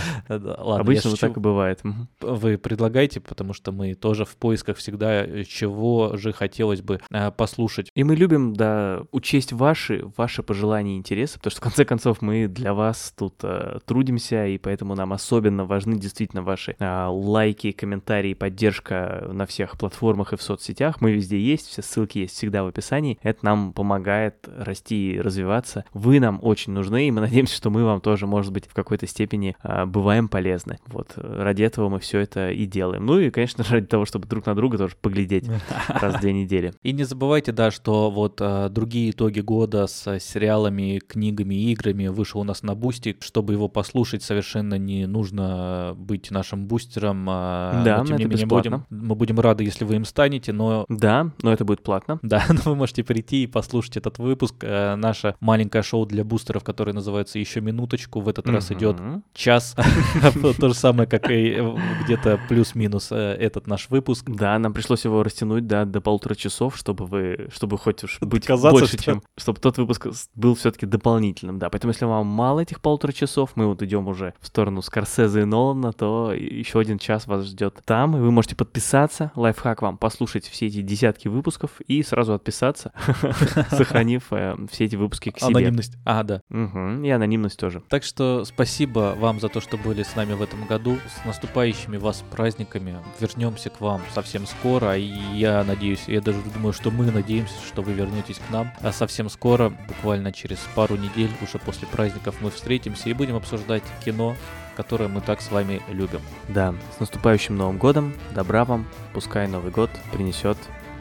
Обычно 0.77 1.15
так 1.15 1.37
и 1.37 1.39
бывает. 1.39 1.81
Вы 2.21 2.57
предлагайте, 2.57 3.19
потому 3.19 3.53
что 3.53 3.71
мы 3.71 3.93
тоже 3.93 4.25
в 4.25 4.35
поисках 4.35 4.77
всегда, 4.77 5.25
э, 5.25 5.43
чего 5.43 6.17
же 6.17 6.33
хотелось 6.33 6.81
бы 6.81 6.99
э, 7.11 7.31
послушать. 7.31 7.91
И 7.95 8.03
мы 8.03 8.15
любим, 8.15 8.53
да, 8.53 9.01
учесть 9.11 9.53
ваши, 9.53 10.03
ваши 10.17 10.43
пожелания 10.43 10.95
и 10.95 10.97
интересы, 10.97 11.37
потому 11.37 11.51
что, 11.51 11.61
в 11.61 11.63
конце 11.63 11.85
концов, 11.85 12.21
мы 12.21 12.47
для 12.47 12.73
вас 12.73 13.13
тут 13.17 13.35
э, 13.43 13.79
трудимся, 13.85 14.47
и 14.47 14.57
поэтому 14.57 14.95
нам 14.97 15.13
особенно 15.13 15.65
важны 15.65 15.97
действительно 15.97 16.41
ваши 16.41 16.75
а, 16.79 17.09
лайки, 17.09 17.71
комментарии, 17.71 18.33
поддержка 18.33 19.27
на 19.31 19.45
всех 19.45 19.77
платформах 19.77 20.33
и 20.33 20.37
в 20.37 20.41
соцсетях. 20.41 20.99
Мы 21.01 21.11
везде 21.11 21.39
есть, 21.39 21.67
все 21.67 21.81
ссылки 21.81 22.19
есть 22.19 22.35
всегда 22.35 22.63
в 22.63 22.67
описании. 22.67 23.17
Это 23.21 23.45
нам 23.45 23.73
помогает 23.73 24.47
расти 24.57 25.13
и 25.13 25.21
развиваться. 25.21 25.85
Вы 25.93 26.19
нам 26.19 26.39
очень 26.41 26.73
нужны, 26.73 27.07
и 27.07 27.11
мы 27.11 27.21
надеемся, 27.27 27.55
что 27.55 27.69
мы 27.69 27.83
вам 27.83 28.01
тоже, 28.01 28.27
может 28.27 28.51
быть, 28.51 28.67
в 28.67 28.73
какой-то 28.73 29.07
степени 29.07 29.55
а, 29.61 29.85
бываем 29.85 30.27
полезны. 30.27 30.79
Вот, 30.87 31.13
э, 31.15 31.43
ради 31.43 31.63
этого 31.63 31.89
мы 31.89 31.99
все 31.99 32.19
это 32.19 32.51
и 32.51 32.65
делаем. 32.65 33.05
Ну 33.05 33.19
и, 33.19 33.29
конечно, 33.29 33.63
ради 33.69 33.87
того, 33.87 34.05
чтобы 34.05 34.27
друг 34.27 34.45
на 34.45 34.55
друга 34.55 34.77
тоже 34.77 34.95
поглядеть 34.99 35.49
раз 35.87 36.15
в 36.15 36.19
две 36.19 36.33
недели. 36.33 36.73
И 36.83 36.91
не 36.91 37.03
забывайте, 37.03 37.51
да, 37.51 37.71
что 37.71 38.09
вот 38.09 38.39
э, 38.41 38.69
другие 38.69 39.11
итоги 39.11 39.41
года 39.41 39.87
с 39.87 40.19
сериалами, 40.19 40.99
книгами, 40.99 41.55
играми 41.71 42.07
вышел 42.07 42.41
у 42.41 42.43
нас 42.43 42.63
на 42.63 42.75
Boosty. 42.75 43.15
Чтобы 43.19 43.53
его 43.53 43.67
послушать, 43.67 44.23
совершенно 44.23 44.77
не 44.87 45.05
нужно 45.05 45.93
быть 45.97 46.31
нашим 46.31 46.65
бустером. 46.65 47.27
а, 47.29 47.83
Да, 47.83 47.97
но, 47.99 48.05
тем 48.05 48.23
не 48.23 48.29
менее, 48.29 48.39
это, 48.39 48.45
бесплатно. 48.45 48.85
будем, 48.89 49.07
мы 49.07 49.15
будем 49.15 49.39
рады, 49.39 49.63
если 49.63 49.85
вы 49.85 49.95
им 49.95 50.05
станете, 50.05 50.53
но 50.53 50.85
Да, 50.89 51.31
но 51.43 51.51
это 51.51 51.65
будет 51.65 51.83
платно. 51.83 52.19
Да, 52.27 52.43
но 52.49 52.59
вы 52.65 52.75
можете 52.75 53.03
прийти 53.03 53.43
и 53.43 53.47
послушать 53.47 53.97
этот 53.97 54.19
выпуск. 54.19 54.55
Э, 54.61 54.95
Наше 54.95 55.35
маленькое 55.39 55.83
шоу 55.83 56.05
для 56.05 56.23
бустеров, 56.23 56.63
которое 56.63 56.93
называется 56.93 57.39
«Еще 57.39 57.61
минуточку». 57.61 58.21
В 58.21 58.27
этот 58.27 58.47
раз 58.47 58.71
идет 58.71 58.97
час. 59.33 59.75
То 60.59 60.67
же 60.69 60.73
самое, 60.73 61.07
как 61.07 61.29
и 61.29 61.55
э, 61.57 61.77
где-то 62.03 62.39
плюс-минус 62.47 63.09
э, 63.11 63.15
этот 63.39 63.67
наш 63.67 63.89
выпуск. 63.89 64.25
Да, 64.29 64.57
нам 64.59 64.73
пришлось 64.73 65.05
его 65.05 65.23
растянуть, 65.23 65.67
да, 65.67 65.85
до 65.85 66.01
полутора 66.01 66.35
часов, 66.35 66.77
чтобы 66.77 67.05
вы, 67.05 67.49
чтобы 67.53 67.77
хоть 67.77 68.03
уж 68.03 68.19
быть 68.21 68.47
больше, 68.47 68.97
чем, 68.97 69.23
чтобы 69.37 69.59
тот 69.59 69.77
выпуск 69.77 70.07
был 70.35 70.55
все-таки 70.55 70.85
дополнительным, 70.85 71.59
да. 71.59 71.69
Поэтому, 71.69 71.91
если 71.91 72.05
вам 72.05 72.27
мало 72.27 72.61
этих 72.61 72.81
полутора 72.81 73.11
часов, 73.11 73.51
мы 73.55 73.67
вот 73.67 73.81
идем 73.81 74.07
уже 74.07 74.33
в 74.39 74.47
сторону 74.47 74.76
Скорсезе 74.81 75.41
и 75.41 75.45
Нолана, 75.45 75.93
то 75.93 76.33
еще 76.33 76.79
один 76.79 76.99
час 76.99 77.27
вас 77.27 77.45
ждет 77.45 77.79
там, 77.85 78.15
и 78.17 78.19
вы 78.19 78.31
можете 78.31 78.55
подписаться, 78.55 79.31
лайфхак 79.35 79.81
вам, 79.81 79.97
послушать 79.97 80.47
все 80.47 80.67
эти 80.67 80.81
десятки 80.81 81.27
выпусков 81.27 81.81
и 81.81 82.03
сразу 82.03 82.33
отписаться, 82.33 82.91
сохранив 83.69 84.27
э, 84.31 84.55
все 84.71 84.85
эти 84.85 84.95
выпуски 84.95 85.31
к 85.31 85.39
себе. 85.39 85.49
Анонимность. 85.49 85.97
А, 86.05 86.23
да. 86.23 86.41
И 86.49 87.09
анонимность 87.09 87.59
тоже. 87.59 87.81
Так 87.89 88.03
что 88.03 88.45
спасибо 88.45 89.15
вам 89.17 89.39
за 89.39 89.49
то, 89.49 89.61
что 89.61 89.77
были 89.77 90.03
с 90.03 90.15
нами 90.15 90.33
в 90.33 90.41
этом 90.41 90.65
году. 90.65 90.97
С 91.21 91.25
наступающими 91.25 91.97
вас 91.97 92.23
праздниками. 92.31 92.97
Вернемся 93.19 93.69
к 93.69 93.81
вам 93.81 94.01
совсем 94.13 94.45
скоро. 94.45 94.97
И 94.97 95.13
я 95.35 95.63
надеюсь, 95.63 96.03
я 96.07 96.21
даже 96.21 96.39
думаю, 96.53 96.73
что 96.73 96.91
мы 96.91 97.11
надеемся, 97.11 97.55
что 97.65 97.81
вы 97.81 97.93
вернетесь 97.93 98.37
к 98.37 98.51
нам. 98.51 98.71
А 98.81 98.91
совсем 98.91 99.29
скоро, 99.29 99.69
буквально 99.87 100.31
через 100.31 100.59
пару 100.75 100.95
недель, 100.95 101.31
уже 101.41 101.59
после 101.59 101.87
праздников, 101.87 102.35
мы 102.41 102.49
встретимся 102.49 103.09
и 103.09 103.13
будем 103.13 103.35
обсуждать 103.35 103.83
кино, 104.03 104.35
которое 104.77 105.07
мы 105.09 105.21
так 105.21 105.41
с 105.41 105.49
вами 105.49 105.81
любим. 105.89 106.21
Да, 106.47 106.75
с 106.95 106.99
наступающим 106.99 107.57
Новым 107.57 107.79
годом, 107.79 108.13
добра 108.35 108.63
вам, 108.63 108.87
пускай 109.11 109.47
Новый 109.47 109.71
год 109.71 109.89
принесет 110.13 110.57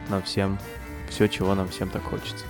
нам 0.09 0.23
всем 0.23 0.57
все, 1.09 1.27
чего 1.27 1.53
нам 1.53 1.69
всем 1.69 1.89
так 1.89 2.03
хочется. 2.03 2.43